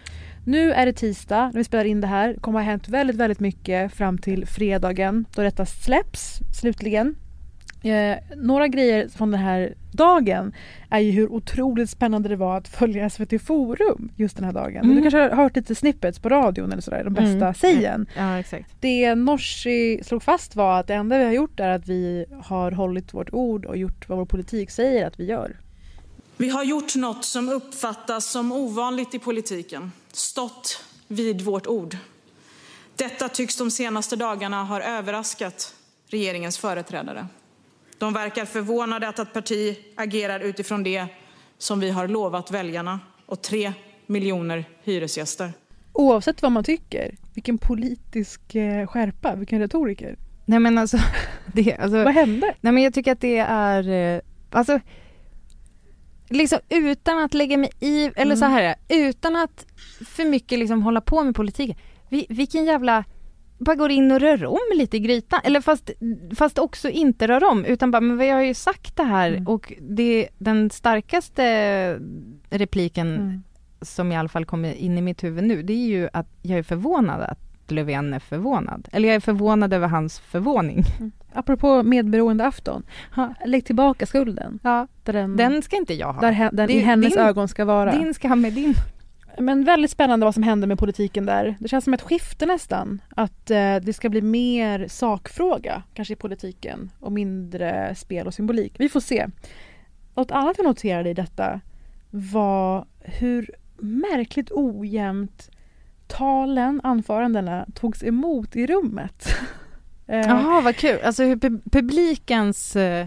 Nu 0.44 0.72
är 0.72 0.86
det 0.86 0.92
tisdag 0.92 1.46
när 1.46 1.58
vi 1.60 1.64
spelar 1.64 1.84
in 1.84 2.00
det 2.00 2.06
här. 2.06 2.28
Det 2.34 2.40
kommer 2.40 2.58
ha 2.58 2.64
hänt 2.64 2.88
väldigt, 2.88 3.16
väldigt 3.16 3.40
mycket 3.40 3.92
fram 3.92 4.18
till 4.18 4.46
fredagen 4.46 5.24
då 5.34 5.42
detta 5.42 5.66
släpps 5.66 6.40
slutligen. 6.60 7.16
Eh, 7.84 8.18
några 8.36 8.68
grejer 8.68 9.08
från 9.08 9.30
den 9.30 9.40
här 9.40 9.74
dagen 9.92 10.52
är 10.90 10.98
ju 10.98 11.10
hur 11.10 11.32
otroligt 11.32 11.90
spännande 11.90 12.28
det 12.28 12.36
var 12.36 12.56
att 12.56 12.68
följa 12.68 13.10
SVT 13.10 13.38
Forum 13.42 14.10
just 14.16 14.36
den 14.36 14.44
här 14.44 14.52
dagen. 14.52 14.84
Mm. 14.84 14.96
Du 14.96 15.02
kanske 15.02 15.18
har 15.18 15.30
hört 15.30 15.56
lite 15.56 15.74
snippets 15.74 16.18
på 16.18 16.28
radion 16.28 16.72
eller 16.72 16.82
sådär, 16.82 17.04
de 17.04 17.14
bästa 17.14 17.30
Mm. 17.30 17.54
sägen. 17.54 18.06
Ja, 18.16 18.38
exakt. 18.38 18.70
Det 18.80 19.14
Nooshi 19.14 20.00
slog 20.04 20.22
fast 20.22 20.56
var 20.56 20.80
att 20.80 20.86
det 20.86 20.94
enda 20.94 21.18
vi 21.18 21.24
har 21.24 21.32
gjort 21.32 21.60
är 21.60 21.68
att 21.68 21.88
vi 21.88 22.26
har 22.42 22.70
hållit 22.72 23.14
vårt 23.14 23.32
ord 23.32 23.64
och 23.64 23.76
gjort 23.76 24.08
vad 24.08 24.18
vår 24.18 24.26
politik 24.26 24.70
säger 24.70 25.06
att 25.06 25.20
vi 25.20 25.24
gör. 25.24 25.56
Vi 26.36 26.48
har 26.48 26.64
gjort 26.64 26.96
något 26.96 27.24
som 27.24 27.48
uppfattas 27.48 28.26
som 28.30 28.52
ovanligt 28.52 29.14
i 29.14 29.18
politiken. 29.18 29.92
Stått 30.12 30.84
vid 31.08 31.40
vårt 31.40 31.66
ord. 31.66 31.96
Detta 32.96 33.28
tycks 33.28 33.56
de 33.56 33.70
senaste 33.70 34.16
dagarna 34.16 34.64
ha 34.64 34.82
överraskat 34.82 35.74
regeringens 36.08 36.58
företrädare. 36.58 37.26
De 37.98 38.12
verkar 38.12 38.44
förvånade 38.44 39.08
att 39.08 39.18
ett 39.18 39.32
parti 39.32 39.78
agerar 39.96 40.40
utifrån 40.40 40.82
det 40.82 41.06
som 41.58 41.80
vi 41.80 41.90
har 41.90 42.08
lovat 42.08 42.50
väljarna 42.50 43.00
och 43.26 43.42
tre 43.42 43.72
miljoner 44.06 44.64
hyresgäster. 44.84 45.52
Oavsett 45.92 46.42
vad 46.42 46.52
man 46.52 46.64
tycker, 46.64 47.14
vilken 47.34 47.58
politisk 47.58 48.54
eh, 48.54 48.86
skärpa, 48.86 49.34
vilken 49.34 49.58
retoriker. 49.58 50.16
Nej 50.44 50.58
men 50.58 50.78
alltså, 50.78 50.98
det, 51.52 51.76
alltså 51.76 52.04
Vad 52.04 52.14
hände? 52.14 52.54
Nej 52.60 52.72
men 52.72 52.82
jag 52.82 52.94
tycker 52.94 53.12
att 53.12 53.20
det 53.20 53.38
är, 53.38 53.88
eh, 54.16 54.20
alltså 54.50 54.80
liksom 56.28 56.58
utan 56.68 57.18
att 57.18 57.34
lägga 57.34 57.56
mig 57.56 57.70
i, 57.80 58.04
eller 58.04 58.22
Mm. 58.22 58.36
så 58.36 58.44
här 58.44 58.74
utan 58.88 59.36
att 59.36 59.66
för 60.06 60.24
mycket 60.24 60.58
liksom 60.58 60.82
hålla 60.82 61.00
på 61.00 61.22
med 61.24 61.34
politiken. 61.34 61.76
Vi, 62.08 62.26
vilken 62.28 62.64
jävla, 62.64 63.04
bara 63.58 63.76
går 63.76 63.90
in 63.90 64.12
och 64.12 64.20
rör 64.20 64.44
om 64.46 64.58
lite 64.74 64.96
i 64.96 65.00
grytan. 65.00 65.40
Eller 65.44 65.60
fast, 65.60 65.90
fast 66.36 66.58
också 66.58 66.88
inte 66.90 67.28
rör 67.28 67.44
om 67.50 67.64
utan 67.64 67.90
bara, 67.90 68.00
men 68.00 68.18
vi 68.18 68.28
har 68.30 68.42
ju 68.42 68.54
sagt 68.54 68.96
det 68.96 69.02
här 69.04 69.30
Mm. 69.30 69.46
och 69.46 69.72
det, 69.80 70.28
den 70.38 70.70
starkaste 70.70 71.98
repliken 72.50 73.14
Mm. 73.14 73.42
som 73.80 74.12
i 74.12 74.16
alla 74.16 74.28
fall 74.28 74.44
kommer 74.44 74.72
in 74.74 74.98
i 74.98 75.02
mitt 75.02 75.24
huvud 75.24 75.44
nu, 75.44 75.62
det 75.62 75.72
är 75.72 75.86
ju 75.86 76.08
att 76.12 76.26
jag 76.42 76.58
är 76.58 76.62
förvånad 76.62 77.20
att 77.22 77.38
Löfven 77.68 78.14
är 78.14 78.18
förvånad. 78.18 78.88
Eller 78.92 79.08
jag 79.08 79.16
är 79.16 79.20
förvånad 79.20 79.72
över 79.72 79.88
hans 79.88 80.18
förvåning. 80.20 80.82
Apropå 81.32 81.82
medberoende 81.82 82.46
afton, 82.46 82.82
Ja. 83.16 83.34
lägg 83.46 83.64
tillbaka 83.64 84.06
skulden. 84.06 84.58
Ja, 84.62 84.86
den, 85.04 85.36
den 85.36 85.62
ska 85.62 85.76
inte 85.76 85.94
jag 85.94 86.12
ha. 86.12 86.20
där 86.20 86.48
den 86.52 86.66
Det 86.66 86.72
i 86.74 86.78
hennes 86.78 87.14
din- 87.14 87.22
ögon 87.22 87.48
ska 87.48 87.64
vara. 87.64 87.92
Din 87.98 88.14
ska 88.14 88.28
ha 88.28 88.36
med 88.36 88.52
din. 88.52 88.74
Men 89.38 89.64
väldigt 89.64 89.90
spännande 89.90 90.24
vad 90.24 90.34
som 90.34 90.42
händer 90.42 90.68
med 90.68 90.78
politiken 90.78 91.26
där. 91.26 91.56
Det 91.60 91.68
känns 91.68 91.84
som 91.84 91.94
ett 91.94 92.02
skifte 92.02 92.46
nästan. 92.46 93.02
Att 93.16 93.50
eh, 93.50 93.76
det 93.76 93.92
ska 93.92 94.08
bli 94.08 94.22
mer 94.22 94.88
sakfråga 94.88 95.82
kanske 95.94 96.14
i 96.14 96.16
politiken 96.16 96.90
och 97.00 97.12
mindre 97.12 97.94
spel 97.94 98.26
och 98.26 98.34
symbolik. 98.34 98.74
Vi 98.78 98.88
får 98.88 99.00
se. 99.00 99.26
Något 100.14 100.30
annat 100.30 100.58
jag 100.58 100.64
noterade 100.64 101.10
i 101.10 101.14
detta 101.14 101.60
var 102.10 102.86
hur 103.00 103.50
märkligt 103.78 104.50
ojämnt 104.52 105.50
talen, 106.06 106.80
anförandena 106.84 107.66
togs 107.74 108.02
emot 108.02 108.56
i 108.56 108.66
rummet. 108.66 109.26
Eh, 110.06 110.20
Jaha, 110.20 110.60
vad 110.60 110.76
kul. 110.76 110.98
Alltså 111.04 111.24
hur 111.24 111.36
publikens 111.70 112.76
eh, 112.76 113.06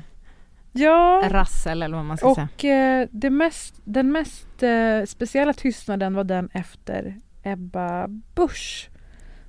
ja, 0.80 1.22
rassel 1.30 1.84
eller 1.84 1.98
vad 1.98 2.06
man 2.06 2.18
ska 2.18 2.36
säga. 2.36 2.48
och 2.56 2.66
eh, 2.66 3.32
mest, 3.32 3.82
den 3.84 4.12
mest 4.12 4.64
eh, 4.64 5.04
speciella 5.06 5.54
tystnaden 5.54 6.14
var 6.14 6.24
den 6.24 6.50
efter 6.54 7.16
Ebba 7.44 8.08
Busch 8.08 8.90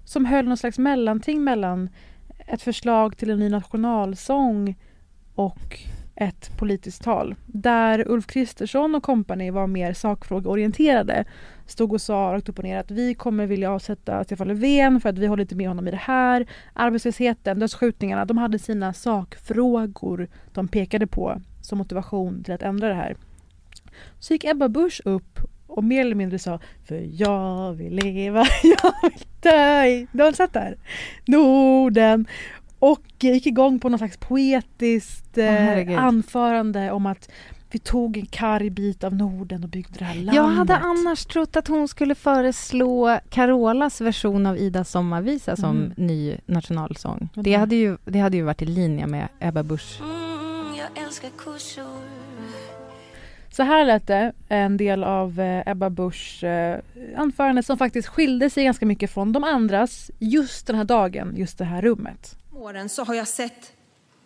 som 0.05 0.25
höll 0.25 0.45
någon 0.45 0.57
slags 0.57 0.79
mellanting 0.79 1.45
mellan 1.45 1.91
ett 2.47 2.63
förslag 2.63 3.17
till 3.17 3.31
en 3.31 3.39
ny 3.39 3.49
nationalsång 3.49 4.77
och 5.35 5.81
ett 6.17 6.59
politiskt 6.59 7.03
tal. 7.03 7.35
Där 7.47 8.09
Ulf 8.09 8.27
Kristersson 8.27 8.95
och 8.95 9.03
kompani 9.03 9.51
var 9.51 9.67
mer 9.67 9.93
sakfrågeorienterade. 9.93 11.25
Stod 11.69 11.93
och 11.93 12.01
sa 12.01 12.15
rakt 12.15 12.49
upp 12.49 12.59
och 12.59 12.65
ner 12.65 12.79
att 12.79 12.91
vi 12.91 13.15
kommer 13.15 13.47
vilja 13.47 13.73
avsätta 13.73 14.25
Stefan 14.25 14.49
Löfven 14.49 15.01
för 15.01 15.09
att 15.09 15.19
vi 15.19 15.27
håller 15.27 15.43
inte 15.43 15.55
med 15.55 15.69
honom 15.69 15.89
i 15.89 15.91
det 15.91 15.97
här. 15.97 16.47
Arbetslösheten, 16.73 17.59
dödsskjutningarna, 17.59 18.25
de 18.25 18.39
hade 18.39 18.59
sina 18.59 18.93
sakfrågor 18.93 20.29
de 20.53 20.69
pekade 20.69 21.07
på 21.07 21.41
som 21.63 21.79
motivation 21.79 22.45
till 22.45 22.55
att 22.55 22.63
ändra 22.63 22.89
det 22.89 22.95
här. 22.95 23.17
Så 24.19 24.33
gick 24.33 24.45
Ebba 24.45 24.69
Busch 24.69 25.01
upp 25.05 25.41
och 25.67 25.85
mer 25.85 26.01
eller 26.01 26.15
mindre 26.15 26.39
sa 26.39 26.61
För 26.85 27.07
jag 27.13 27.73
vill 27.73 27.95
leva, 27.95 28.45
jag 28.63 28.93
vill 29.03 29.27
dö 29.41 29.85
i... 29.85 30.07
Du 30.13 30.23
har 30.23 30.33
sett 30.33 30.53
det 30.53 30.61
här? 30.61 30.77
Norden. 31.27 32.27
och 32.79 33.05
gick 33.21 33.47
igång 33.47 33.81
på 33.81 33.89
något 33.89 34.01
slags 34.01 34.17
poetiskt 34.17 35.37
herregud. 35.37 35.99
anförande 35.99 36.91
om 36.91 37.07
att 37.07 37.31
vi 37.71 37.79
tog 37.79 38.17
en 38.17 38.27
karg 38.27 38.71
bit 38.71 39.05
av 39.05 39.15
Norden 39.15 39.63
och 39.65 39.69
byggde 39.71 39.99
det 39.99 40.05
här 40.05 40.15
landet. 40.15 40.35
Jag 40.35 40.43
hade 40.49 40.77
annars 40.77 41.25
trott 41.27 41.57
att 41.57 41.69
hon 41.69 41.89
skulle 41.89 42.15
föreslå 42.15 43.21
Carolas 43.31 44.01
version 44.01 44.47
av 44.47 44.57
Idas 44.59 44.91
sommarvisa 44.91 45.57
som 45.57 45.77
Mm. 45.77 45.93
ny 45.97 46.37
nationalsång. 46.47 47.29
Vad 47.35 47.45
Det 47.45 47.55
hade, 47.55 47.77
ju, 47.77 47.97
det 48.05 48.19
hade 48.19 48.37
ju 48.37 48.43
varit 48.43 48.63
i 48.63 48.67
linje 48.67 49.07
med 49.07 49.29
Ebba 49.41 49.63
Busch. 49.63 50.01
Mm, 50.01 50.75
jag 50.79 51.05
älskar 51.05 51.31
kossor 51.31 51.85
Så 53.51 53.63
här 53.63 53.85
lät 53.85 54.07
det, 54.07 54.33
en 54.49 54.77
del 54.77 55.05
av 55.05 55.41
eh, 55.41 55.69
Ebba 55.69 55.91
Buschs 55.91 56.43
eh, 56.43 56.79
anförande 57.17 57.63
som 57.63 57.79
faktiskt 57.79 58.09
skilde 58.09 58.51
sig 58.51 58.65
ganska 58.65 58.87
mycket 58.87 59.11
från 59.11 59.33
de 59.33 59.45
andras 59.45 60.11
just 60.19 60.67
den 60.67 60.77
här 60.77 60.85
dagen, 60.85 61.35
just 61.37 61.59
det 61.59 61.65
här 61.65 61.83
rummet. 61.83 62.37
åren 62.55 62.89
så 62.89 63.05
har 63.05 63.15
jag 63.15 63.29
sett 63.29 63.73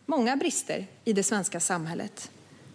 många 0.06 0.36
brister 0.36 0.86
i 1.04 1.12
det 1.12 1.22
svenska 1.22 1.60
samhället. 1.60 2.30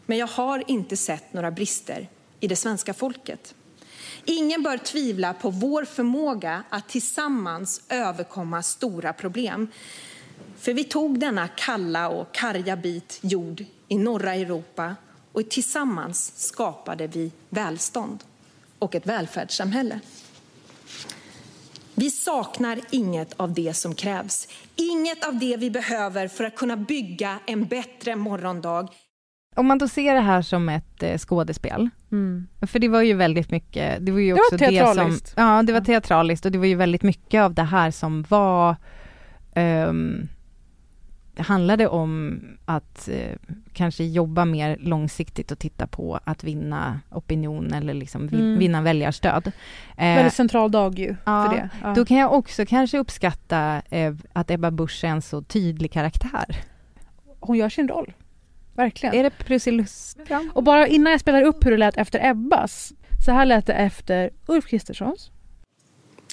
Men 0.08 0.18
jag 0.18 0.28
har 0.28 0.64
inte 0.68 0.97
sett 0.97 1.34
några 1.34 1.51
brister 1.51 2.10
i 2.39 2.47
det 2.47 2.55
svenska 2.55 2.93
folket. 2.93 3.55
Ingen 4.26 4.64
bör 4.64 4.78
tvivla 4.78 5.34
på 5.34 5.49
vår 5.49 5.86
förmåga 5.86 6.64
att 6.70 6.89
tillsammans 6.89 7.82
överkomma 7.89 8.64
stora 8.64 9.14
problem. 9.14 9.68
För 10.60 10.74
vi 10.74 10.84
tog 10.84 11.20
denna 11.20 11.47
kalla 11.47 12.10
och 12.10 12.36
karga 12.36 12.76
bit 12.76 13.20
jord 13.22 13.66
i 13.88 13.97
norra 13.97 14.36
Europa 14.36 14.95
och 15.32 15.49
tillsammans 15.49 16.34
skapade 16.36 17.08
vi 17.08 17.32
välstånd 17.49 18.24
och 18.80 18.95
ett 18.95 19.08
välfärdssamhälle. 19.08 19.99
Vi 21.95 22.12
saknar 22.12 22.80
inget 22.91 23.34
av 23.38 23.53
det 23.53 23.74
som 23.74 23.95
krävs. 23.95 24.47
Inget 24.76 25.28
av 25.28 25.39
det 25.39 25.58
vi 25.58 25.72
behöver 25.72 26.28
för 26.28 26.43
att 26.43 26.55
kunna 26.55 26.78
bygga 26.78 27.39
en 27.45 27.66
bättre 27.66 28.16
morgondag. 28.16 28.88
Om 29.58 29.66
man 29.68 29.78
då 29.78 29.88
ser 29.88 30.14
det 30.16 30.22
här 30.22 30.41
som 30.41 30.70
ett 30.70 31.03
eh, 31.03 31.18
skådespel, 31.18 31.89
Mm. 32.12 32.47
för 32.68 32.80
det 32.80 32.88
var 32.88 33.01
ju 33.01 33.14
väldigt 33.14 33.51
mycket, 33.51 34.05
det 34.05 34.12
var 34.12 34.20
ju 34.20 34.28
Det 34.28 34.34
var 34.34 34.39
också 34.39 34.58
det, 34.58 34.66
som, 34.66 34.74
teatraliskt. 34.76 35.34
ja 35.38 35.64
det 35.64 35.74
var 35.74 35.82
teatraliskt 35.82 36.45
och 36.45 36.51
det 36.51 36.58
var 36.58 36.66
ju 36.66 36.76
väldigt 36.76 37.03
mycket 37.03 37.41
av 37.41 37.53
det 37.53 37.64
här 37.64 37.91
som 37.91 38.26
var, 38.30 38.76
det 41.36 41.43
handlade 41.43 41.88
om 41.88 42.39
att 42.66 43.10
eh, 43.10 43.36
kanske 43.74 44.03
jobba 44.03 44.45
mer 44.45 44.78
långsiktigt 44.80 45.51
och 45.51 45.60
titta 45.60 45.88
på 45.88 46.20
att 46.24 46.43
vinna 46.43 46.99
opinion 47.12 47.74
eller 47.74 47.93
liksom 47.93 48.28
vin, 48.28 48.39
Mm. 48.39 48.60
vinna 48.60 48.82
väljarstöd. 48.82 49.51
Eh, 49.97 50.16
Väldigt 50.16 50.34
central 50.34 50.72
dag 50.72 50.99
ju 50.99 51.16
ja, 51.26 51.45
för 51.49 51.55
det. 51.58 51.70
Ja. 51.84 51.93
Då 51.93 52.05
kan 52.05 52.18
jag 52.18 52.34
också 52.34 52.66
kanske 52.66 52.97
uppskatta 52.97 53.82
eh, 53.89 54.14
att 54.34 54.51
Ebba 54.51 54.72
Busch 54.72 55.03
är 55.03 55.08
en 55.10 55.22
så 55.22 55.41
tydlig 55.41 55.91
karaktär. 55.91 56.58
Hon 57.39 57.58
gör 57.58 57.70
sin 57.70 57.88
roll. 57.88 58.14
Verkligen. 58.78 59.15
Är 59.15 59.23
det 59.23 59.30
Prussiluskan? 59.30 60.51
Och 60.55 60.63
bara 60.63 60.88
innan 60.88 61.11
jag 61.11 61.19
spelar 61.19 61.41
upp 61.43 61.65
hur 61.65 61.71
det 61.71 61.78
lät 61.78 61.97
efter 61.97 62.25
Ebbas, 62.30 62.93
så 63.25 63.32
här 63.32 63.45
lät 63.45 63.65
det 63.65 63.73
efter 63.73 64.30
Ulf 64.45 64.65
Kristerssons. 64.65 65.32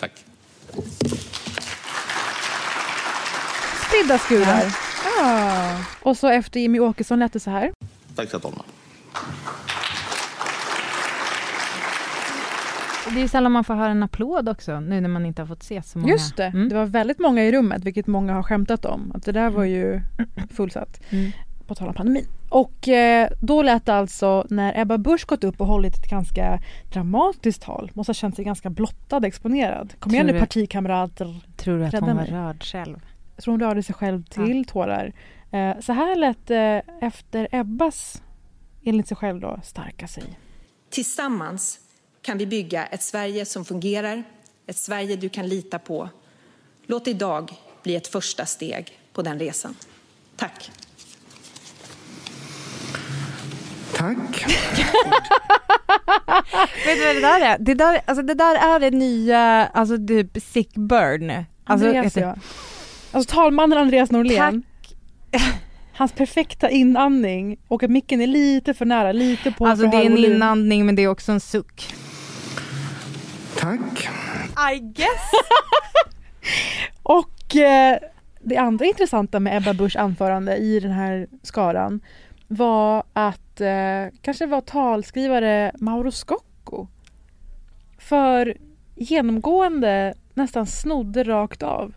Tack. 0.01 0.13
Spridda 3.89 4.19
skurar. 4.19 4.63
Ja. 5.21 5.79
Och 6.03 6.17
så 6.17 6.29
efter 6.29 6.61
Jimmy 6.61 6.79
Åkesson 6.81 7.19
lät 7.19 7.33
det 7.33 7.41
så 7.41 7.51
här. 7.51 7.73
Tack 8.17 8.33
herr 8.33 8.39
talman. 8.39 8.65
Det 13.15 13.23
är 13.23 13.29
sällan 13.29 13.53
man 13.53 13.65
får 13.65 13.75
höra 13.75 13.91
en 13.91 14.03
applåd 14.03 14.49
också, 14.49 14.81
nu 14.81 15.01
när 15.01 15.09
man 15.09 15.27
inte 15.27 15.43
har 15.43 15.47
fått 15.47 15.63
se 15.63 15.83
så 15.83 15.99
många. 15.99 16.13
Just 16.13 16.37
det, 16.37 16.45
Mm. 16.47 16.69
det 16.69 16.75
var 16.75 16.87
väldigt 16.87 17.19
många 17.19 17.45
i 17.45 17.53
rummet, 17.53 17.85
vilket 17.85 18.07
många 18.07 18.33
har 18.35 18.43
skämtat 18.43 18.85
om. 18.85 19.13
Att 19.15 19.25
det 19.25 19.33
där 19.33 19.51
var 19.51 19.65
ju 19.65 20.01
fullsatt. 20.57 21.01
Mm. 21.11 21.31
På 21.67 21.75
tal 21.75 21.89
om 21.89 21.95
pandemin. 21.95 22.27
Och 22.49 22.89
eh, 22.89 23.31
då 23.41 23.63
lät 23.63 23.87
det 23.87 23.95
alltså 23.95 24.47
när 24.51 24.81
Ebba 24.81 24.99
Busch 24.99 25.27
gått 25.27 25.45
upp 25.45 25.61
och 25.61 25.67
hållit 25.67 25.95
ett 25.97 26.11
ganska 26.11 26.61
dramatiskt 26.93 27.63
tal. 27.63 27.91
Måste 27.95 28.09
ha 28.11 28.15
känt 28.15 28.37
sig 28.37 28.45
ganska 28.45 28.71
blottad 28.71 29.17
och 29.17 29.25
exponerad. 29.25 29.95
Kom 29.99 30.13
igen 30.15 30.25
Tror 30.27 30.33
nu 30.33 30.39
du- 30.39 30.47
partikamrater. 30.47 31.41
Tror 31.57 31.79
du 31.79 31.85
att 31.85 31.93
hon 31.93 32.07
var 32.07 32.15
mig. 32.15 32.31
rörd 32.31 32.65
själv? 32.65 33.01
Jag 33.37 33.45
tror 33.45 33.53
hon 33.53 33.61
rörde 33.61 33.83
sig 33.83 33.95
själv 33.95 34.25
till 34.25 34.65
tårar. 34.65 35.13
Eh, 35.51 35.81
så 35.81 35.93
här 35.93 36.17
lät 36.17 36.47
det 36.47 36.83
efter 37.01 37.49
Ebbas, 37.53 38.23
enligt 38.85 39.09
sig 39.09 39.17
själv 39.17 39.41
då, 39.41 39.61
starka 39.63 40.09
sig. 40.09 40.25
Tillsammans 40.91 41.81
kan 42.23 42.39
vi 42.39 42.47
bygga 42.47 42.87
ett 42.87 43.03
Sverige 43.03 43.45
som 43.45 43.65
fungerar, 43.65 44.23
ett 44.67 44.77
Sverige 44.77 45.17
du 45.17 45.29
kan 45.29 45.49
lita 45.49 45.79
på. 45.79 46.09
Låt 46.87 47.09
idag 47.09 47.53
bli 47.83 47.97
ett 47.97 48.07
första 48.07 48.47
steg 48.47 48.99
på 49.13 49.23
den 49.23 49.39
resan. 49.39 49.75
Tack. 50.37 50.71
Tack. 53.95 54.47
Vet 56.87 56.99
du 56.99 57.07
vad 57.07 57.15
det 57.15 57.21
där 57.21 57.41
är? 57.41 57.59
Det 57.59 57.75
där, 57.75 58.01
alltså 58.05 58.23
det 58.23 58.35
där 58.35 58.75
är 58.75 58.81
det 58.81 58.91
nya, 58.91 59.67
alltså 59.67 60.07
typ 60.07 60.43
sick 60.43 60.75
burn. 60.75 61.31
Alltså, 61.65 61.87
Andreas 61.87 62.17
ja. 62.17 62.37
Alltså 63.13 63.35
talmannen 63.35 63.79
Andreas 63.79 64.11
Norlén. 64.11 64.63
Hans 65.97 66.13
perfekta 66.13 66.71
inandning 66.71 67.57
och 67.69 67.83
att 67.83 67.91
micken 67.91 68.21
är 68.21 68.27
lite 68.27 68.75
för 68.75 68.85
nära, 68.85 69.13
lite 69.13 69.51
på 69.51 69.67
alltså 69.67 69.87
det 69.87 69.97
är 69.97 70.07
en 70.07 70.19
inandning 70.19 70.87
men 70.87 70.97
det 70.97 71.03
är 71.03 71.09
också 71.09 71.33
en 71.33 71.41
suck. 71.41 71.95
Tack. 73.57 74.09
I 74.75 74.79
guess. 74.79 75.31
Och 77.03 77.57
eh, 77.57 77.99
det 78.41 78.57
andra 78.57 78.85
intressanta 78.85 79.41
med 79.41 79.57
Ebba 79.57 79.75
Buschs 79.75 79.97
anförande 79.97 80.57
i 80.57 80.81
den 80.81 80.93
här 80.93 81.27
skaran 81.43 82.01
var 82.55 83.05
att 83.13 83.61
eh, 83.61 84.07
kanske 84.23 84.47
var 84.47 84.61
talskrivare 84.61 85.73
Mauro 85.79 86.11
Scocco. 86.11 86.87
För 87.99 88.57
genomgående 88.95 90.15
nästan 90.35 90.67
snodde 90.67 91.25
rakt 91.25 91.63
av. 91.63 91.95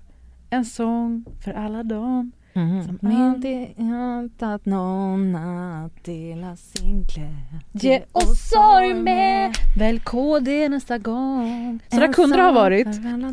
En 0.50 0.66
sång 0.66 1.26
för 1.44 1.52
alla 1.54 1.84
dem 1.84 2.32
Mm. 2.58 2.84
Som 2.84 3.12
Inte 3.12 4.46
att 4.54 4.66
någon 4.66 5.36
att 5.36 6.04
dela 6.04 6.56
sin 6.56 7.04
glädje 7.04 7.62
Ge 7.72 8.04
oss 8.12 8.50
sorg 8.50 8.94
med, 8.94 9.56
välj 9.78 10.00
KD 10.00 10.70
nästa 10.70 10.98
gång. 10.98 11.80
Så 11.90 12.00
där 12.00 12.14
kunde 12.14 12.38
det 12.38 12.44
ha 12.44 12.52
varit. 12.52 12.88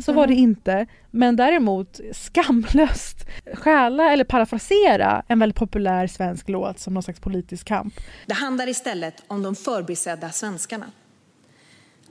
Så 0.05 0.13
var 0.13 0.27
det 0.27 0.33
inte. 0.33 0.85
Men 1.11 1.35
däremot 1.35 1.99
skamlöst 2.13 3.27
stjäla 3.53 4.11
eller 4.11 4.23
parafrasera 4.23 5.23
en 5.27 5.39
väldigt 5.39 5.57
populär 5.57 6.07
svensk 6.07 6.49
låt 6.49 6.79
som 6.79 6.93
någon 6.93 7.03
slags 7.03 7.19
politisk 7.19 7.67
kamp. 7.67 7.93
Det 8.25 8.33
handlar 8.33 8.67
istället 8.69 9.23
om 9.27 9.43
de 9.43 9.55
förbisedda 9.55 10.29
svenskarna. 10.29 10.85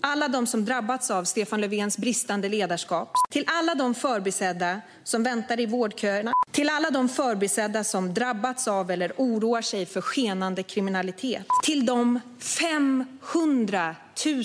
Alla 0.06 0.28
de 0.28 0.46
som 0.46 0.64
drabbats 0.64 1.10
av 1.10 1.24
Stefan 1.24 1.60
Löfvens 1.60 1.98
bristande 1.98 2.48
ledarskap. 2.48 3.08
Till 3.30 3.44
alla 3.46 3.74
de 3.74 3.94
förbisedda 3.94 4.80
som 5.04 5.22
väntar 5.22 5.60
i 5.60 5.66
vårdköerna. 5.66 6.32
Till 6.50 6.68
alla 6.68 6.90
de 6.90 7.08
förbisedda 7.08 7.84
som 7.84 8.14
drabbats 8.14 8.68
av 8.68 8.90
eller 8.90 9.12
oroar 9.16 9.62
sig 9.62 9.86
för 9.86 10.00
skenande 10.00 10.62
kriminalitet. 10.62 11.46
Till 11.64 11.86
de 11.86 12.20
500 12.38 13.96
000 14.26 14.44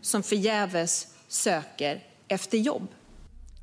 som 0.00 0.22
förgäves 0.22 1.06
söker 1.28 2.00
efter 2.28 2.58
jobb. 2.58 2.88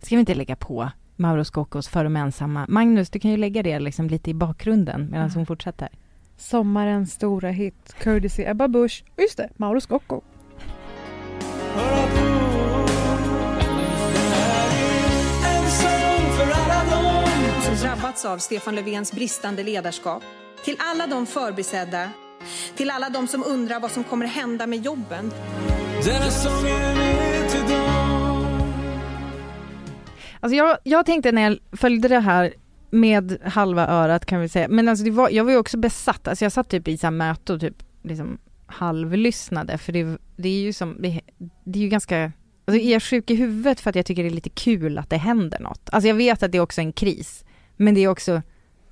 Ska 0.02 0.16
vi 0.16 0.20
inte 0.20 0.36
lägga 0.36 0.56
på 0.56 0.92
Mauro 1.16 1.46
Scoccos 1.46 1.88
För 1.88 2.04
de 2.04 2.16
ensamma? 2.16 2.66
Magnus, 2.70 3.10
du 3.10 3.20
kan 3.20 3.32
ju 3.32 3.38
lägga 3.38 3.64
det 3.64 3.80
liksom 3.80 4.08
lite 4.08 4.30
i 4.30 4.34
bakgrunden 4.34 5.10
medan 5.12 5.30
hon 5.30 5.46
fortsätter. 5.46 5.90
Sommarens 6.38 7.14
stora 7.14 7.50
hit, 7.50 7.96
courtesy 8.00 8.44
Ebba 8.44 8.68
Busch. 8.68 9.04
Och 9.16 9.22
Just 9.22 9.38
det, 9.38 9.50
Mauro 9.58 9.82
Scocco. 9.82 10.22
Som 17.66 17.88
drabbats 17.88 18.26
av 18.26 18.38
Stefan 18.38 18.76
Löfvens 18.76 19.12
bristande 19.12 19.64
ledarskap. 19.64 20.24
Till 20.66 20.76
alla 20.80 21.08
de 21.08 21.26
förbisedda, 21.26 22.10
till 22.76 22.90
alla 22.90 23.10
de 23.10 23.28
som 23.28 23.44
undrar 23.44 23.80
vad 23.80 23.92
som 23.92 24.04
kommer 24.04 24.26
hända 24.26 24.68
med 24.68 24.86
jobben. 24.86 25.32
Alltså 30.40 30.56
jag, 30.56 30.78
jag 30.84 31.06
tänkte 31.06 31.32
när 31.32 31.42
jag 31.42 31.60
följde 31.72 32.08
det 32.08 32.20
här 32.20 32.54
med 32.90 33.38
halva 33.44 33.88
örat 33.88 34.26
kan 34.26 34.42
vi 34.42 34.50
säga, 34.50 34.68
men 34.68 34.90
alltså 34.90 35.06
det 35.06 35.12
var, 35.12 35.30
jag 35.30 35.44
var 35.44 35.52
ju 35.52 35.58
också 35.58 35.78
besatt, 35.78 36.28
alltså 36.28 36.46
jag 36.46 36.52
satt 36.52 36.70
typ 36.70 36.88
i 36.88 36.98
så 36.98 37.08
här 37.08 37.12
möte 37.12 37.54
och 37.54 37.60
typ 37.60 37.84
liksom 38.04 38.38
halvlyssnade 38.66 39.78
för 39.78 39.94
det, 39.94 40.18
det 40.36 40.50
är 40.50 40.62
ju 40.62 40.74
som, 40.74 40.98
det, 41.00 41.22
det 41.64 41.80
är 41.80 41.84
ju 41.84 41.90
ganska, 41.90 42.32
alltså 42.66 42.82
är 42.82 42.92
jag 42.92 43.04
sjuk 43.04 43.30
i 43.32 43.36
huvudet 43.36 43.80
för 43.80 43.90
att 43.90 43.96
jag 43.96 44.06
tycker 44.06 44.24
det 44.24 44.30
är 44.30 44.34
lite 44.34 44.50
kul 44.50 44.98
att 44.98 45.10
det 45.10 45.18
händer 45.18 45.60
något. 45.60 45.90
Alltså 45.92 46.08
jag 46.08 46.16
vet 46.16 46.44
att 46.44 46.52
det 46.52 46.58
är 46.58 46.62
också 46.62 46.82
en 46.82 46.94
kris, 46.94 47.46
men 47.78 47.96
det 47.96 48.02
är 48.04 48.08
också, 48.08 48.42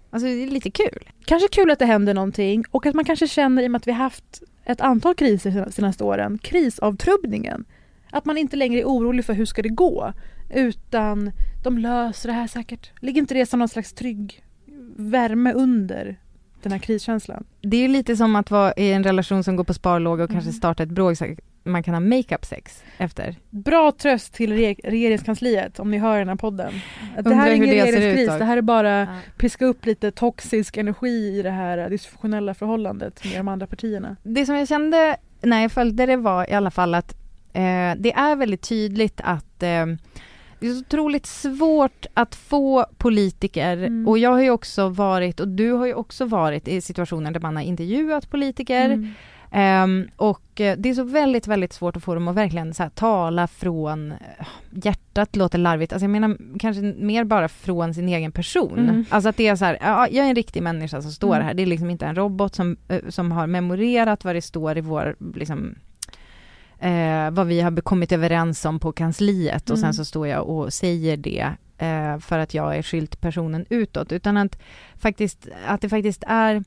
alltså 0.10 0.28
det 0.28 0.44
är 0.44 0.48
lite 0.48 0.72
kul. 0.72 1.10
Kanske 1.26 1.48
kul 1.48 1.72
att 1.72 1.80
det 1.80 1.86
händer 1.86 2.14
någonting 2.14 2.64
och 2.72 2.86
att 2.86 2.96
man 2.96 3.06
kanske 3.06 3.28
känner 3.28 3.64
i 3.64 3.68
och 3.68 3.72
med 3.72 3.80
att 3.80 3.88
vi 3.88 3.92
haft 3.92 4.44
ett 4.66 4.82
antal 4.82 5.16
kriser 5.16 5.66
de 5.66 5.72
senaste 5.72 6.04
åren, 6.04 6.38
krisavtrubbningen. 6.38 7.66
Att 8.12 8.26
man 8.26 8.38
inte 8.38 8.56
längre 8.56 8.80
är 8.80 8.86
orolig 8.86 9.26
för 9.26 9.34
hur 9.34 9.46
ska 9.46 9.62
det 9.62 9.70
gå 9.70 10.14
utan 10.50 11.32
De 11.64 11.78
löser 11.78 12.30
det 12.30 12.36
här 12.36 12.48
säkert. 12.48 12.92
Ligger 13.00 13.22
inte 13.22 13.34
det 13.34 13.46
som 13.46 13.60
någon 13.60 13.70
slags 13.70 13.94
trygg 13.94 14.44
värme 14.96 15.54
under 15.54 16.20
den 16.64 16.72
här 16.72 16.80
kriskänslan? 16.80 17.44
Det 17.62 17.78
är 17.78 17.88
lite 17.88 18.16
som 18.18 18.36
att 18.36 18.52
vara 18.52 18.74
i 18.74 18.92
en 18.94 19.04
relation 19.04 19.44
som 19.44 19.56
går 19.56 19.64
på 19.64 19.74
sparlåga 19.74 20.24
och 20.24 20.30
Mm. 20.30 20.42
kanske 20.42 20.58
starta 20.58 20.84
ett 20.84 20.90
bråk 20.90 21.18
så 21.18 21.26
man 21.66 21.84
kan 21.84 21.94
ha 21.94 22.02
makeup 22.02 22.46
sex 22.46 22.84
efter. 22.98 23.36
Bra 23.50 23.92
tröst 23.92 24.34
till 24.34 24.54
re- 24.54 24.80
regeringskansliet 24.84 25.80
om 25.80 25.92
ni 25.92 25.98
hör 25.98 26.20
den 26.20 26.30
här 26.30 26.36
podden. 26.36 26.74
Att 27.18 27.26
det 27.26 27.36
här 27.36 27.50
är 27.50 27.56
ingen 27.56 27.70
det 27.70 27.74
regeringskris, 27.86 28.28
det 28.28 28.46
här 28.46 28.58
är 28.58 28.62
bara 28.62 29.08
piska 29.38 29.66
upp 29.66 29.86
lite 29.86 30.12
toxisk 30.12 30.78
energi 30.78 31.40
i 31.40 31.42
det 31.42 31.50
här 31.52 31.90
dysfunktionella 31.90 32.54
förhållandet 32.54 33.24
med 33.26 33.34
de 33.40 33.48
andra 33.48 33.68
partierna. 33.68 34.16
Det 34.24 34.46
som 34.46 34.56
jag 34.56 34.68
kände 34.68 35.18
när 35.42 35.62
jag 35.62 35.72
följde 35.72 36.06
det 36.06 36.18
var 36.18 36.50
i 36.50 36.54
alla 36.54 36.72
fall 36.72 36.96
att 36.96 37.14
eh, 37.54 37.92
det 37.98 38.14
är 38.16 38.36
väldigt 38.36 38.62
tydligt 38.70 39.22
att 39.24 39.64
eh, 39.64 39.86
det 40.64 40.70
är 40.70 40.74
så 40.74 40.80
otroligt 40.80 41.26
svårt 41.26 42.06
att 42.14 42.36
få 42.36 42.86
politiker 42.98 43.78
Mm. 43.78 44.08
och 44.08 44.18
jag 44.18 44.30
har 44.30 44.42
ju 44.42 44.50
också 44.50 44.90
varit 44.90 45.40
och 45.40 45.48
du 45.48 45.72
har 45.72 45.86
ju 45.86 45.94
också 45.94 46.26
varit 46.26 46.68
i 46.68 46.82
situationer 46.82 47.32
där 47.32 47.40
man 47.40 47.56
har 47.56 47.64
intervjuat 47.64 48.30
politiker 48.30 48.86
Mm. 48.86 49.10
Ehm, 49.56 50.08
och 50.16 50.62
eh, 50.62 50.78
det 50.78 50.90
är 50.90 50.94
så 50.94 51.04
väldigt, 51.04 51.48
väldigt 51.48 51.74
svårt 51.74 51.98
att 51.98 52.04
få 52.04 52.14
dem 52.14 52.28
att 52.28 52.36
verkligen 52.36 52.74
så 52.74 52.84
här, 52.84 52.90
tala 52.90 53.48
från 53.48 54.12
eh, 54.12 54.18
hjärtat, 54.72 55.36
låter 55.36 55.58
larvigt, 55.58 55.94
alltså 55.94 56.04
jag 56.04 56.10
menar 56.12 56.38
kanske 56.60 56.82
mer 56.82 57.24
bara 57.24 57.48
från 57.48 57.94
sin 57.94 58.10
egen 58.10 58.32
person. 58.32 58.80
Mm. 58.80 59.06
Alltså 59.10 59.30
att 59.30 59.38
det 59.38 59.48
är 59.48 59.56
så 59.56 59.66
här, 59.66 59.78
ja, 59.82 60.08
jag 60.12 60.26
är 60.26 60.30
en 60.30 60.36
riktig 60.36 60.64
människa 60.64 61.02
som 61.02 61.12
står 61.12 61.36
Mm. 61.36 61.48
här, 61.48 61.54
det 61.54 61.62
är 61.62 61.66
liksom 61.68 61.90
inte 61.90 62.06
en 62.06 62.16
robot 62.16 62.56
som, 62.56 62.78
eh, 62.88 63.00
som 63.10 63.32
har 63.32 63.48
memorerat 63.48 64.24
vad 64.24 64.36
det 64.36 64.42
står 64.42 64.78
i 64.78 64.82
vår, 64.82 65.16
liksom, 65.36 65.76
eh, 66.84 67.32
vad 67.32 67.48
vi 67.48 67.62
har 67.62 67.82
kommit 67.82 68.12
överens 68.12 68.66
om 68.66 68.80
på 68.80 68.92
kansliet 68.92 69.70
och 69.70 69.78
Mm. 69.78 69.82
sen 69.82 69.94
så 69.94 70.06
står 70.06 70.28
jag 70.28 70.48
och 70.50 70.74
säger 70.74 71.18
det 71.18 71.52
eh, 71.78 72.20
för 72.20 72.40
att 72.40 72.54
jag 72.54 72.78
är 72.78 72.82
skilt 72.82 73.22
personen 73.22 73.66
utåt, 73.70 74.12
utan 74.12 74.38
att 74.38 74.60
faktiskt, 74.98 75.48
att 75.68 75.82
det 75.82 75.90
faktiskt 75.90 76.24
är 76.28 76.64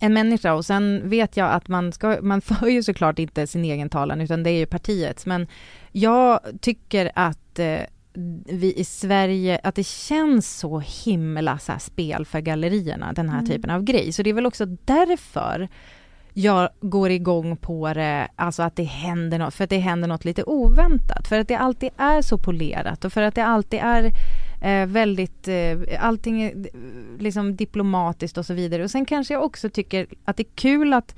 en 0.00 0.14
människa 0.14 0.54
och 0.54 0.64
sen 0.64 1.02
vet 1.10 1.36
jag 1.36 1.50
att 1.52 1.68
man 1.68 1.92
ska, 1.92 2.18
man 2.22 2.40
för 2.48 2.68
ju 2.68 2.82
såklart 2.82 3.18
inte 3.18 3.46
sin 3.46 3.64
egen 3.64 3.88
talan 3.90 4.20
utan 4.20 4.42
det 4.42 4.50
är 4.50 4.58
ju 4.58 4.66
partiets 4.66 5.26
men 5.26 5.46
jag 5.92 6.40
tycker 6.60 7.10
att 7.14 7.58
eh, 7.58 7.78
vi 8.46 8.74
i 8.76 8.84
Sverige, 8.84 9.60
att 9.64 9.74
det 9.74 9.86
känns 9.86 10.58
så 10.58 10.82
himla 11.04 11.58
så 11.58 11.72
spel 11.78 12.26
för 12.26 12.40
gallerierna, 12.40 13.12
den 13.12 13.28
här 13.28 13.38
Mm. 13.38 13.50
typen 13.50 13.70
av 13.70 13.82
grej. 13.82 14.12
Så 14.12 14.22
det 14.22 14.30
är 14.30 14.34
väl 14.34 14.46
också 14.46 14.66
därför 14.66 15.68
jag 16.40 16.68
går 16.80 17.10
igång 17.10 17.56
på 17.56 17.94
det, 17.94 18.28
alltså 18.36 18.62
att 18.62 18.76
det 18.76 18.82
händer 18.82 19.38
något, 19.38 19.54
för 19.54 19.64
att 19.64 19.70
det 19.70 19.78
händer 19.78 20.08
något 20.08 20.24
lite 20.24 20.42
oväntat, 20.44 21.28
för 21.28 21.38
att 21.40 21.48
det 21.48 21.54
alltid 21.54 21.90
är 21.96 22.22
så 22.22 22.38
polerat 22.38 23.04
och 23.04 23.12
för 23.12 23.22
att 23.22 23.34
det 23.34 23.44
alltid 23.44 23.80
är 23.82 24.12
eh, 24.62 24.86
väldigt, 24.86 25.48
eh, 25.48 25.78
allting 26.00 26.42
är 26.42 26.52
liksom 27.18 27.56
diplomatiskt 27.56 28.38
och 28.38 28.46
så 28.46 28.54
vidare. 28.54 28.84
Och 28.84 28.90
sen 28.90 29.04
kanske 29.04 29.34
jag 29.34 29.44
också 29.44 29.70
tycker 29.70 30.06
att 30.24 30.36
det 30.36 30.42
är 30.42 30.54
kul 30.54 30.92
att 30.92 31.14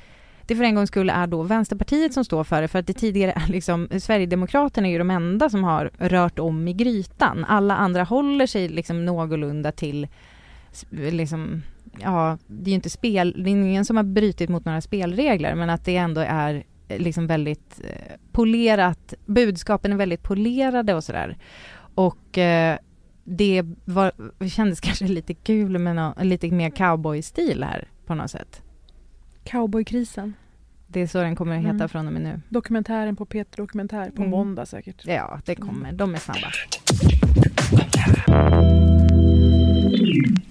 det 0.46 0.56
för 0.56 0.64
en 0.64 0.74
gångs 0.74 0.88
skull 0.88 1.10
är 1.10 1.26
då 1.26 1.42
Vänsterpartiet 1.42 2.14
som 2.14 2.24
står 2.24 2.44
för 2.44 2.62
det, 2.62 2.68
för 2.68 2.78
att 2.78 2.86
det 2.86 2.92
tidigare 2.92 3.32
är 3.32 3.48
liksom, 3.48 3.88
Sverigedemokraterna 4.00 4.88
är 4.88 4.92
ju 4.92 4.98
de 4.98 5.10
enda 5.10 5.50
som 5.50 5.64
har 5.64 5.90
rört 5.98 6.38
om 6.38 6.68
i 6.68 6.72
grytan. 6.72 7.44
Alla 7.44 7.76
andra 7.76 8.04
håller 8.04 8.46
sig 8.46 8.68
liksom 8.68 9.04
någorlunda 9.04 9.72
till, 9.72 10.06
liksom, 10.90 11.62
ja, 11.98 12.38
det 12.46 12.64
är 12.64 12.72
ju 12.72 12.74
inte 12.74 12.90
spel, 12.90 13.34
det 13.44 13.50
är 13.50 13.52
ingen 13.52 13.84
som 13.84 13.96
har 13.96 14.04
brutit 14.04 14.50
mot 14.50 14.64
några 14.64 14.80
spelregler, 14.80 15.54
men 15.54 15.70
att 15.70 15.84
det 15.84 15.96
ändå 15.96 16.20
är 16.20 16.64
eh, 16.88 16.98
liksom 16.98 17.26
väldigt 17.26 17.80
eh, 17.84 18.16
polerat, 18.32 19.14
budskapen 19.26 19.92
är 19.92 19.96
väldigt 19.96 20.22
polerade 20.22 20.94
och 20.94 21.04
sådär. 21.04 21.38
Och 21.94 22.38
eh, 22.38 22.78
det 23.24 23.62
var, 23.84 24.12
kändes 24.48 24.80
kanske 24.86 25.04
lite 25.08 25.34
kul 25.34 25.78
med 25.78 25.96
nå, 25.96 26.14
lite 26.22 26.50
mer 26.50 26.70
cowboy-stil 26.70 27.62
här 27.64 27.88
på 28.06 28.14
något 28.14 28.30
sätt. 28.30 28.62
Cowboykrisen. 29.44 30.34
Det 30.86 31.00
är 31.00 31.06
så 31.06 31.18
den 31.18 31.36
kommer 31.36 31.56
att 31.56 31.62
heta 31.62 31.74
Mm. 31.74 31.88
från 31.88 32.06
och 32.06 32.12
med 32.12 32.22
nu. 32.22 32.40
Dokumentären 32.48 33.16
på 33.16 33.24
Peter 33.26 33.56
Dokumentär 33.56 34.10
på 34.10 34.22
Mm. 34.22 34.30
måndag 34.30 34.66
säkert. 34.66 35.06
Ja, 35.06 35.40
det 35.44 35.54
kommer. 35.54 35.92
De 35.92 36.14
är 36.14 36.18
snabba. 36.18 36.50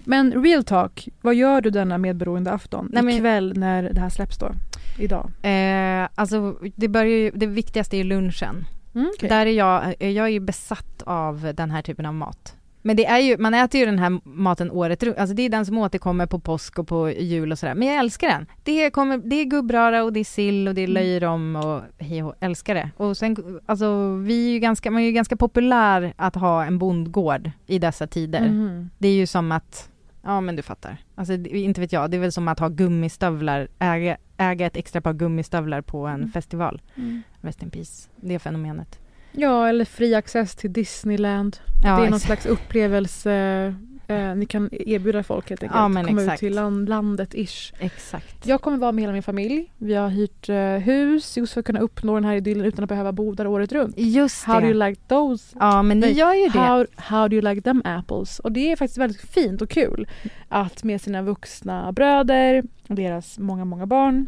Men 0.10 0.44
real 0.44 0.64
talk, 0.64 1.08
vad 1.22 1.36
gör 1.36 1.62
du 1.62 1.70
denna 1.70 1.98
medberoende 1.98 2.52
afton? 2.52 2.90
Nej, 2.94 3.04
men- 3.04 3.14
Ikväll 3.16 3.54
när 3.58 3.84
det 3.94 4.02
här 4.02 4.10
släpps 4.10 4.38
då? 4.38 4.52
Idag? 5.00 5.30
Eh, 5.42 6.08
alltså, 6.16 6.56
det, 6.76 6.88
börjar 6.88 7.18
ju, 7.18 7.32
det 7.36 7.46
viktigaste 7.48 7.96
är 7.96 7.98
ju 7.98 8.04
lunchen. 8.04 8.66
Mm, 8.96 9.12
okej. 9.16 9.30
Där 9.30 9.46
är 9.46 9.52
jag, 9.52 9.96
jag 10.00 10.26
är 10.26 10.28
ju 10.28 10.40
besatt 10.40 11.02
av 11.06 11.52
den 11.56 11.72
här 11.72 11.82
typen 11.82 12.06
av 12.06 12.14
mat. 12.14 12.56
Men 12.82 12.96
det 12.96 13.06
är 13.06 13.20
ju, 13.20 13.38
man 13.38 13.54
äter 13.54 13.80
ju 13.80 13.86
den 13.86 14.00
här 14.00 14.20
maten 14.24 14.72
året 14.72 15.04
runt, 15.04 15.18
alltså 15.18 15.36
det 15.36 15.44
är 15.44 15.50
den 15.50 15.66
som 15.66 15.78
återkommer 15.78 16.26
på 16.26 16.40
påsk 16.40 16.80
och 16.80 16.88
på 16.88 17.10
jul 17.12 17.52
och 17.52 17.60
sådär. 17.60 17.76
Men 17.76 17.88
jag 17.88 17.98
älskar 17.98 18.28
den. 18.28 18.46
Det, 18.64 18.90
kommer, 18.92 19.18
det 19.18 19.36
är 19.36 19.46
gubbröra 19.46 20.04
och 20.04 20.14
det 20.14 20.20
är 20.20 20.24
sill 20.24 20.68
och 20.68 20.76
det 20.76 20.82
är 20.82 20.88
Mm. 20.88 20.94
löjrom 21.04 21.56
och 21.56 21.82
hej 21.98 22.24
och 22.24 22.36
älskar 22.40 22.76
det. 22.76 22.90
Och 22.98 23.18
sen, 23.18 23.60
alltså 23.66 24.16
vi 24.16 24.48
är 24.48 24.54
ju 24.54 24.60
ganska, 24.60 24.92
man 24.92 25.02
är 25.02 25.06
ju 25.06 25.12
ganska 25.12 25.36
populär 25.38 26.14
att 26.18 26.36
ha 26.36 26.66
en 26.66 26.78
bondgård 26.80 27.52
i 27.68 27.80
dessa 27.80 28.08
tider. 28.08 28.42
Mhm. 28.50 28.90
Det 28.98 29.08
är 29.08 29.14
ju 29.14 29.28
som 29.28 29.52
att, 29.52 29.90
ja 30.24 30.42
men 30.42 30.56
du 30.56 30.62
fattar. 30.62 30.98
Alltså 31.16 31.34
inte 31.34 31.82
vet 31.82 31.94
jag, 31.94 32.12
det 32.12 32.18
är 32.18 32.22
väl 32.22 32.32
som 32.32 32.48
att 32.48 32.60
ha 32.60 32.68
gummistövlar, 32.70 33.68
äga, 33.80 34.18
äga 34.38 34.66
ett 34.66 34.78
extra 34.78 35.02
par 35.02 35.14
gummistövlar 35.14 35.82
på 35.82 36.08
en 36.08 36.16
Mm. 36.16 36.32
festival. 36.32 36.82
Mm. 36.96 37.22
Rest 37.42 37.64
in 37.64 37.70
peace, 37.70 38.10
det 38.16 38.40
fenomenet. 38.40 39.00
Ja, 39.32 39.68
eller 39.70 39.86
fri 39.86 40.16
access 40.16 40.56
till 40.56 40.74
Disneyland. 40.74 41.58
Ja, 41.84 42.00
det 42.00 42.06
är 42.06 42.10
någon 42.10 42.20
slags 42.20 42.46
upplevelse 42.46 43.76
eh, 44.10 44.36
ni 44.36 44.46
kan 44.46 44.70
erbjuda 44.72 45.24
folk 45.24 45.50
helt 45.50 45.64
enkelt. 45.64 45.80
Ja, 45.80 45.88
men 45.88 46.06
Komma 46.06 46.22
ut 46.22 46.28
exakt. 46.28 46.40
till 46.40 46.56
land, 46.56 46.90
landet 46.90 47.36
ish. 47.36 47.74
Exakt. 47.80 48.48
Jag 48.48 48.62
kommer 48.62 48.78
vara 48.78 48.92
med 48.92 49.02
hela 49.02 49.14
min 49.14 49.24
familj. 49.24 49.72
Vi 49.78 49.94
har 49.94 50.10
hyrt 50.10 50.50
eh, 50.50 50.56
hus 50.58 51.38
just 51.38 51.54
för 51.54 51.60
att 51.60 51.66
kunna 51.66 51.80
uppnå 51.80 52.16
den 52.16 52.26
här 52.26 52.36
idyllen 52.36 52.66
utan 52.66 52.84
att 52.84 52.90
behöva 52.90 53.12
bo 53.12 53.34
där 53.34 53.48
året 53.48 53.72
runt. 53.72 53.98
Just 53.98 54.44
How 54.44 54.60
do 54.60 54.68
you 54.68 54.80
det. 54.80 54.90
like 54.90 55.02
those? 55.08 55.56
Ja 55.60 55.82
men 55.82 56.00
ni 56.00 56.12
gör 56.12 56.34
ju 56.34 56.48
det. 56.50 56.60
How, 56.60 56.86
how 56.96 57.28
do 57.28 57.36
you 57.36 57.42
like 57.50 57.62
them 57.62 57.82
apples? 57.86 58.40
Och 58.40 58.52
det 58.52 58.72
är 58.72 58.76
faktiskt 58.76 58.98
väldigt 58.98 59.22
fint 59.22 59.62
och 59.62 59.70
kul 59.70 60.08
att 60.48 60.84
med 60.84 61.02
sina 61.02 61.22
vuxna 61.22 61.92
bröder 61.92 62.64
och 62.90 62.96
deras 62.96 63.40
många, 63.40 63.66
många 63.66 63.86
barn 63.86 64.28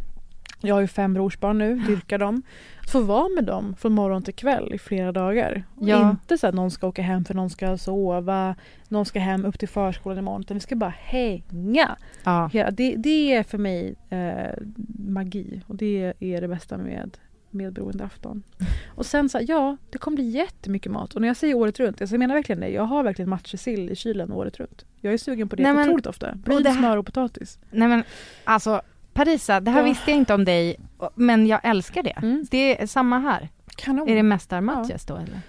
jag 0.62 0.76
har 0.76 0.82
ju 0.82 0.88
fem 0.88 1.14
brorsbarn 1.14 1.58
nu, 1.58 1.76
dyrkar 1.76 2.18
dem. 2.18 2.42
Att 2.82 2.90
få 2.90 3.02
vara 3.02 3.30
med 3.30 3.44
dem 3.44 3.76
från 3.80 3.92
morgon 3.94 4.24
till 4.24 4.34
kväll 4.34 4.74
i 4.74 4.78
flera 4.78 5.12
dagar. 5.12 5.64
Ja. 5.80 6.10
Inte 6.12 6.38
så 6.38 6.48
att 6.48 6.56
någon 6.56 6.72
ska 6.72 6.88
åka 6.88 7.02
hem 7.02 7.26
för 7.26 7.34
någon 7.34 7.50
ska 7.50 7.78
sova, 7.78 8.56
någon 8.88 9.06
ska 9.06 9.20
hem 9.20 9.46
upp 9.46 9.60
till 9.60 9.70
förskolan 9.70 10.18
imorgon. 10.18 10.42
Utan 10.42 10.56
vi 10.58 10.62
ska 10.62 10.76
bara 10.76 10.94
hänga. 10.98 11.98
Ja. 12.24 12.50
Hela, 12.54 12.72
det, 12.72 12.96
det 12.96 13.34
är 13.36 13.44
för 13.44 13.58
mig 13.58 13.96
eh, 14.10 14.64
magi 15.08 15.62
och 15.68 15.76
det 15.76 16.14
är 16.20 16.42
det 16.42 16.48
bästa 16.48 16.78
med 16.78 17.18
medberoende 17.50 18.04
afton. 18.04 18.44
Och 18.88 19.06
sen 19.06 19.30
så 19.30 19.40
ja, 19.42 19.78
det 19.90 19.98
kommer 19.98 20.16
bli 20.16 20.30
jättemycket 20.30 20.92
mat. 20.92 21.14
Och 21.14 21.22
när 21.22 21.28
jag 21.28 21.38
säger 21.38 21.54
året 21.54 21.80
runt, 21.80 22.02
alltså 22.02 22.14
jag 22.14 22.20
menar 22.20 22.36
verkligen 22.36 22.60
det. 22.60 22.70
Jag 22.70 22.84
har 22.84 23.04
verkligen 23.04 23.30
matjessill 23.30 23.90
i 23.90 23.96
kylen 23.96 24.32
året 24.32 24.60
runt. 24.60 24.86
Jag 25.02 25.14
är 25.14 25.18
sugen 25.18 25.50
på 25.50 25.56
det 25.56 25.64
Nej, 25.64 25.74
men- 25.74 25.88
otroligt 25.88 26.08
ofta. 26.08 26.38
Här- 26.48 26.74
smör 26.78 26.98
och 26.98 27.06
potatis. 27.06 27.60
Nej 27.72 27.88
men 27.88 28.04
alltså 28.44 28.82
Parisa, 29.14 29.60
det 29.60 29.72
här 29.72 29.80
Ja. 29.80 29.86
visste 29.86 30.12
jag 30.12 30.18
inte 30.18 30.34
om 30.34 30.46
dig, 30.46 30.76
men 31.16 31.48
jag 31.48 31.60
älskar 31.64 32.04
det. 32.04 32.10
Mm. 32.18 32.46
Det 32.52 32.82
är 32.82 32.88
samma 32.88 33.20
här. 33.20 33.50
Kanon. 33.76 34.10
Är 34.10 34.16
det 34.16 34.24
mästarmatches 34.24 35.06
då 35.06 35.16
eller? 35.16 35.40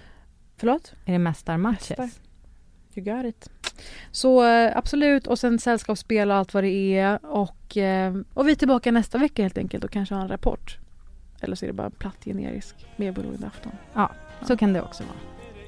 Förlåt? 0.57 0.93
Är 1.05 1.11
det 1.13 1.19
mästarmatches? 1.19 1.89
Mästar. 1.97 2.09
You 2.95 3.15
got 3.15 3.25
it. 3.25 3.49
Så 4.11 4.45
eh, 4.45 4.77
absolut, 4.77 5.27
och 5.27 5.39
sen 5.39 5.59
sällskapsspel 5.59 6.31
och 6.31 6.37
allt 6.37 6.53
vad 6.53 6.63
det 6.63 6.97
är. 6.97 7.25
Och, 7.25 7.77
eh, 7.77 8.13
och 8.33 8.47
vi 8.47 8.51
är 8.51 8.55
tillbaka 8.55 8.91
nästa 8.91 9.17
vecka 9.17 9.41
helt 9.41 9.57
enkelt 9.57 9.83
och 9.83 9.91
kanske 9.91 10.15
har 10.15 10.21
en 10.21 10.27
rapport. 10.27 10.77
Eller 11.41 11.55
så 11.55 11.65
är 11.65 11.67
det 11.67 11.73
bara 11.73 11.89
platt 11.89 12.25
generisk 12.25 12.75
medberoende 12.95 13.47
afton. 13.47 13.71
Ja, 13.93 14.11
så 14.47 14.57
kan 14.57 14.73
det 14.73 14.81
också 14.81 15.03
vara. 15.03 15.17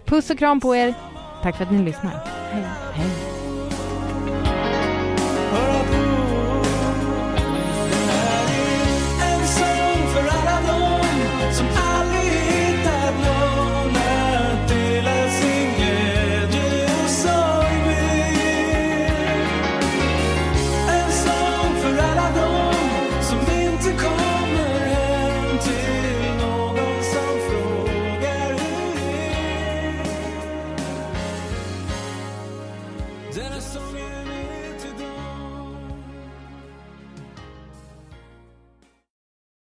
Puss 0.05 0.29
och 0.29 0.37
kram 0.37 0.59
på 0.59 0.75
er. 0.75 0.93
Tack 1.43 1.57
för 1.57 1.63
att 1.63 1.71
ni 1.71 1.83
lyssnar. 1.83 2.11
Hej. 2.51 2.63
Hej. 2.93 3.34